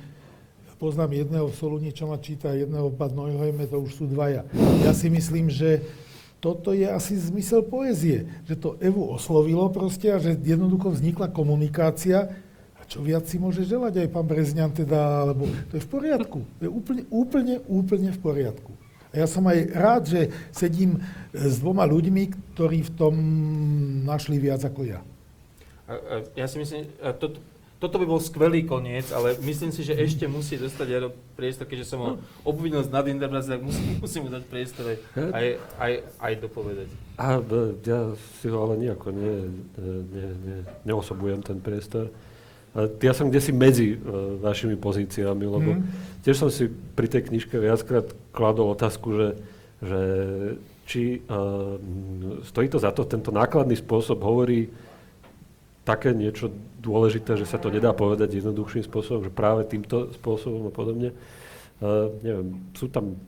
poznám 0.81 1.13
jedného 1.13 1.45
v 1.45 1.53
Soluni, 1.53 1.93
čo 1.93 2.09
ma 2.09 2.17
číta, 2.17 2.57
jedného 2.57 2.89
v 2.89 2.97
Bad 2.97 3.13
Neuheime, 3.13 3.69
to 3.69 3.77
už 3.85 4.01
sú 4.01 4.09
dvaja. 4.09 4.49
Ja 4.81 4.97
si 4.97 5.13
myslím, 5.13 5.45
že 5.45 5.85
toto 6.41 6.73
je 6.73 6.89
asi 6.89 7.21
zmysel 7.21 7.61
poezie, 7.61 8.25
že 8.49 8.57
to 8.57 8.81
Evu 8.81 9.13
oslovilo 9.13 9.69
proste 9.69 10.09
a 10.09 10.17
že 10.17 10.33
jednoducho 10.41 10.89
vznikla 10.89 11.29
komunikácia, 11.29 12.33
a 12.73 12.81
čo 12.89 13.05
viac 13.05 13.29
si 13.29 13.38
môže 13.38 13.61
želať 13.61 14.01
aj 14.01 14.07
pán 14.09 14.25
Brezňan 14.25 14.73
teda, 14.73 15.29
lebo 15.29 15.45
to 15.69 15.77
je 15.77 15.85
v 15.85 15.89
poriadku. 15.93 16.41
To 16.57 16.61
je 16.65 16.71
úplne, 16.73 17.05
úplne, 17.13 17.55
úplne 17.69 18.09
v 18.09 18.17
poriadku. 18.17 18.73
A 19.11 19.19
ja 19.19 19.27
som 19.27 19.43
aj 19.43 19.59
rád, 19.75 20.03
že 20.07 20.31
sedím 20.55 20.95
e, 20.95 20.99
s 21.35 21.59
dvoma 21.59 21.83
ľuďmi, 21.83 22.55
ktorí 22.55 22.88
v 22.88 22.91
tom 22.95 23.13
našli 24.07 24.39
viac 24.39 24.63
ako 24.63 24.88
ja. 24.88 25.03
Ja 26.39 26.47
si 26.47 26.55
myslím, 26.55 26.88
to, 27.19 27.35
toto 27.81 27.97
by 27.97 28.05
bol 28.05 28.21
skvelý 28.21 28.63
koniec, 28.63 29.09
ale 29.11 29.35
myslím 29.41 29.73
si, 29.73 29.81
že 29.81 29.97
ešte 29.97 30.29
musí 30.29 30.55
dostať 30.55 30.88
aj 30.88 31.01
priestor, 31.33 31.65
keďže 31.65 31.89
som 31.89 31.99
ho 31.99 32.11
obvinil 32.45 32.85
z 32.85 32.93
nadinterpretácie, 32.93 33.57
tak 33.57 33.65
musím, 33.65 33.97
musím 33.97 34.21
mu 34.23 34.29
dať 34.29 34.43
priestor 34.45 34.95
aj, 35.17 35.45
aj, 35.81 35.93
aj 36.21 36.33
dopovedať. 36.45 36.88
A, 37.17 37.41
ja 37.83 38.13
si 38.39 38.47
ho 38.47 38.57
ale 38.63 38.79
nejako 38.85 39.11
ne, 39.11 39.35
ne, 39.81 40.27
ne, 40.31 40.57
neosobujem 40.85 41.41
ten 41.41 41.57
priestor. 41.57 42.13
Ja 43.03 43.11
som 43.11 43.27
kde 43.27 43.43
si 43.43 43.52
medzi 43.52 43.99
uh, 43.99 44.39
vašimi 44.39 44.80
pozíciami, 44.80 45.43
lebo 45.43 45.76
mm. 45.76 45.81
tiež 46.23 46.39
som 46.39 46.48
si 46.48 46.72
pri 46.72 47.11
tej 47.11 47.27
knižke 47.27 47.60
viackrát 47.60 48.15
kladol 48.31 48.72
otázku, 48.72 49.11
že, 49.11 49.27
že 49.84 50.02
či 50.88 51.19
uh, 51.19 51.76
stojí 52.48 52.72
to 52.72 52.80
za 52.80 52.95
to, 52.95 53.03
tento 53.03 53.27
nákladný 53.27 53.76
spôsob 53.76 54.23
hovorí 54.23 54.72
také 55.84 56.15
niečo 56.15 56.48
dôležité, 56.80 57.35
že 57.35 57.43
sa 57.43 57.60
to 57.60 57.68
nedá 57.68 57.91
povedať 57.91 58.39
jednoduchším 58.39 58.88
spôsobom, 58.88 59.27
že 59.27 59.35
práve 59.35 59.68
týmto 59.68 60.15
spôsobom 60.15 60.72
a 60.72 60.72
podobne. 60.72 61.11
Uh, 61.84 62.07
neviem, 62.23 62.56
sú 62.72 62.88
tam 62.88 63.19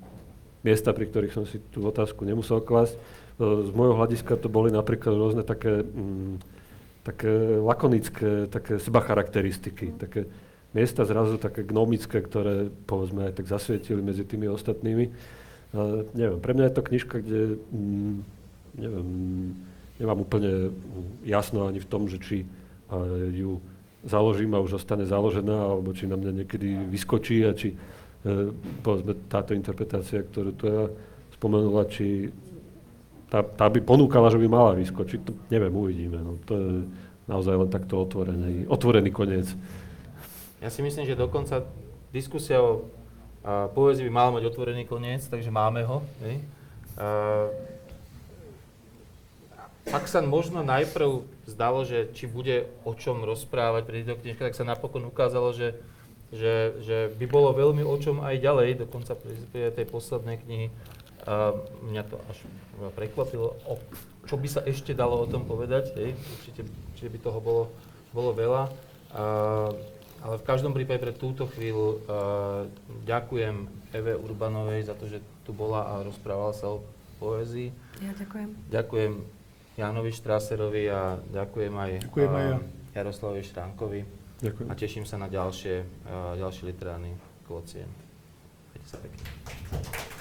miesta, 0.64 0.95
pri 0.95 1.11
ktorých 1.11 1.36
som 1.36 1.44
si 1.44 1.60
tú 1.76 1.84
otázku 1.84 2.24
nemusel 2.24 2.64
klasť. 2.64 2.95
Uh, 3.36 3.68
z 3.68 3.76
môjho 3.76 3.99
hľadiska 3.99 4.40
to 4.40 4.48
boli 4.48 4.72
napríklad 4.72 5.20
rôzne 5.20 5.44
také... 5.44 5.84
Um, 5.84 6.40
také 7.04 7.60
lakonické, 7.60 8.48
také 8.48 8.80
seba 8.80 9.04
charakteristiky, 9.04 9.92
také 10.00 10.26
miesta 10.74 11.06
zrazu 11.06 11.38
také 11.38 11.62
gnomické, 11.64 12.24
ktoré 12.24 12.72
povedzme 12.90 13.30
aj 13.30 13.34
tak 13.38 13.46
zasvietili 13.46 14.02
medzi 14.02 14.26
tými 14.26 14.50
ostatnými. 14.50 15.06
Uh, 15.74 16.08
neviem, 16.16 16.40
pre 16.42 16.56
mňa 16.56 16.66
je 16.70 16.76
to 16.76 16.88
knižka, 16.88 17.16
kde 17.22 17.42
mm, 17.70 18.16
neviem, 18.80 19.08
nemám 20.02 20.20
úplne 20.24 20.74
jasno 21.28 21.70
ani 21.70 21.84
v 21.84 21.90
tom, 21.92 22.10
že 22.10 22.18
či 22.24 22.38
uh, 22.44 23.30
ju 23.30 23.62
založím 24.08 24.56
a 24.58 24.64
už 24.64 24.82
ostane 24.82 25.06
založená, 25.06 25.54
alebo 25.54 25.94
či 25.94 26.10
na 26.10 26.18
mňa 26.18 26.32
niekedy 26.44 26.90
vyskočí 26.90 27.46
a 27.46 27.54
či 27.54 27.76
uh, 27.76 28.50
povedzme 28.82 29.14
táto 29.30 29.54
interpretácia, 29.54 30.26
ktorú 30.26 30.52
tu 30.58 30.66
ja 30.66 30.84
spomenula, 31.38 31.86
či 31.92 32.34
tá, 33.34 33.41
tá 33.41 33.65
by 33.65 33.81
ponúkala, 33.81 34.30
že 34.30 34.38
by 34.38 34.45
mala 34.45 34.77
vyskočiť, 34.77 35.19
to 35.26 35.34
neviem, 35.49 35.73
uvidíme. 35.73 36.22
No. 36.22 36.38
To 36.45 36.53
je 36.53 36.69
naozaj 37.26 37.65
len 37.65 37.69
takto 37.73 37.97
otvorený, 38.05 38.69
otvorený 38.69 39.10
koniec. 39.10 39.49
Ja 40.61 40.69
si 40.69 40.85
myslím, 40.85 41.10
že 41.10 41.18
dokonca 41.18 41.65
diskusia 42.14 42.61
o 42.61 42.85
a, 43.41 43.68
by 43.73 44.11
mala 44.14 44.38
mať 44.39 44.53
otvorený 44.53 44.85
koniec, 44.85 45.26
takže 45.26 45.49
máme 45.49 45.81
ho. 45.81 46.05
Ne? 46.22 46.45
A, 46.95 47.49
ak 49.89 50.05
sa 50.07 50.22
možno 50.22 50.61
najprv 50.61 51.26
zdalo, 51.49 51.84
že 51.84 52.14
či 52.14 52.30
bude 52.30 52.69
o 52.85 52.93
čom 52.93 53.26
rozprávať 53.26 53.81
pri 53.84 53.95
tejto 54.05 54.15
knižke, 54.22 54.41
tak 54.45 54.55
sa 54.55 54.64
napokon 54.64 55.03
ukázalo, 55.10 55.51
že, 55.51 55.76
že, 56.30 56.77
že 56.85 56.97
by 57.18 57.26
bolo 57.27 57.51
veľmi 57.51 57.81
o 57.84 57.95
čom 57.97 58.23
aj 58.23 58.39
ďalej, 58.39 58.88
dokonca 58.88 59.18
pri 59.18 59.73
tej 59.73 59.85
poslednej 59.89 60.38
knihy 60.39 60.68
a 61.24 61.56
mňa 61.88 62.04
to 62.12 62.20
až 62.28 62.38
prekvapilo, 62.95 63.56
o 63.64 63.80
čo 64.28 64.36
by 64.40 64.48
sa 64.48 64.62
ešte 64.64 64.95
dalo 64.95 65.24
o 65.24 65.28
tom 65.28 65.44
povedať. 65.44 65.95
Hej. 66.00 66.16
Určite, 66.16 66.62
určite 66.68 67.10
by 67.12 67.20
toho 67.20 67.40
bolo, 67.44 67.64
bolo 68.16 68.32
veľa. 68.32 68.64
A, 69.14 69.24
ale 70.24 70.36
v 70.40 70.48
každom 70.48 70.72
prípade 70.72 71.04
pre 71.04 71.12
túto 71.12 71.48
chvíľu 71.52 72.00
uh, 72.08 72.64
ďakujem 73.04 73.68
Eve 73.91 74.16
Urbanovej 74.16 74.88
za 74.88 74.95
to, 74.95 75.12
že 75.12 75.20
tu 75.44 75.52
bola 75.52 75.84
a 75.84 75.94
rozprávala 76.08 76.56
sa 76.56 76.72
o 76.72 76.84
poézii. 77.20 77.76
Ja 78.00 78.16
ďakujem. 78.16 78.50
Ďakujem 78.72 79.14
Jánovi 79.76 80.12
Štráserovi 80.16 80.84
a 80.88 81.20
ďakujem 81.20 81.74
aj, 81.76 81.91
ďakujem 82.08 82.32
aj 82.32 82.45
ja. 82.48 82.58
Jaroslavovi 83.04 83.44
Štrankovi. 83.44 84.02
Ďakujem. 84.40 84.68
A 84.72 84.74
teším 84.80 85.04
sa 85.04 85.20
na 85.20 85.28
ďalšie, 85.28 85.84
uh, 86.08 86.40
ďalšie 86.40 86.64
literárny 86.72 87.12
kvocient. 87.44 87.91
Majte 88.72 88.88
sa 88.88 88.98
pekne. 89.04 90.12